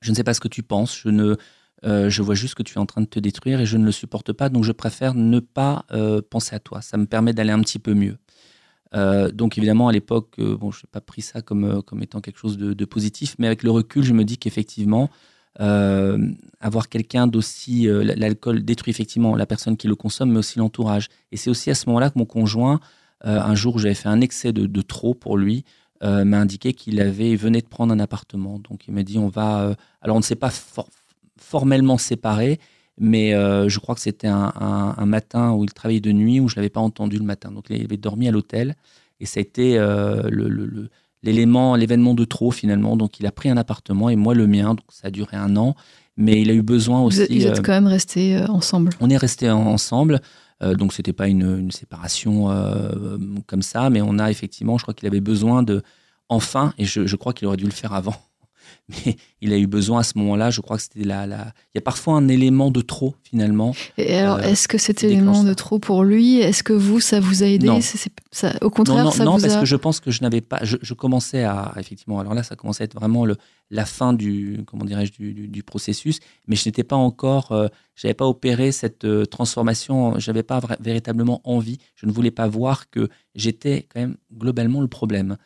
je 0.00 0.10
ne 0.10 0.16
sais 0.16 0.24
pas 0.24 0.32
ce 0.32 0.40
que 0.40 0.48
tu 0.48 0.62
penses, 0.62 0.98
je 0.98 1.10
ne, 1.10 1.36
euh, 1.84 2.08
je 2.08 2.22
vois 2.22 2.34
juste 2.34 2.54
que 2.54 2.62
tu 2.62 2.74
es 2.74 2.78
en 2.78 2.86
train 2.86 3.02
de 3.02 3.06
te 3.06 3.20
détruire 3.20 3.60
et 3.60 3.66
je 3.66 3.76
ne 3.76 3.84
le 3.84 3.92
supporte 3.92 4.32
pas, 4.32 4.48
donc 4.48 4.64
je 4.64 4.72
préfère 4.72 5.14
ne 5.14 5.40
pas 5.40 5.84
penser 6.30 6.56
à 6.56 6.60
toi. 6.60 6.80
Ça 6.80 6.96
me 6.96 7.06
permet 7.06 7.34
d'aller 7.34 7.52
un 7.52 7.60
petit 7.60 7.78
peu 7.78 7.94
mieux. 7.94 8.16
Donc 8.92 9.58
évidemment 9.58 9.88
à 9.88 9.92
l'époque, 9.92 10.40
bon, 10.40 10.70
je 10.70 10.78
n'ai 10.78 10.90
pas 10.90 11.00
pris 11.00 11.22
ça 11.22 11.42
comme, 11.42 11.82
comme 11.82 12.02
étant 12.02 12.20
quelque 12.20 12.38
chose 12.38 12.56
de, 12.56 12.84
positif, 12.86 13.36
mais 13.38 13.46
avec 13.46 13.62
le 13.62 13.70
recul, 13.70 14.02
je 14.02 14.14
me 14.14 14.24
dis 14.24 14.38
qu'effectivement, 14.38 15.10
avoir 15.58 16.88
quelqu'un 16.88 17.26
d'aussi, 17.26 17.86
l'alcool 17.90 18.64
détruit 18.64 18.90
effectivement 18.90 19.36
la 19.36 19.46
personne 19.46 19.76
qui 19.76 19.86
le 19.86 19.96
consomme, 19.96 20.32
mais 20.32 20.38
aussi 20.38 20.58
l'entourage. 20.58 21.08
Et 21.30 21.36
c'est 21.36 21.50
aussi 21.50 21.70
à 21.70 21.74
ce 21.74 21.88
moment-là 21.88 22.08
que 22.08 22.18
mon 22.18 22.26
conjoint 22.26 22.80
un 23.24 23.54
jour 23.54 23.74
où 23.76 23.78
j'avais 23.78 23.94
fait 23.94 24.08
un 24.08 24.20
excès 24.20 24.52
de, 24.52 24.66
de 24.66 24.82
trop 24.82 25.14
pour 25.14 25.36
lui, 25.36 25.64
euh, 26.02 26.24
m'a 26.24 26.38
indiqué 26.40 26.72
qu'il 26.72 27.00
avait 27.00 27.36
venait 27.36 27.60
de 27.60 27.66
prendre 27.66 27.92
un 27.92 28.00
appartement. 28.00 28.58
Donc 28.58 28.88
il 28.88 28.94
m'a 28.94 29.02
dit 29.02 29.18
on 29.18 29.28
va. 29.28 29.62
euh, 29.62 29.74
alors 30.00 30.16
on 30.16 30.20
ne 30.20 30.24
s'est 30.24 30.34
pas 30.36 30.50
for- 30.50 30.88
formellement 31.38 31.98
séparés, 31.98 32.58
mais 32.98 33.34
euh, 33.34 33.68
je 33.68 33.78
crois 33.78 33.94
que 33.94 34.00
c'était 34.00 34.26
un, 34.28 34.52
un- 34.58 34.94
un 34.96 35.06
matin 35.06 35.52
où 35.52 35.64
il 35.64 35.72
travaillait 35.72 36.00
de 36.00 36.12
nuit 36.12 36.40
où 36.40 36.48
je 36.48 36.56
l'avais 36.56 36.68
pas 36.70 36.80
entendu 36.80 37.18
le 37.18 37.24
matin. 37.24 37.50
Donc 37.50 37.66
il 37.70 37.82
avait 37.84 37.96
dormi 37.96 38.28
à 38.28 38.30
l'hôtel 38.30 38.76
et 39.20 39.26
ça 39.26 39.38
a 39.38 39.42
été 39.42 39.78
euh, 39.78 40.22
le- 40.30 40.48
le- 40.48 40.66
le- 40.66 40.88
l'élément, 41.22 41.76
l'événement 41.76 42.14
de 42.14 42.24
trop 42.24 42.50
finalement. 42.50 42.96
Donc 42.96 43.20
il 43.20 43.26
a 43.26 43.32
pris 43.32 43.50
un 43.50 43.56
appartement 43.56 44.08
et 44.10 44.16
moi 44.16 44.34
le 44.34 44.46
mien. 44.46 44.68
Donc 44.70 44.84
ça 44.90 45.08
a 45.08 45.10
duré 45.10 45.36
un 45.36 45.56
an, 45.56 45.74
mais 46.16 46.40
il 46.40 46.50
a 46.50 46.54
eu 46.54 46.62
besoin 46.62 47.00
aussi. 47.02 47.26
vous 47.40 47.46
êtes 47.46 47.58
euh, 47.58 47.62
quand 47.62 47.72
même 47.72 47.86
restés 47.86 48.36
euh, 48.36 48.46
ensemble. 48.46 48.90
on 49.00 49.10
est 49.10 49.16
restés 49.18 49.50
en- 49.50 49.66
ensemble, 49.66 50.20
euh, 50.62 50.74
donc 50.74 50.92
c'était 50.92 51.12
pas 51.12 51.28
une, 51.28 51.70
séparation 51.70 52.50
euh, 52.50 53.16
comme 53.46 53.62
ça, 53.62 53.90
mais 53.90 54.02
on 54.02 54.18
a 54.18 54.30
effectivement, 54.30 54.78
je 54.78 54.84
crois 54.84 54.94
qu'il 54.94 55.06
avait 55.06 55.20
besoin 55.20 55.62
de, 55.62 55.82
enfin, 56.28 56.74
et 56.78 56.84
je 56.84 57.16
crois 57.16 57.32
qu'il 57.32 57.46
aurait 57.46 57.56
dû 57.56 57.64
le 57.64 57.70
faire 57.70 57.92
avant, 57.92 58.16
mais 59.06 59.16
il 59.40 59.52
a 59.52 59.58
eu 59.58 59.66
besoin 59.66 60.00
à 60.00 60.02
ce 60.02 60.18
moment-là, 60.18 60.50
je 60.50 60.60
crois 60.60 60.76
que 60.76 60.82
c'était 60.82 61.04
la... 61.04 61.26
Il 61.26 61.76
y 61.76 61.78
a 61.78 61.82
parfois 61.82 62.14
un 62.14 62.28
élément 62.28 62.70
de 62.70 62.80
trop 62.80 63.14
finalement. 63.22 63.74
Et 63.98 64.14
alors, 64.16 64.38
euh, 64.38 64.42
est-ce 64.42 64.68
que 64.68 64.78
cet 64.78 65.04
élément 65.04 65.44
de 65.44 65.54
trop 65.54 65.78
pour 65.78 66.04
lui, 66.04 66.38
est-ce 66.38 66.62
que 66.62 66.72
vous, 66.72 67.00
ça 67.00 67.20
vous 67.20 67.42
a 67.42 67.46
aidé 67.46 67.66
Non. 67.66 67.80
Ça, 68.32 68.52
Au 68.60 68.70
contraire, 68.70 68.98
non, 68.98 69.04
non, 69.04 69.10
ça 69.10 69.24
non, 69.24 69.36
vous 69.36 69.42
parce 69.42 69.54
a... 69.54 69.60
que 69.60 69.66
je 69.66 69.76
pense 69.76 70.00
que 70.00 70.10
je 70.10 70.22
n'avais 70.22 70.40
pas, 70.40 70.60
je, 70.62 70.76
je 70.82 70.94
commençais 70.94 71.44
à, 71.44 71.72
effectivement, 71.78 72.20
alors 72.20 72.34
là, 72.34 72.42
ça 72.42 72.56
commençait 72.56 72.82
à 72.82 72.86
être 72.86 72.94
vraiment 72.94 73.24
le, 73.24 73.36
la 73.70 73.86
fin 73.86 74.12
du, 74.12 74.60
comment 74.66 74.84
dirais-je, 74.84 75.12
du, 75.12 75.32
du, 75.32 75.48
du 75.48 75.62
processus, 75.62 76.18
mais 76.46 76.56
je 76.56 76.68
n'étais 76.68 76.84
pas 76.84 76.96
encore, 76.96 77.52
euh, 77.52 77.68
j'avais 77.94 78.14
pas 78.14 78.26
opéré 78.26 78.72
cette 78.72 79.04
euh, 79.04 79.24
transformation, 79.26 80.18
j'avais 80.18 80.42
pas 80.42 80.58
vra- 80.58 80.76
véritablement 80.80 81.40
envie, 81.44 81.78
je 81.96 82.06
ne 82.06 82.12
voulais 82.12 82.30
pas 82.30 82.48
voir 82.48 82.90
que 82.90 83.08
j'étais 83.34 83.86
quand 83.92 84.00
même 84.00 84.16
globalement 84.36 84.80
le 84.80 84.88
problème. 84.88 85.36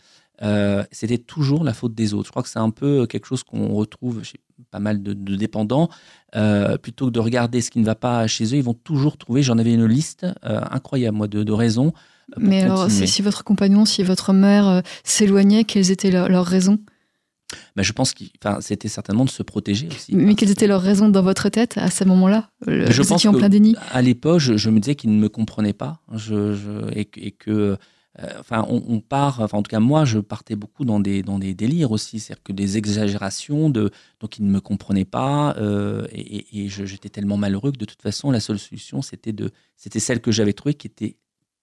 Euh, 0.42 0.82
c'était 0.90 1.18
toujours 1.18 1.62
la 1.64 1.72
faute 1.74 1.94
des 1.94 2.12
autres. 2.12 2.26
Je 2.26 2.30
crois 2.30 2.42
que 2.42 2.48
c'est 2.48 2.58
un 2.58 2.70
peu 2.70 3.06
quelque 3.06 3.26
chose 3.26 3.42
qu'on 3.44 3.68
retrouve 3.74 4.22
chez 4.24 4.40
pas 4.70 4.80
mal 4.80 5.02
de, 5.02 5.12
de 5.12 5.36
dépendants. 5.36 5.88
Euh, 6.36 6.76
plutôt 6.76 7.06
que 7.06 7.10
de 7.12 7.20
regarder 7.20 7.60
ce 7.60 7.70
qui 7.70 7.78
ne 7.78 7.84
va 7.84 7.94
pas 7.94 8.26
chez 8.26 8.44
eux, 8.46 8.56
ils 8.56 8.62
vont 8.64 8.74
toujours 8.74 9.16
trouver, 9.16 9.42
j'en 9.42 9.58
avais 9.58 9.72
une 9.74 9.86
liste 9.86 10.26
euh, 10.44 10.60
incroyable 10.70 11.16
moi, 11.16 11.28
de, 11.28 11.42
de 11.44 11.52
raisons. 11.52 11.92
euh, 12.32 12.40
Mais 12.40 12.62
alors, 12.62 12.90
si 12.90 13.22
votre 13.22 13.44
compagnon, 13.44 13.84
si 13.84 14.02
votre 14.02 14.32
mère 14.32 14.66
euh, 14.68 14.80
s'éloignait, 15.04 15.64
quelles 15.64 15.90
étaient 15.92 16.10
leurs 16.10 16.28
leurs 16.28 16.46
raisons? 16.46 16.78
Bah, 17.76 17.82
je 17.84 17.92
pense 17.92 18.12
que 18.14 18.24
c'était 18.60 18.88
certainement 18.88 19.24
de 19.24 19.30
se 19.30 19.42
protéger 19.44 19.86
aussi. 19.88 20.16
Mais 20.16 20.34
quelles 20.34 20.50
étaient 20.50 20.66
leurs 20.66 20.80
raisons 20.82 21.08
dans 21.08 21.22
votre 21.22 21.48
tête 21.50 21.76
à 21.78 21.90
ce 21.90 22.02
moment-là? 22.04 22.48
Mais 22.66 22.90
je 22.90 23.02
pense 23.02 23.24
en 23.26 23.32
plein 23.34 23.48
déni? 23.48 23.76
À 23.92 24.02
l'époque, 24.02 24.40
je, 24.40 24.56
je 24.56 24.70
me 24.70 24.80
disais 24.80 24.94
qu'ils 24.96 25.10
ne 25.14 25.20
me 25.20 25.28
comprenaient 25.28 25.72
pas. 25.74 26.00
Je, 26.12 26.54
je- 26.54 26.90
et, 26.98 27.04
que- 27.04 27.20
et 27.20 27.30
que, 27.30 27.50
euh, 27.50 27.76
enfin, 28.38 28.64
on, 28.68 28.82
on 28.88 29.00
part, 29.00 29.40
enfin, 29.40 29.58
en 29.58 29.62
tout 29.62 29.70
cas, 29.70 29.80
moi, 29.80 30.04
je 30.04 30.18
partais 30.20 30.56
beaucoup 30.56 30.84
dans 30.84 31.00
des, 31.00 31.22
dans 31.22 31.38
des 31.38 31.54
délires 31.54 31.90
aussi, 31.90 32.20
c'est-à-dire 32.20 32.42
que 32.44 32.52
des 32.52 32.76
exagérations, 32.78 33.70
de, 33.70 33.90
donc 34.20 34.38
ils 34.38 34.44
ne 34.46 34.50
me 34.50 34.60
comprenaient 34.60 35.04
pas. 35.04 35.54
euh, 35.58 36.06
et 36.12 36.68
j'étais 36.68 37.08
tellement 37.08 37.36
malheureux 37.36 37.72
que 37.72 37.78
de 37.78 37.84
toute 37.84 38.02
façon, 38.02 38.30
la 38.30 38.40
seule 38.40 38.58
solution, 38.58 39.02
c'était 39.02 39.32
de, 39.32 39.50
c'était 39.76 40.00
celle 40.00 40.20
que 40.20 40.30
j'avais 40.32 40.52
trouvée 40.52 40.74
qui 40.74 40.86
était 40.86 41.16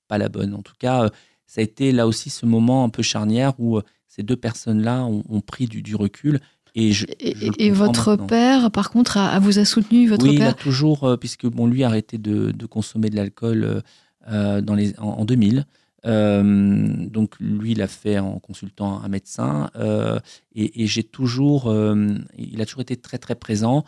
pas 0.08 0.18
la 0.18 0.30
bonne. 0.30 0.54
En 0.54 0.62
tout 0.62 0.74
cas, 0.78 1.06
euh, 1.06 1.10
ça 1.48 1.62
a 1.62 1.64
été 1.64 1.92
là 1.92 2.06
aussi 2.08 2.30
ce 2.30 2.46
moment 2.46 2.84
un 2.84 2.90
peu 2.90 3.02
charnière 3.04 3.54
où 3.60 3.78
euh, 3.78 3.84
ces 4.08 4.24
deux 4.24 4.36
personnes-là 4.36 5.06
ont, 5.06 5.24
ont 5.30 5.42
pris 5.42 5.68
du, 5.68 5.82
du 5.82 5.96
recul. 5.96 6.40
Et, 6.76 6.92
je, 6.94 7.06
Et, 7.20 7.36
je 7.36 7.46
le 7.48 7.54
et 7.60 7.70
comprends 7.70 7.76
votre 7.88 8.10
maintenant. 8.12 8.28
père, 8.28 8.72
par 8.72 8.90
contre, 8.92 9.18
a, 9.18 9.30
a 9.30 9.40
vous 9.40 9.60
a 9.60 9.66
soutenu, 9.66 10.08
votre 10.08 10.26
oui, 10.26 10.36
il 10.36 10.48
a 10.48 10.54
père? 10.54 10.56
toujours, 10.56 11.04
euh, 11.06 11.18
puisque 11.18 11.46
bon, 11.48 11.68
lui 11.68 11.84
a 11.84 11.88
arrêté 11.88 12.18
de, 12.18 12.52
de 12.52 12.66
consommer 12.66 13.10
de 13.10 13.16
l'alcool 13.18 13.64
euh, 13.64 13.82
euh, 14.30 14.62
dans 14.62 14.76
les, 14.76 14.98
en, 15.00 15.08
en 15.10 15.26
2000. 15.26 15.66
Euh, 16.06 17.06
donc 17.08 17.36
lui, 17.40 17.74
il 17.74 17.78
l'a 17.78 17.88
fait 17.88 18.20
en 18.20 18.40
consultant 18.40 19.02
un 19.02 19.08
médecin. 19.08 19.70
euh, 19.76 20.20
et 20.56 20.84
et 20.84 20.88
j'ai 20.88 21.04
toujours, 21.04 21.68
euh, 21.68 22.08
il 22.38 22.62
a 22.62 22.66
toujours 22.66 22.82
été 22.82 22.96
très 22.98 23.18
très 23.18 23.36
présent. 23.36 23.84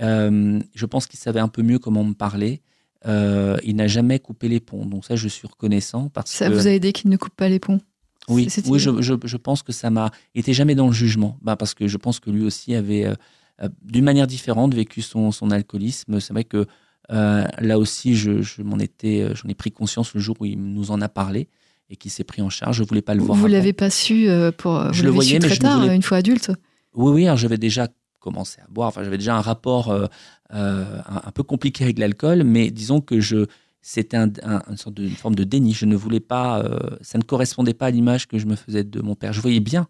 Je 0.00 0.84
pense 0.86 1.06
qu'il 1.06 1.18
savait 1.18 1.40
un 1.40 1.48
peu 1.48 1.62
mieux 1.62 1.78
comment 1.78 2.04
me 2.04 2.14
parler. 2.14 2.62
Euh, 3.06 3.56
il 3.62 3.76
n'a 3.76 3.86
jamais 3.86 4.18
coupé 4.18 4.48
les 4.48 4.60
ponts. 4.60 4.86
Donc 4.86 5.04
ça, 5.04 5.16
je 5.16 5.28
suis 5.28 5.46
reconnaissant 5.46 6.08
parce 6.08 6.30
Ça 6.30 6.48
que 6.48 6.54
vous 6.54 6.66
a 6.66 6.70
aidé 6.70 6.92
qu'il 6.92 7.10
ne 7.10 7.16
coupe 7.16 7.34
pas 7.36 7.48
les 7.48 7.60
ponts 7.60 7.80
oui, 8.28 8.48
oui 8.66 8.80
je, 8.80 9.00
je, 9.02 9.14
je 9.22 9.36
pense 9.36 9.62
que 9.62 9.70
ça 9.72 9.88
m'a. 9.90 10.10
Était 10.34 10.52
jamais 10.52 10.74
dans 10.74 10.88
le 10.88 10.92
jugement. 10.92 11.38
Bah, 11.42 11.54
parce 11.54 11.74
que 11.74 11.86
je 11.86 11.96
pense 11.96 12.18
que 12.18 12.30
lui 12.30 12.44
aussi 12.44 12.74
avait, 12.74 13.06
euh, 13.06 13.68
d'une 13.82 14.04
manière 14.04 14.26
différente, 14.26 14.74
vécu 14.74 15.00
son, 15.00 15.30
son 15.30 15.52
alcoolisme. 15.52 16.18
C'est 16.18 16.32
vrai 16.32 16.42
que 16.42 16.66
là 17.08 17.78
aussi, 17.78 18.16
je, 18.16 18.42
je 18.42 18.62
m'en 18.62 18.78
étais, 18.78 19.28
j'en 19.34 19.48
ai 19.48 19.54
pris 19.54 19.70
conscience 19.70 20.14
le 20.14 20.20
jour 20.20 20.36
où 20.40 20.44
il 20.44 20.58
nous 20.58 20.90
en 20.90 21.00
a 21.00 21.08
parlé 21.08 21.48
et 21.88 21.96
qui 21.96 22.10
s'est 22.10 22.24
pris 22.24 22.42
en 22.42 22.50
charge. 22.50 22.78
Je 22.78 22.82
voulais 22.82 23.02
pas 23.02 23.14
le 23.14 23.22
voir. 23.22 23.38
Vous 23.38 23.46
l'avez 23.46 23.72
pas 23.72 23.90
su 23.90 24.28
pour. 24.58 24.92
Je 24.92 25.02
le 25.02 25.10
voyais, 25.10 25.38
très 25.38 25.56
tard, 25.56 25.84
une 25.84 26.02
fois 26.02 26.18
adulte. 26.18 26.50
Oui, 26.94 27.26
oui. 27.26 27.36
j'avais 27.36 27.58
déjà 27.58 27.88
commencé 28.20 28.60
à 28.60 28.66
boire. 28.68 28.88
Enfin, 28.88 29.04
j'avais 29.04 29.18
déjà 29.18 29.36
un 29.36 29.40
rapport 29.40 29.92
un, 29.92 30.08
un, 30.50 31.30
peu 31.32 31.42
compliqué 31.42 31.84
avec 31.84 31.98
l'alcool, 31.98 32.42
mais 32.44 32.70
disons 32.70 33.00
que 33.00 33.20
je 33.20 33.46
c'était 33.88 34.16
un, 34.16 34.32
une 34.68 34.76
sorte 34.76 34.96
de 34.96 35.08
forme 35.10 35.36
de 35.36 35.44
déni. 35.44 35.72
Je 35.72 35.86
ne 35.86 35.94
voulais 35.94 36.18
pas, 36.18 36.58
euh, 36.58 36.76
ça 37.02 37.18
ne 37.18 37.22
correspondait 37.22 37.72
pas 37.72 37.86
à 37.86 37.90
l'image 37.90 38.26
que 38.26 38.36
je 38.36 38.46
me 38.46 38.56
faisais 38.56 38.82
de 38.82 39.00
mon 39.00 39.14
père. 39.14 39.32
Je 39.32 39.40
voyais 39.40 39.60
bien 39.60 39.86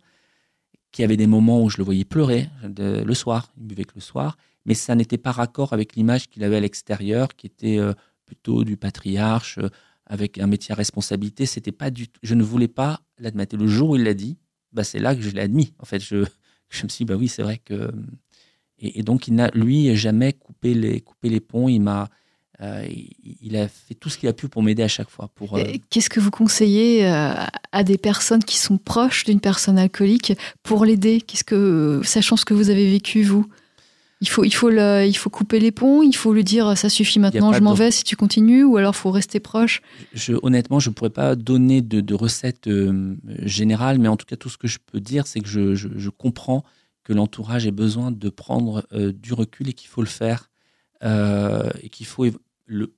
qu'il 0.93 1.03
y 1.03 1.05
avait 1.07 1.17
des 1.17 1.27
moments 1.27 1.63
où 1.63 1.71
je 1.71 1.79
le 1.79 1.85
voyais 1.85 2.05
pleurer 2.05 2.51
le 2.63 3.15
soir, 3.15 3.49
il 3.57 3.67
buvait 3.67 3.85
que 3.85 3.95
le 3.95 4.03
soir, 4.03 4.37
mais 4.67 4.75
ça 4.75 4.95
n'était 4.95 5.19
pas 5.19 5.33
raccord 5.33 5.73
avec 5.73 5.97
l'image 5.97 6.29
qu'il 6.29 6.45
avait 6.45 6.57
à 6.57 6.61
l'extérieur, 6.61 7.35
qui 7.35 7.47
était 7.47 7.79
euh, 7.79 7.95
plutôt 8.27 8.65
du 8.65 8.77
patriarche, 8.77 9.59
euh, 9.59 9.69
avec 10.05 10.39
un 10.39 10.47
métier 10.47 10.73
à 10.73 10.75
responsabilité. 10.75 11.47
C'était 11.47 11.73
pas 11.73 11.91
du 11.91 12.07
je 12.23 12.35
ne 12.35 12.43
voulais 12.43 12.69
pas 12.69 13.01
l'admettre. 13.19 13.57
le 13.57 13.67
jour 13.67 13.91
où 13.91 13.97
il 13.97 14.05
l'a 14.05 14.15
dit, 14.15 14.37
bah, 14.73 14.85
c'est 14.85 14.99
là 14.99 15.15
que 15.15 15.23
je 15.23 15.31
l'ai 15.31 15.41
admis. 15.41 15.73
En 15.79 15.85
fait, 15.87 16.01
je, 16.01 16.25
je 16.69 16.85
me 16.85 16.89
suis 16.89 17.05
dit, 17.05 17.09
bah 17.09 17.17
oui, 17.17 17.29
c'est 17.29 17.43
vrai 17.43 17.59
que. 17.59 17.91
Et, 18.79 19.03
donc, 19.03 19.27
il 19.27 19.35
n'a, 19.35 19.51
lui, 19.55 19.97
jamais 19.97 20.35
coupé 20.35 20.75
les, 20.75 21.01
coupé 21.01 21.31
les 21.31 21.41
ponts. 21.41 21.67
Il 21.67 21.81
m'a 21.81 22.11
euh, 22.63 22.87
il 23.41 23.57
a 23.57 23.69
fait 23.69 23.95
tout 23.95 24.09
ce 24.09 24.17
qu'il 24.17 24.29
a 24.29 24.33
pu 24.33 24.49
pour 24.49 24.63
m'aider 24.63 24.83
à 24.83 24.89
chaque 24.89 25.11
fois. 25.11 25.29
Pour, 25.35 25.57
euh, 25.57 25.65
Qu'est-ce 25.91 26.09
que 26.09 26.21
vous 26.21 26.31
conseillez 26.31 27.07
euh, 27.07 27.35
à 27.73 27.85
des 27.85 27.99
personnes 27.99 28.43
qui 28.43 28.57
sont 28.57 28.79
proches 28.79 29.25
d'une 29.25 29.41
personne 29.41 29.79
alcoolique 29.79 30.33
pour 30.63 30.85
l'aider? 30.85 31.23
Sachant 32.03 32.37
ce 32.37 32.45
que 32.45 32.55
vous 32.55 32.71
avez 32.71 32.91
vécu 32.91 33.23
vous? 33.23 33.47
Il 34.21 34.29
faut, 34.29 34.45
il, 34.45 34.51
faut 34.51 34.71
le, 34.71 35.05
il 35.07 35.17
faut 35.17 35.31
couper 35.31 35.61
les 35.61 35.73
ponts, 35.73 36.03
il 36.03 36.15
faut 36.15 36.33
lui 36.33 36.45
dire 36.45 36.77
ça 36.77 36.89
suffit 36.89 37.19
maintenant, 37.19 37.53
je 37.53 37.61
m'en 37.61 37.75
vais 37.75 37.91
si 37.91 38.05
tu 38.05 38.17
continues, 38.17 38.65
ou 38.65 38.77
alors 38.77 38.97
faut 38.97 39.11
rester 39.11 39.41
proche 39.41 39.83
je, 40.15 40.35
Honnêtement, 40.43 40.81
je 40.81 40.89
ne 40.89 40.95
pourrais 40.95 41.11
pas 41.11 41.35
donner 41.35 41.83
de, 41.83 42.01
de 42.01 42.15
recettes 42.15 42.69
générales, 43.43 43.99
mais 43.99 44.09
en 44.09 44.17
tout 44.17 44.27
cas, 44.27 44.37
tout 44.37 44.49
ce 44.49 44.57
que 44.57 44.69
je 44.69 44.79
peux 44.91 45.01
dire, 45.01 45.27
c'est 45.27 45.41
que 45.41 45.49
je, 45.49 45.75
je, 45.75 46.09
comprends 46.09 46.65
que 47.05 47.13
l'entourage 47.13 47.67
ait 47.67 47.73
besoin 47.73 48.11
de 48.11 48.29
prendre 48.31 48.87
du 48.93 49.33
recul 49.33 49.69
et 49.69 49.73
qu'il 49.73 49.89
faut 49.89 50.03
le 50.03 50.09
faire. 50.09 50.51
et 51.03 51.89
qu'il 51.91 52.07
faut 52.07 52.27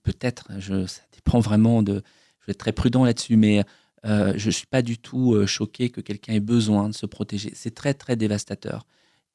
peut-être, 0.03 0.49
ça 0.61 1.03
dépend 1.13 1.41
vraiment 1.41 1.83
de. 1.83 2.03
Je 2.41 2.47
vais 2.47 2.53
être 2.53 2.59
très 2.59 2.73
prudent 2.73 3.05
là-dessus, 3.05 3.37
mais 3.37 3.65
euh, 4.05 4.33
je 4.37 4.47
ne 4.47 4.53
suis 4.53 4.67
pas 4.67 4.83
du 4.83 4.99
tout 4.99 5.35
euh, 5.35 5.47
choqué 5.47 5.91
que 5.91 6.01
quelqu'un 6.01 6.35
ait 6.35 6.41
besoin 6.41 6.89
de 6.89 6.95
se 6.95 7.07
protéger. 7.07 7.51
C'est 7.55 7.75
très, 7.75 7.95
très 7.95 8.17
dévastateur. 8.17 8.87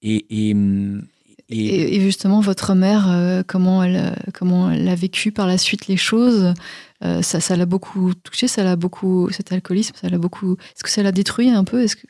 Et, 0.01 0.49
et, 0.49 0.55
et, 1.49 1.99
justement, 1.99 2.39
votre 2.39 2.73
mère, 2.73 3.11
euh, 3.11 3.43
comment, 3.45 3.83
elle, 3.83 4.15
comment 4.33 4.71
elle 4.71 4.87
a 4.87 4.95
vécu 4.95 5.31
par 5.31 5.45
la 5.45 5.57
suite 5.57 5.87
les 5.87 5.97
choses 5.97 6.53
Ça, 7.21 7.39
ça 7.39 7.55
l'a 7.55 7.65
beaucoup 7.65 8.13
touché, 8.13 8.47
ça 8.47 8.63
l'a 8.63 8.75
beaucoup, 8.75 9.29
cet 9.29 9.51
alcoolisme, 9.51 9.93
ça 9.99 10.09
l'a 10.09 10.17
beaucoup. 10.17 10.53
Est-ce 10.53 10.83
que 10.83 10.89
ça 10.89 11.03
l'a 11.03 11.11
détruit 11.11 11.49
un 11.49 11.63
peu 11.63 11.83
Est-ce 11.83 11.95
que, 11.95 12.07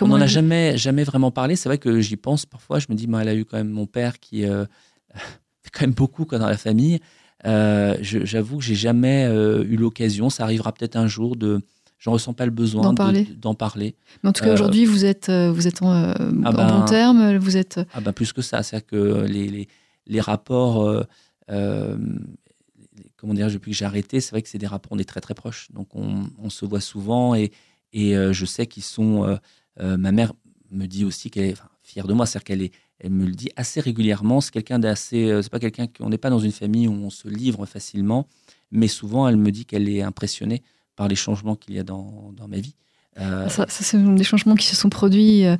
On 0.00 0.08
n'en 0.08 0.20
a 0.20 0.26
jamais, 0.26 0.76
jamais 0.78 1.04
vraiment 1.04 1.30
parlé. 1.30 1.56
C'est 1.56 1.68
vrai 1.68 1.78
que 1.78 2.00
j'y 2.00 2.16
pense 2.16 2.46
parfois. 2.46 2.78
Je 2.78 2.86
me 2.88 2.94
dis, 2.94 3.06
moi, 3.06 3.22
elle 3.22 3.28
a 3.28 3.34
eu 3.34 3.44
quand 3.44 3.58
même 3.58 3.70
mon 3.70 3.86
père 3.86 4.18
qui 4.18 4.42
fait 5.14 5.70
quand 5.72 5.82
même 5.82 5.92
beaucoup 5.92 6.24
quoi, 6.24 6.38
dans 6.38 6.48
la 6.48 6.56
famille. 6.56 7.00
Euh, 7.46 7.96
j'avoue 8.00 8.58
que 8.58 8.64
j'ai 8.64 8.74
jamais 8.74 9.24
euh, 9.24 9.64
eu 9.64 9.76
l'occasion. 9.76 10.30
Ça 10.30 10.44
arrivera 10.44 10.72
peut-être 10.72 10.96
un 10.96 11.06
jour 11.06 11.36
de. 11.36 11.60
J'en 12.00 12.12
ressens 12.12 12.32
pas 12.32 12.46
le 12.46 12.50
besoin 12.50 12.82
d'en 12.82 12.94
parler. 12.94 13.28
parler. 13.56 13.94
Mais 14.22 14.30
en 14.30 14.32
tout 14.32 14.42
cas, 14.42 14.52
aujourd'hui, 14.52 14.86
vous 14.86 15.04
êtes, 15.04 15.28
euh, 15.28 15.52
vous 15.52 15.68
êtes 15.68 15.82
en, 15.82 15.92
ah 15.92 16.14
ben, 16.52 16.80
bon 16.80 16.84
terme. 16.86 17.36
Vous 17.36 17.56
êtes. 17.56 17.78
Ah 17.94 18.00
ben 18.00 18.12
plus 18.12 18.32
que 18.32 18.42
ça, 18.42 18.62
c'est 18.64 18.84
que 18.84 19.24
les, 19.26 19.48
les, 19.48 19.68
les 20.06 20.20
rapports. 20.20 21.04
comment 21.46 23.34
dire, 23.34 23.50
depuis 23.50 23.70
que 23.70 23.76
j'ai 23.76 23.84
arrêté, 23.84 24.20
c'est 24.20 24.30
vrai 24.30 24.42
que 24.42 24.48
c'est 24.48 24.58
des 24.58 24.66
rapports, 24.66 24.92
on 24.92 24.98
est 24.98 25.08
très 25.08 25.20
très 25.20 25.34
proches. 25.34 25.68
Donc 25.72 25.94
on, 25.94 26.24
on 26.42 26.50
se 26.50 26.64
voit 26.64 26.80
souvent 26.80 27.34
et, 27.34 27.52
et 27.92 28.14
je 28.32 28.44
sais 28.44 28.66
qu'ils 28.66 28.82
sont. 28.82 29.38
ma 29.78 30.12
mère 30.12 30.32
me 30.70 30.86
dit 30.86 31.04
aussi 31.04 31.30
qu'elle 31.30 31.44
est 31.44 31.56
fière 31.82 32.06
de 32.06 32.12
moi, 32.12 32.26
c'est-à-dire 32.26 32.44
qu'elle 32.44 32.62
est, 32.62 32.72
elle 33.00 33.10
me 33.10 33.26
le 33.26 33.32
dit 33.32 33.50
assez 33.56 33.80
régulièrement. 33.80 34.40
C'est 34.40 34.52
quelqu'un 34.52 34.78
d'assez. 34.78 35.30
Euh, 35.30 35.42
c'est 35.42 35.50
pas 35.50 35.58
quelqu'un 35.58 35.86
qu'on 35.86 36.08
n'est 36.08 36.18
pas 36.18 36.30
dans 36.30 36.38
une 36.38 36.52
famille 36.52 36.86
où 36.86 36.92
on 36.92 37.10
se 37.10 37.28
livre 37.28 37.66
facilement, 37.66 38.26
mais 38.70 38.88
souvent 38.88 39.26
elle 39.28 39.36
me 39.36 39.50
dit 39.50 39.64
qu'elle 39.64 39.88
est 39.88 40.02
impressionnée 40.02 40.62
par 41.00 41.08
les 41.08 41.16
changements 41.16 41.56
qu'il 41.56 41.76
y 41.76 41.78
a 41.78 41.82
dans, 41.82 42.30
dans 42.36 42.46
ma 42.46 42.58
vie. 42.58 42.74
Euh, 43.18 43.48
ça, 43.48 43.64
ça 43.68 43.84
c'est 43.84 43.96
des 44.14 44.22
changements 44.22 44.54
qui 44.54 44.66
se 44.66 44.76
sont 44.76 44.90
produits 44.90 45.44
euh, 45.46 45.56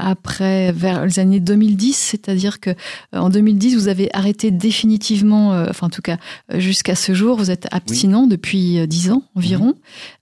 après, 0.00 0.70
vers 0.70 1.04
les 1.04 1.18
années 1.18 1.40
2010, 1.40 1.92
c'est-à-dire 1.92 2.60
que 2.60 2.70
en 3.12 3.30
2010, 3.30 3.74
vous 3.74 3.88
avez 3.88 4.14
arrêté 4.14 4.52
définitivement, 4.52 5.50
enfin 5.68 5.88
en 5.88 5.90
tout 5.90 6.02
cas 6.02 6.18
jusqu'à 6.54 6.94
ce 6.94 7.14
jour, 7.14 7.36
vous 7.36 7.50
êtes 7.50 7.66
abstinent 7.72 8.28
depuis 8.28 8.86
10 8.86 9.10
ans 9.10 9.24
environ. 9.34 9.74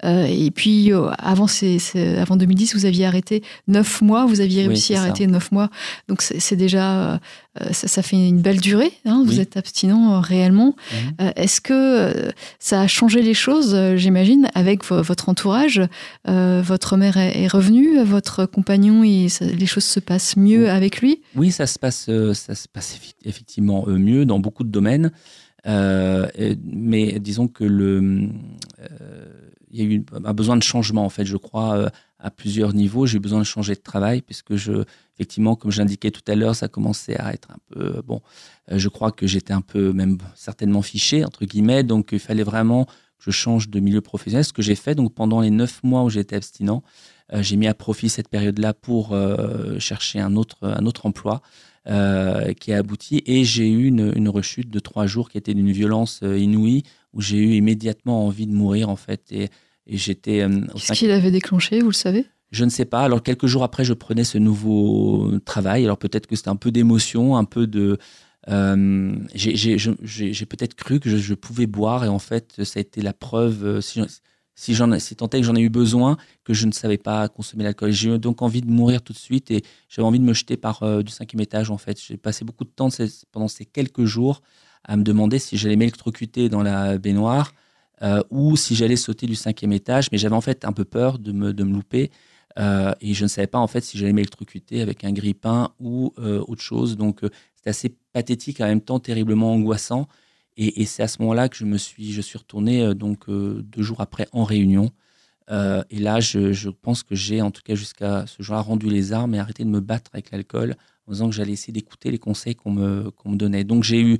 Mhm. 0.03 0.27
et 0.27 0.51
puis 0.51 0.93
avant, 1.19 1.47
avant 2.19 2.37
2010, 2.37 2.75
vous 2.75 2.87
aviez 2.87 3.05
arrêté 3.05 3.43
9 3.69 4.01
mois, 4.01 4.25
vous 4.25 4.41
aviez 4.41 4.67
réussi 4.67 4.95
à 4.95 5.03
arrêter 5.03 5.27
9 5.27 5.53
mois. 5.53 5.69
Donc 6.09 6.23
c'est, 6.23 6.57
déjà 6.57 7.21
euh, 7.61 7.73
ça, 7.73 8.03
fait 8.03 8.17
une 8.17 8.41
belle 8.41 8.61
durée. 8.61 8.93
Hein, 9.05 9.25
vous 9.27 9.39
êtes 9.39 9.59
abstinent 9.59 10.15
euh, 10.15 10.21
réellement. 10.21 10.75
Mhm. 10.91 11.13
Euh, 11.21 11.33
est-ce 11.37 11.61
que 11.61 12.33
ça 12.59 12.81
a 12.81 12.87
changé 12.87 13.21
les 13.21 13.35
choses, 13.35 13.77
j'imagine, 13.97 14.49
avec 14.55 14.85
votre 14.85 15.29
entourage 15.29 15.83
Votre 16.27 16.97
mère 16.97 17.17
est, 17.17 17.49
revenue, 17.49 18.03
votre 18.03 18.47
compagnon, 18.47 19.05
et 19.05 19.27
les 19.41 19.67
choses 19.67 19.85
se 19.85 20.01
passent 20.01 20.37
mieux 20.37 20.71
avec 20.71 21.01
lui? 21.01 21.21
Oui, 21.37 21.51
ça 21.51 21.67
se 21.67 21.79
passe, 21.79 22.09
ça 22.33 22.55
se 22.55 22.69
passe 22.69 22.99
effectivement 23.25 23.87
mieux 23.87 24.25
dans 24.25 24.39
beaucoup 24.39 24.65
de 24.65 24.71
domaines. 24.71 25.11
mais 25.67 27.19
disons 27.21 27.49
que 27.49 27.65
le, 27.65 28.29
il 29.71 29.79
y 29.79 29.83
a 29.83 29.85
eu 29.85 30.05
un 30.25 30.35
besoin 30.35 30.57
de 30.57 30.63
changement 30.63 31.05
en 31.05 31.11
fait, 31.11 31.27
je 31.27 31.37
crois, 31.37 31.91
à 32.19 32.31
plusieurs 32.31 32.73
niveaux. 32.73 33.07
J'ai 33.07 33.19
eu 33.19 33.21
besoin 33.21 33.41
de 33.41 33.45
changer 33.45 33.75
de 33.75 33.81
travail 33.81 34.23
puisque 34.23 34.57
je, 34.57 34.85
effectivement, 35.23 35.55
comme 35.55 35.71
j'indiquais 35.71 36.11
tout 36.11 36.23
à 36.27 36.35
l'heure, 36.35 36.57
ça 36.57 36.67
commençait 36.67 37.17
à 37.17 37.33
être 37.33 37.53
un 37.53 37.59
peu, 37.69 38.03
bon, 38.05 38.21
euh, 38.73 38.79
je 38.79 38.89
crois 38.89 39.13
que 39.13 39.29
j'étais 39.29 39.53
un 39.53 39.61
peu, 39.61 39.93
même 39.93 40.19
certainement 40.35 40.83
fiché, 40.83 41.25
entre 41.25 41.45
guillemets, 41.45 41.85
donc 41.85 42.09
il 42.11 42.19
fallait 42.19 42.43
vraiment 42.43 42.87
que 42.87 42.93
je 43.27 43.31
change 43.31 43.69
de 43.69 43.79
milieu 43.79 44.01
professionnel, 44.01 44.45
ce 44.45 44.53
que 44.53 44.63
j'ai 44.63 44.75
fait. 44.75 44.97
Donc 44.97 45.15
pendant 45.15 45.41
les 45.41 45.51
neuf 45.51 45.81
mois 45.85 46.03
où 46.03 46.11
j'étais 46.11 46.35
abstinent, 46.35 46.83
euh, 47.33 47.41
j'ai 47.41 47.55
mis 47.55 47.69
à 47.69 47.75
profit 47.75 48.09
cette 48.09 48.29
période-là 48.29 48.75
pour 48.75 49.13
euh, 49.13 49.79
chercher 49.79 50.19
un 50.19 50.35
autre, 50.35 50.67
un 50.67 50.87
autre 50.87 51.07
emploi. 51.07 51.41
qui 52.61 52.73
a 52.73 52.79
abouti 52.79 53.23
et 53.27 53.45
j'ai 53.45 53.69
eu 53.69 53.87
une, 53.87 54.13
une, 54.15 54.29
rechute 54.29 54.71
de 54.71 54.81
trois 54.81 55.07
jours 55.07 55.29
qui 55.29 55.37
était 55.39 55.55
d'une 55.55 55.73
violence 55.73 56.21
inouïe 56.23 56.85
où 57.13 57.21
j'ai 57.21 57.39
eu 57.39 57.55
immédiatement 57.57 58.27
envie 58.27 58.47
de 58.47 58.55
mourir 58.55 58.89
en 58.89 58.95
fait 58.95 59.33
et 59.33 59.51
et 59.87 59.97
j'étais. 59.97 60.43
Euh, 60.43 60.61
Qu'est-ce 60.75 60.93
qu'il 60.93 61.11
avait 61.11 61.31
déclenché, 61.31 61.81
vous 61.81 61.89
le 61.89 61.95
savez? 61.95 62.27
Je 62.53 62.65
ne 62.65 62.71
sais 62.71 62.85
pas. 62.85 63.01
Alors 63.01 63.23
quelques 63.23 63.47
jours 63.47 63.65
après, 63.65 63.85
je 63.85 63.95
prenais 63.95 64.25
ce 64.25 64.39
nouveau 64.39 65.33
travail. 65.45 65.85
Alors 65.85 65.99
peut-être 65.99 66.27
que 66.27 66.37
c'était 66.37 66.51
un 66.51 66.57
peu 66.57 66.71
d'émotion, 66.71 67.37
un 67.37 67.45
peu 67.45 67.67
de. 67.67 67.99
Euh, 68.49 69.17
j'ai 69.35 70.47
peut-être 70.47 70.75
cru 70.75 71.01
que 71.01 71.09
je, 71.09 71.35
pouvais 71.35 71.67
boire 71.67 72.05
et 72.05 72.09
en 72.09 72.19
fait, 72.19 72.65
ça 72.65 72.79
a 72.79 72.81
été 72.81 73.01
la 73.01 73.13
preuve. 73.13 73.65
Euh, 73.65 73.81
si, 73.81 74.01
si, 74.55 74.75
si 74.99 75.17
tant 75.17 75.29
est 75.31 75.41
que 75.41 75.43
j'en 75.43 75.57
ai 75.57 75.61
eu 75.61 75.71
besoin, 75.71 76.17
que 76.45 76.53
je 76.53 76.67
ne 76.67 76.73
savais 76.73 76.99
pas 76.99 77.29
consommer 77.29 77.65
l'alcool. 77.65 77.91
J'ai 77.91 78.19
donc 78.19 78.43
envie 78.43 78.61
de 78.61 78.71
mourir 78.71 79.03
tout 79.03 79.13
de 79.13 79.19
suite 79.19 79.51
et 79.51 79.63
j'avais 79.89 80.07
envie 80.07 80.21
de 80.21 80.25
me 80.25 80.35
jeter 80.35 80.57
par 80.57 81.03
du 81.03 81.11
cinquième 81.11 81.41
étage 81.41 81.71
en 81.71 81.79
fait. 81.79 82.01
J'ai 82.01 82.17
passé 82.19 82.45
beaucoup 82.45 82.65
de 82.65 82.71
temps 82.71 82.89
pendant 83.33 83.49
ces 83.49 83.65
quelques 83.65 84.05
jours 84.05 84.43
à 84.85 84.97
me 84.97 85.03
demander 85.03 85.39
si 85.39 85.57
j'allais 85.57 85.77
m'électrocuter 85.77 86.49
dans 86.49 86.63
la 86.63 86.99
baignoire 86.99 87.55
euh, 88.03 88.23
ou 88.31 88.57
si 88.57 88.75
j'allais 88.75 88.97
sauter 88.97 89.27
du 89.27 89.37
cinquième 89.37 89.73
étage, 89.73 90.11
mais 90.11 90.19
j'avais 90.19 90.35
en 90.35 90.41
fait 90.41 90.65
un 90.65 90.73
peu 90.73 90.85
peur 90.85 91.19
de 91.19 91.33
me, 91.33 91.53
de 91.53 91.63
me 91.63 91.73
louper. 91.73 92.11
Euh, 92.59 92.93
et 93.01 93.15
je 93.15 93.23
ne 93.25 93.29
savais 93.29 93.47
pas 93.47 93.59
en 93.59 93.67
fait 93.67 93.81
si 93.81 93.97
j'allais 93.99 94.13
m'électrocuter 94.13 94.83
avec 94.83 95.05
un 95.05 95.13
grippin 95.13 95.73
ou 95.81 96.13
euh, 96.19 96.45
autre 96.47 96.63
chose. 96.63 96.97
Donc 96.97 97.21
c'était 97.57 97.71
assez 97.71 97.97
pathétique 98.13 98.61
en 98.61 98.67
même 98.67 98.81
temps 98.81 99.01
terriblement 99.01 99.53
angoissant. 99.53 100.09
Et, 100.59 100.85
c'est 100.85 101.03
à 101.03 101.09
ce 101.09 101.23
moment-là 101.23 101.49
que 101.49 101.57
je 101.57 101.65
me 101.65 101.79
suis, 101.79 102.13
je 102.13 102.21
suis 102.21 102.37
retourné 102.37 102.95
donc 102.95 103.31
deux 103.31 103.83
jours 103.83 104.03
après 104.03 104.29
en 104.33 104.45
réunion. 104.45 104.91
et 105.49 105.99
là, 105.99 106.21
je, 106.21 106.53
je 106.53 106.69
pense 106.69 107.03
que 107.03 107.15
j'ai, 107.15 107.41
en 107.41 107.51
tout 107.51 107.63
cas 107.65 107.75
jusqu'à 107.75 108.27
ce 108.27 108.43
jour, 108.43 108.59
rendu 108.59 108.91
les 108.91 109.15
armes 109.15 109.35
et 109.35 109.39
arrêté 109.39 109.65
de 109.65 109.71
me 109.71 109.81
battre 109.81 110.11
avec 110.13 110.31
l'alcool 110.31 110.77
en 111.07 111.13
disant 111.13 111.31
que 111.31 111.35
j'allais 111.35 111.53
essayer 111.53 111.73
d'écouter 111.73 112.11
les 112.11 112.19
conseils 112.19 112.55
qu'on 112.55 112.73
me, 112.73 113.11
qu'on 113.11 113.31
me 113.31 113.37
donnait. 113.37 113.65
Donc 113.65 113.83
j'ai 113.83 114.03
eu 114.03 114.19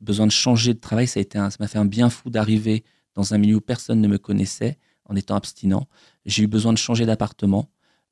besoin 0.00 0.26
de 0.26 0.32
changer 0.32 0.74
de 0.74 0.80
travail. 0.80 1.06
Ça 1.06 1.20
m'a 1.58 1.68
fait 1.68 1.78
un 1.78 1.84
bien 1.84 2.10
fou 2.10 2.30
d'arriver 2.30 2.84
dans 3.14 3.34
un 3.34 3.38
milieu 3.38 3.56
où 3.56 3.60
personne 3.60 4.00
ne 4.00 4.08
me 4.08 4.18
connaissait 4.18 4.78
en 5.04 5.16
étant 5.16 5.36
abstinent. 5.36 5.88
J'ai 6.26 6.44
eu 6.44 6.46
besoin 6.46 6.72
de 6.72 6.78
changer 6.78 7.06
d'appartement. 7.06 7.70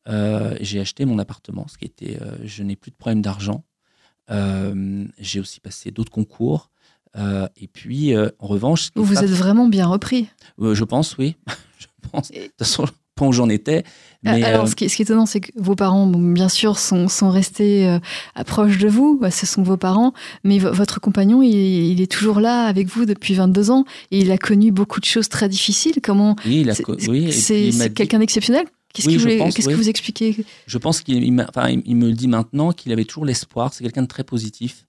Euh, 0.09 0.57
j'ai 0.61 0.81
acheté 0.81 1.05
mon 1.05 1.19
appartement, 1.19 1.67
ce 1.69 1.77
qui 1.77 1.85
était, 1.85 2.19
euh, 2.23 2.37
je 2.45 2.63
n'ai 2.63 2.77
plus 2.77 2.91
de 2.91 2.97
problème 2.97 3.23
d'argent. 3.23 3.65
Euh, 4.31 5.07
j'ai 5.19 5.41
aussi 5.41 5.61
passé 5.61 5.91
d'autres 5.91 6.13
concours. 6.13 6.71
et 7.57 7.69
puis, 7.69 8.17
en 8.17 8.47
revanche, 8.47 8.91
vous 8.95 9.05
vous 9.05 9.19
êtes 9.19 9.31
vraiment 9.31 9.69
bien 9.69 9.87
repris. 9.87 10.29
je 10.59 10.85
pense, 10.85 11.19
oui. 11.19 11.37
je 11.79 11.87
pense. 12.11 12.31
De 12.31 12.39
toute 12.39 12.59
façon, 12.59 12.87
point 13.19 13.29
où 13.29 13.33
j'en 13.33 13.49
étais. 13.49 13.85
Mais 14.23 14.43
Alors, 14.43 14.67
ce, 14.67 14.75
qui 14.75 14.85
est, 14.85 14.89
ce, 14.89 14.97
qui 14.97 15.03
est, 15.03 15.05
étonnant, 15.05 15.27
c'est 15.27 15.41
que 15.41 15.53
vos 15.57 15.77
parents, 15.77 16.07
bon, 16.07 16.19
bien 16.19 16.49
sûr, 16.49 16.79
sont, 16.79 17.09
sont 17.09 17.31
restés 17.31 17.99
proches 18.47 18.79
de 18.79 18.89
vous. 18.89 19.21
Ce 19.31 19.47
sont 19.47 19.63
vos 19.63 19.77
parents. 19.77 20.13
Mais 20.43 20.59
votre 20.59 21.01
compagnon, 21.01 21.43
il, 21.43 21.55
il, 21.55 22.01
est 22.01 22.11
toujours 22.11 22.41
là 22.41 22.65
avec 22.65 22.89
vous 22.89 23.05
depuis 23.05 23.35
22 23.35 23.71
ans. 23.71 23.85
Et 24.11 24.21
il 24.21 24.33
a 24.33 24.39
connu 24.39 24.73
beaucoup 24.73 25.01
de 25.01 25.05
choses 25.05 25.29
très 25.29 25.49
difficiles. 25.49 26.01
Comment 26.03 26.35
Oui, 26.47 26.63
il 26.63 26.71
a 26.71 26.75
oui, 27.09 27.33
c'est 27.33 27.95
quelqu'un 27.95 28.19
d'exceptionnel? 28.19 28.65
Qu'est-ce 28.93 29.69
que 29.69 29.75
vous 29.75 29.89
expliquez? 29.89 30.37
Je 30.67 30.79
pense 30.79 31.01
qu'il 31.01 31.47
enfin, 31.49 31.69
il 31.69 31.97
me 31.97 32.13
dit 32.13 32.29
maintenant 32.29 32.73
qu'il 32.73 32.93
avait 32.93 33.05
toujours 33.05 33.25
l'espoir. 33.25 33.73
C'est 33.73 33.85
quelqu'un 33.85 34.03
de 34.03 34.09
très 34.09 34.25
positif. 34.25 34.87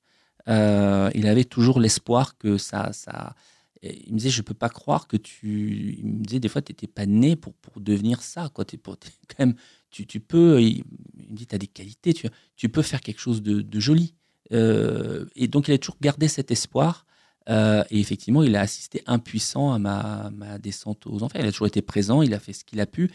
Euh, 0.48 1.10
il 1.14 1.28
avait 1.28 1.44
toujours 1.44 1.80
l'espoir 1.80 2.38
que 2.38 2.58
ça, 2.58 2.90
ça. 2.94 3.34
Il 3.82 4.14
me 4.14 4.18
disait, 4.18 4.30
je 4.30 4.42
peux 4.42 4.54
pas 4.54 4.70
croire 4.70 5.08
que 5.08 5.18
tu. 5.18 5.96
Il 6.00 6.06
me 6.06 6.24
disait, 6.24 6.40
des 6.40 6.50
fois, 6.50 6.62
tu 6.62 6.72
n'étais 6.72 6.88
pas 6.88 7.06
né 7.06 7.36
pour, 7.36 7.54
pour 7.54 7.80
devenir 7.80 8.22
ça. 8.22 8.50
Quoi. 8.54 8.66
Es 8.74 8.78
pour, 8.78 8.98
quand 9.28 9.40
même, 9.40 9.56
tu, 9.90 10.06
tu 10.06 10.20
peux. 10.20 10.62
Il, 10.62 10.84
me 11.30 11.36
dit, 11.36 11.48
tu 11.48 11.56
as 11.56 11.58
des 11.58 11.68
qualités, 11.68 12.14
tu, 12.14 12.28
tu 12.56 12.70
peux 12.70 12.82
faire 12.82 13.02
quelque 13.02 13.22
chose 13.22 13.42
de, 13.42 13.62
de 13.62 13.80
joli. 13.80 14.16
Euh, 14.52 15.26
et 15.36 15.48
donc, 15.48 15.68
il 15.68 15.74
a 15.74 15.78
toujours 15.78 15.98
gardé 16.02 16.28
cet 16.28 16.52
espoir. 16.52 17.06
Euh, 17.50 17.84
et 17.90 18.00
effectivement, 18.00 18.44
il 18.44 18.56
a 18.56 18.62
assisté 18.62 19.02
impuissant 19.08 19.72
à 19.72 19.80
ma, 19.80 20.30
ma, 20.32 20.58
descente 20.60 21.08
aux 21.08 21.24
enfers. 21.24 21.42
Il 21.42 21.48
a 21.48 21.52
toujours 21.52 21.68
été 21.68 21.82
présent, 21.82 22.22
il 22.22 22.34
a 22.34 22.40
fait 22.40 22.54
ce 22.54 22.64
qu'il 22.64 22.80
a 22.80 22.86
pu 22.86 23.10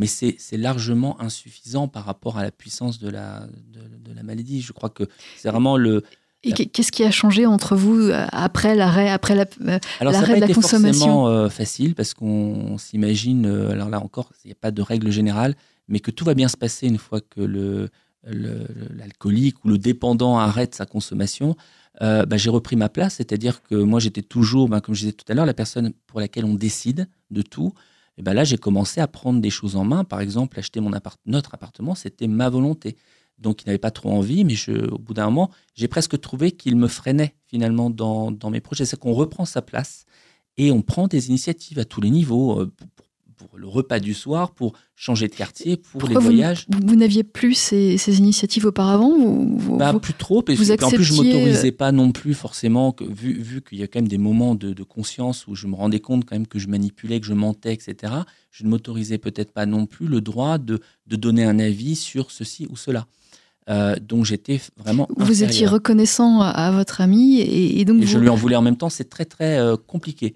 mais 0.00 0.06
c'est 0.06 0.56
largement 0.56 1.20
insuffisant 1.20 1.86
par 1.86 2.04
rapport 2.04 2.38
à 2.38 2.42
la 2.42 2.50
puissance 2.50 2.98
de 2.98 3.10
la, 3.10 3.46
de, 3.66 4.14
la 4.14 4.22
maladie. 4.22 4.62
Je 4.62 4.72
crois 4.72 4.88
que 4.88 5.04
c'est 5.36 5.50
vraiment 5.50 5.76
le... 5.76 6.02
Et 6.42 6.52
qu'est-ce 6.52 6.90
qui 6.90 7.04
a 7.04 7.10
changé 7.10 7.44
entre 7.44 7.76
vous 7.76 7.98
euh, 7.98 8.26
après 8.32 8.74
l'arrêt, 8.74 9.10
après 9.10 9.34
la, 9.34 9.44
euh, 9.66 9.78
alors 10.00 10.14
ça 10.14 10.22
n'a 10.22 10.26
pas 10.26 10.38
été 10.38 10.54
forcément 10.54 11.28
euh, 11.28 11.50
facile 11.50 11.94
parce 11.94 12.14
qu'on 12.14 12.78
s'imagine, 12.78 13.44
alors 13.46 13.90
là 13.90 14.00
encore, 14.00 14.32
il 14.44 14.48
n'y 14.48 14.52
a 14.52 14.58
pas 14.58 14.70
de 14.70 14.80
règle 14.80 15.10
générale, 15.10 15.54
mais 15.88 16.00
que 16.00 16.10
tout 16.10 16.24
va 16.24 16.32
bien 16.32 16.48
se 16.48 16.56
passer 16.56 16.86
une 16.86 16.96
fois 16.96 17.20
que 17.20 17.42
le, 17.42 17.90
l'alcoolique 18.24 19.64
ou 19.64 19.68
le 19.68 19.78
dépendant 19.78 20.38
arrête 20.38 20.74
sa 20.74 20.86
consommation. 20.86 21.56
Bah, 22.00 22.36
j'ai 22.36 22.48
repris 22.48 22.76
ma 22.76 22.88
place, 22.88 23.16
c'est-à-dire 23.16 23.62
que 23.62 23.74
moi 23.74 24.00
j'étais 24.00 24.22
toujours, 24.22 24.70
bah, 24.70 24.80
comme 24.80 24.94
je 24.94 25.00
disais 25.00 25.12
tout 25.12 25.30
à 25.30 25.34
l'heure, 25.34 25.44
la 25.44 25.52
personne 25.52 25.92
pour 26.06 26.20
laquelle 26.20 26.46
on 26.46 26.54
décide 26.54 27.06
de 27.30 27.42
tout. 27.42 27.74
Et 28.16 28.22
ben 28.22 28.34
là, 28.34 28.44
j'ai 28.44 28.58
commencé 28.58 29.00
à 29.00 29.06
prendre 29.06 29.40
des 29.40 29.50
choses 29.50 29.76
en 29.76 29.84
main. 29.84 30.04
Par 30.04 30.20
exemple, 30.20 30.58
acheter 30.58 30.80
mon 30.80 30.92
appart 30.92 31.18
notre 31.26 31.54
appartement, 31.54 31.94
c'était 31.94 32.26
ma 32.26 32.48
volonté. 32.48 32.96
Donc, 33.40 33.62
il 33.62 33.66
n'avait 33.66 33.78
pas 33.78 33.90
trop 33.90 34.10
envie, 34.10 34.44
mais 34.44 34.54
je, 34.54 34.72
au 34.90 34.98
bout 34.98 35.14
d'un 35.14 35.26
moment, 35.26 35.50
j'ai 35.74 35.88
presque 35.88 36.20
trouvé 36.20 36.52
qu'il 36.52 36.76
me 36.76 36.88
freinait 36.88 37.34
finalement 37.46 37.90
dans, 37.90 38.30
dans 38.30 38.50
mes 38.50 38.60
projets. 38.60 38.84
C'est 38.84 38.98
qu'on 38.98 39.14
reprend 39.14 39.44
sa 39.44 39.62
place 39.62 40.04
et 40.56 40.70
on 40.70 40.82
prend 40.82 41.08
des 41.08 41.28
initiatives 41.28 41.78
à 41.78 41.84
tous 41.84 42.00
les 42.00 42.10
niveaux 42.10 42.60
euh, 42.60 42.72
pour, 42.76 42.86
pour 43.48 43.58
le 43.58 43.66
repas 43.66 44.00
du 44.00 44.12
soir, 44.12 44.52
pour 44.52 44.74
changer 44.94 45.26
de 45.28 45.34
quartier, 45.34 45.78
pour 45.78 46.06
les 46.06 46.14
voyages. 46.14 46.66
Vous, 46.68 46.94
n'aviez 46.94 47.24
plus 47.24 47.54
ces, 47.54 47.96
ces, 47.96 48.18
initiatives 48.18 48.66
auparavant 48.66 49.16
vous, 49.16 49.78
bah, 49.78 49.94
Plus 50.00 50.12
trop, 50.12 50.42
parce 50.42 50.58
que, 50.58 50.84
en 50.84 50.90
plus 50.90 51.04
je 51.04 51.14
m'autorisais 51.14 51.68
euh, 51.68 51.76
pas 51.76 51.90
non 51.90 52.12
plus 52.12 52.34
forcément, 52.34 52.92
que, 52.92 53.04
vu, 53.04 53.32
vu 53.32 53.62
qu'il 53.62 53.78
y 53.78 53.82
a 53.82 53.86
quand 53.86 54.00
même 54.00 54.08
des 54.08 54.18
moments 54.18 54.54
de, 54.54 54.74
de, 54.74 54.82
conscience 54.82 55.46
où 55.46 55.54
je 55.54 55.66
me 55.66 55.74
rendais 55.74 56.00
compte 56.00 56.26
quand 56.26 56.34
même 56.34 56.46
que 56.46 56.58
je 56.58 56.68
manipulais, 56.68 57.18
que 57.18 57.26
je 57.26 57.32
mentais, 57.32 57.72
etc. 57.72 58.12
Je 58.50 58.64
ne 58.64 58.68
m'autorisais 58.68 59.16
peut-être 59.16 59.52
pas 59.52 59.64
non 59.64 59.86
plus 59.86 60.06
le 60.06 60.20
droit 60.20 60.58
de, 60.58 60.80
de 61.06 61.16
donner 61.16 61.44
un 61.44 61.58
avis 61.58 61.96
sur 61.96 62.30
ceci 62.30 62.66
ou 62.68 62.76
cela. 62.76 63.06
Euh, 63.68 63.96
donc 63.96 64.24
j'étais 64.24 64.60
vraiment. 64.76 65.08
Vous 65.16 65.42
étiez 65.42 65.66
reconnaissant 65.66 66.40
à, 66.40 66.70
votre 66.70 67.00
ami 67.00 67.40
et, 67.40 67.84
donc. 67.84 68.02
je 68.02 68.18
lui 68.18 68.28
en 68.28 68.34
voulais 68.34 68.56
en 68.56 68.62
même 68.62 68.76
temps. 68.76 68.88
C'est 68.88 69.08
très 69.08 69.24
très 69.24 69.58
euh, 69.58 69.76
compliqué. 69.76 70.34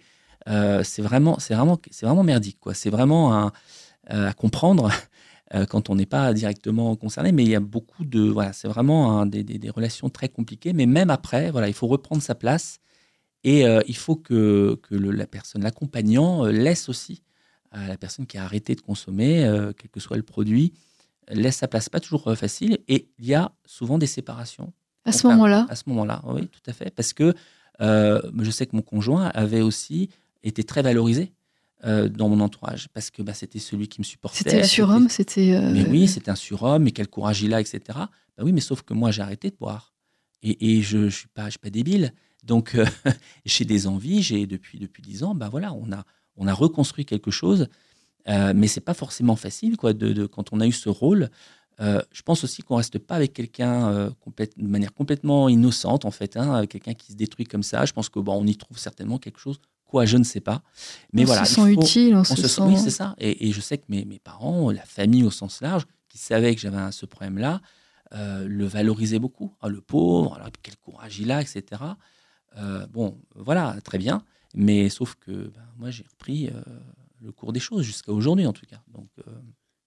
Euh, 0.49 0.83
c'est 0.85 1.03
vraiment, 1.03 1.39
c'est 1.39 1.55
vraiment, 1.55 1.79
c'est 1.91 2.07
vraiment 2.07 2.23
merdique, 2.23 2.59
quoi. 2.61 2.75
C'est 2.75 2.91
vraiment 2.91 3.51
à 4.09 4.33
comprendre 4.35 4.91
quand 5.71 5.89
on 5.89 5.95
n'est 5.95 6.07
pas 6.07 6.35
directement 6.35 6.95
concerné. 6.97 7.33
Mais 7.33 7.45
il 7.45 7.51
y 7.51 7.55
a 7.55 7.61
beaucoup 7.61 8.05
de, 8.05 8.21
voilà, 8.21 8.53
c'est 8.53 8.69
vraiment 8.69 9.25
des, 9.25 9.43
des, 9.43 9.71
relations 9.71 10.11
très 10.11 10.29
compliquées. 10.29 10.75
Mais 10.75 10.87
même 10.87 11.11
après, 11.11 11.51
voilà, 11.51 11.69
il 11.69 11.75
faut 11.75 11.87
reprendre 11.87 12.23
sa 12.23 12.35
place 12.35 12.81
et 13.43 13.65
il 13.87 13.97
faut 13.97 14.17
que, 14.17 14.79
que 14.83 14.95
le, 14.95 15.11
la 15.11 15.27
personne, 15.27 15.63
l'accompagnant, 15.63 16.45
laisse 16.45 16.91
aussi 16.91 17.23
à 17.71 17.89
la 17.89 17.97
personne 17.97 18.27
qui 18.27 18.37
a 18.37 18.45
arrêté 18.45 18.75
de 18.75 18.83
consommer, 18.83 19.51
quel 19.79 19.91
que 19.91 20.01
soit 20.01 20.19
le 20.19 20.23
produit, 20.23 20.75
laisse 21.29 21.57
sa 21.57 21.69
place. 21.69 21.89
Pas 21.89 22.01
toujours 22.01 22.37
facile. 22.37 22.79
Et 22.89 23.09
il 23.19 23.27
y 23.27 23.35
a 23.35 23.53
souvent 23.65 23.99
des 23.99 24.07
séparations. 24.07 24.73
À 25.05 25.13
ce 25.13 25.27
moment-là. 25.27 25.67
À 25.69 25.77
ce 25.77 25.85
moment-là, 25.87 26.23
oui, 26.27 26.49
tout 26.49 26.63
à 26.67 26.73
fait, 26.73 26.91
parce 26.91 27.13
que 27.13 27.35
je 27.81 28.51
sais 28.51 28.67
que 28.67 28.77
mon 28.77 28.83
conjoint 28.83 29.27
avait 29.35 29.61
aussi 29.61 30.09
était 30.45 30.63
très 30.63 30.83
valorisé 30.83 31.33
euh, 31.87 32.09
dans 32.09 32.31
mon 32.31 32.41
entourage 32.41 32.89
parce 32.95 33.11
que 33.11 33.21
bah, 33.21 33.35
c'était 33.35 33.59
celui 33.59 33.89
qui 33.89 34.01
me 34.01 34.05
supportait. 34.05 34.39
C'était 34.39 34.57
le 34.59 34.67
surhomme, 34.67 35.11
c'était. 35.11 35.55
Euh, 35.55 35.71
mais 35.71 35.87
oui, 35.87 36.09
c'était 36.09 36.31
un 36.31 36.37
surhomme, 36.37 36.85
mais 36.85 36.93
quel 36.93 37.09
courage 37.09 37.43
il 37.43 37.53
a, 37.53 37.61
etc. 37.61 37.81
Bah 37.89 38.09
oui, 38.39 38.53
mais 38.53 38.63
sauf 38.63 38.83
que 38.83 38.95
moi 38.95 39.11
j'ai 39.11 39.21
arrêté 39.21 39.51
de 39.51 39.57
boire 39.57 39.93
et, 40.43 40.77
et 40.77 40.83
je, 40.83 40.97
ne 40.97 41.11
suis 41.11 41.29
pas, 41.29 41.47
je 41.47 41.51
suis 41.51 41.59
pas 41.59 41.69
débile. 41.69 42.15
Donc 42.43 42.75
euh, 42.75 42.87
j'ai 43.45 43.67
des 43.67 43.87
envies, 43.87 44.23
j'ai 44.23 44.47
depuis 44.47 44.79
depuis 44.79 45.03
dix 45.03 45.25
ans, 45.25 45.35
bah 45.35 45.51
voilà, 45.51 45.75
on 45.75 45.93
a 45.93 46.05
on 46.37 46.47
a 46.47 46.55
reconstruit 46.55 47.05
quelque 47.05 47.31
chose, 47.31 47.69
mais 48.27 48.67
c'est 48.69 48.81
pas 48.81 48.95
forcément 48.95 49.37
facile 49.37 49.77
quoi. 49.77 49.93
De, 49.93 50.27
quand 50.27 50.53
on 50.53 50.61
a 50.61 50.67
eu 50.67 50.73
ce 50.73 50.89
rôle, 50.89 51.31
je 51.79 52.23
pense 52.25 52.45
aussi 52.45 52.63
qu'on 52.63 52.77
reste 52.77 52.99
pas 52.99 53.17
avec 53.17 53.33
quelqu'un 53.33 54.11
de 54.27 54.67
manière 54.67 54.95
complètement 54.95 55.49
innocente 55.49 56.05
en 56.05 56.11
fait, 56.11 56.37
hein, 56.37 56.67
quelqu'un 56.67 56.95
qui 56.95 57.13
se 57.13 57.17
détruit 57.17 57.47
comme 57.47 57.63
ça. 57.63 57.85
Je 57.85 57.93
pense 57.93 58.09
que 58.09 58.19
bon, 58.19 58.43
on 58.43 58.47
y 58.47 58.57
trouve 58.57 58.79
certainement 58.79 59.19
quelque 59.19 59.39
chose 59.39 59.61
je 60.05 60.17
ne 60.17 60.25
sais 60.25 60.41
pas. 60.41 60.63
Mais 61.13 61.23
on 61.23 61.27
voilà, 61.27 61.45
se 61.45 61.55
sent 61.55 61.73
utile, 61.73 62.17
on, 62.17 62.25
se, 62.25 62.49
sent. 62.49 62.63
Oui, 62.63 62.77
c'est 62.77 62.91
ça. 62.91 63.15
Et, 63.19 63.53
je 63.53 63.61
sais 63.61 63.79
que 63.79 63.85
mes, 63.89 64.05
mes, 64.05 64.19
parents, 64.19 64.71
la 64.71 64.83
famille 64.83 65.23
au 65.23 65.31
sens 65.31 65.61
large, 65.61 65.87
qui 66.09 66.19
savaient 66.19 66.55
que 66.55 66.61
j'avais 66.61 66.91
ce 66.91 67.07
problème-là, 67.07 67.61
euh, 68.15 68.47
le 68.49 68.67
valorisaient 68.67 69.19
beaucoup. 69.19 69.55
Ah, 69.61 69.69
le 69.69 69.81
pauvre, 69.81 70.35
alors, 70.35 70.49
quel 70.63 70.77
courage 70.77 71.19
il 71.21 71.31
a, 71.31 71.41
etc. 71.41 71.63
Euh, 72.59 72.87
bon, 72.87 73.19
voilà, 73.37 73.77
très 73.85 73.99
bien. 73.99 74.23
Mais 74.55 74.89
sauf 74.89 75.15
que 75.15 75.31
ben, 75.31 75.67
moi, 75.79 75.91
j'ai 75.91 76.05
repris 76.11 76.49
euh, 76.49 76.63
le 77.25 77.33
cours 77.33 77.53
des 77.53 77.61
choses 77.61 77.83
jusqu'à 77.83 78.13
aujourd'hui, 78.13 78.47
en 78.47 78.53
tout 78.53 78.67
cas. 78.67 78.81
Donc. 78.93 79.09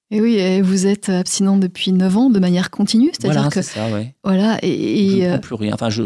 Et 0.10 0.22
oui, 0.22 0.62
vous 0.62 0.88
êtes 0.88 1.10
abstinent 1.10 1.58
depuis 1.58 1.92
9 1.92 2.18
ans 2.18 2.30
de 2.30 2.40
manière 2.40 2.72
continue, 2.72 3.10
c'est-à-dire 3.12 3.42
voilà, 3.42 3.50
que 3.50 3.62
ça, 3.62 3.92
ouais. 3.92 4.16
voilà, 4.24 4.58
et, 4.62 5.10
je 5.10 5.16
ne 5.18 5.30
prends 5.30 5.40
plus 5.40 5.56
rien. 5.56 5.74
Enfin, 5.74 5.90
je 5.90 6.04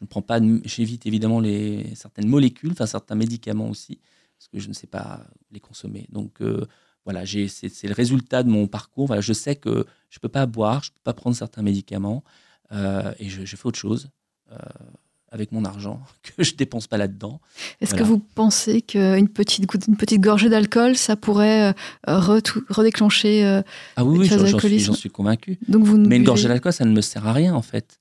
je 0.00 0.06
ne 0.06 0.08
prends 0.08 0.22
pas, 0.22 0.40
j'évite 0.64 1.04
évidemment 1.04 1.40
les, 1.40 1.94
certaines 1.94 2.26
molécules, 2.26 2.72
enfin 2.72 2.86
certains 2.86 3.14
médicaments 3.14 3.68
aussi, 3.68 4.00
parce 4.38 4.48
que 4.48 4.58
je 4.58 4.68
ne 4.68 4.72
sais 4.72 4.86
pas 4.86 5.26
les 5.50 5.60
consommer. 5.60 6.06
Donc 6.08 6.40
euh, 6.40 6.66
voilà, 7.04 7.26
c'est 7.26 7.86
le 7.86 7.92
résultat 7.92 8.42
de 8.42 8.48
mon 8.48 8.66
parcours. 8.66 9.06
Voilà, 9.06 9.20
je 9.20 9.34
sais 9.34 9.56
que 9.56 9.84
je 10.08 10.18
ne 10.18 10.20
peux 10.22 10.30
pas 10.30 10.46
boire, 10.46 10.82
je 10.82 10.88
ne 10.90 10.94
peux 10.94 11.02
pas 11.04 11.12
prendre 11.12 11.36
certains 11.36 11.60
médicaments, 11.60 12.24
euh, 12.72 13.12
et 13.18 13.28
je, 13.28 13.44
fais 13.44 13.66
autre 13.66 13.78
chose 13.78 14.08
euh, 14.52 14.56
avec 15.30 15.52
mon 15.52 15.64
argent 15.64 16.00
que 16.36 16.42
je 16.42 16.54
dépense 16.54 16.86
pas 16.86 16.98
là-dedans. 16.98 17.40
Est-ce 17.80 17.94
que 17.94 18.02
vous 18.02 18.18
pensez 18.18 18.82
qu'une 18.82 19.28
petite, 19.28 19.66
une 19.86 19.96
petite 19.96 20.20
gorgée 20.20 20.48
d'alcool, 20.48 20.96
ça 20.96 21.16
pourrait 21.16 21.74
redéclencher 22.06 23.62
Ah 23.96 24.04
oui, 24.04 24.18
oui 24.18 24.78
j'en 24.80 24.94
suis, 24.94 25.10
convaincu. 25.10 25.58
Donc 25.68 25.84
vous 25.84 25.96
Mais 25.96 26.16
une 26.16 26.24
gorgée 26.24 26.48
d'alcool, 26.48 26.72
ça 26.72 26.84
ne 26.84 26.92
me 26.92 27.00
sert 27.00 27.26
à 27.26 27.32
rien 27.32 27.54
en 27.54 27.62
fait. 27.62 28.00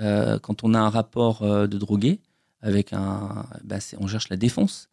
Euh, 0.00 0.38
quand 0.38 0.64
on 0.64 0.74
a 0.74 0.78
un 0.78 0.88
rapport 0.88 1.42
euh, 1.42 1.66
de 1.66 1.76
drogué, 1.76 2.20
avec 2.62 2.92
un, 2.92 3.46
bah, 3.64 3.78
on 3.98 4.06
cherche 4.06 4.28
la 4.28 4.36
défense. 4.36 4.88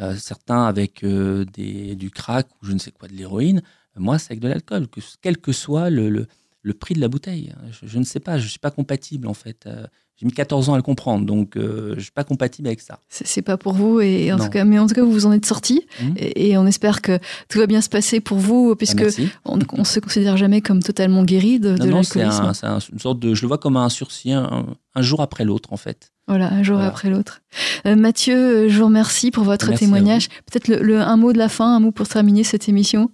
Euh, 0.00 0.16
certains 0.16 0.64
avec 0.64 1.04
des, 1.04 1.94
du 1.94 2.10
crack 2.10 2.46
ou 2.62 2.66
je 2.66 2.72
ne 2.72 2.78
sais 2.78 2.90
quoi, 2.90 3.08
de 3.08 3.14
l'héroïne. 3.14 3.62
Moi, 3.96 4.18
c'est 4.18 4.32
avec 4.32 4.40
de 4.40 4.48
l'alcool, 4.48 4.88
que, 4.88 5.00
quel 5.20 5.36
que 5.36 5.52
soit 5.52 5.90
le, 5.90 6.08
le, 6.08 6.26
prix 6.74 6.94
de 6.94 7.00
la 7.00 7.08
bouteille. 7.08 7.52
Je, 7.82 7.98
ne 7.98 8.04
sais 8.04 8.20
pas, 8.20 8.38
je 8.38 8.44
ne 8.44 8.48
suis 8.48 8.58
pas 8.58 8.70
compatible 8.70 9.26
en 9.26 9.34
fait. 9.34 9.68
J'ai 10.16 10.26
mis 10.26 10.32
14 10.32 10.68
ans 10.68 10.74
à 10.74 10.76
le 10.76 10.82
comprendre, 10.82 11.24
donc 11.24 11.52
je 11.56 11.94
ne 11.94 12.00
suis 12.00 12.10
pas 12.10 12.24
compatible 12.24 12.68
avec 12.68 12.82
ça. 12.82 12.98
C'est 13.08 13.40
pas 13.40 13.56
pour 13.56 13.72
vous, 13.72 14.00
et 14.00 14.30
en 14.32 14.38
tout 14.38 14.50
cas, 14.50 14.66
mais 14.66 14.78
en 14.78 14.86
tout 14.86 14.94
cas, 14.94 15.02
vous 15.02 15.12
vous 15.12 15.24
en 15.24 15.32
êtes 15.32 15.46
sorti, 15.46 15.80
mmh. 15.98 16.14
et, 16.18 16.58
on 16.58 16.66
espère 16.66 17.00
que 17.00 17.18
tout 17.48 17.58
va 17.58 17.66
bien 17.66 17.80
se 17.80 17.88
passer 17.88 18.20
pour 18.20 18.36
vous, 18.36 18.76
puisque 18.76 19.00
ah, 19.00 19.22
on 19.46 19.56
ne 19.56 19.84
se 19.84 19.98
considère 19.98 20.36
jamais 20.36 20.60
comme 20.60 20.82
totalement 20.82 21.24
guéri 21.24 21.58
de, 21.58 21.74
de 21.74 21.88
l'alcoolisme. 21.88 22.52
C'est 22.52 22.92
une 22.92 22.98
sorte 22.98 23.18
de, 23.18 23.34
je 23.34 23.40
le 23.40 23.48
vois 23.48 23.56
comme 23.56 23.78
un 23.78 23.88
sursis, 23.88 24.32
un, 24.32 24.66
jour 24.98 25.22
après 25.22 25.44
l'autre, 25.44 25.72
en 25.72 25.78
fait. 25.78 26.12
Voilà, 26.28 26.52
un 26.52 26.62
jour 26.62 26.78
après 26.78 27.08
l'autre. 27.08 27.40
Euh, 27.86 27.96
Mathieu, 27.96 28.68
je 28.68 28.78
vous 28.78 28.84
remercie 28.84 29.30
pour 29.30 29.44
votre 29.44 29.72
témoignage. 29.72 30.28
Peut-être 30.28 30.68
le, 30.68 31.00
un 31.00 31.16
mot 31.16 31.32
de 31.32 31.38
la 31.38 31.48
fin, 31.48 31.76
un 31.76 31.80
mot 31.80 31.92
pour 31.92 32.06
terminer 32.06 32.44
cette 32.44 32.68
émission? 32.68 33.10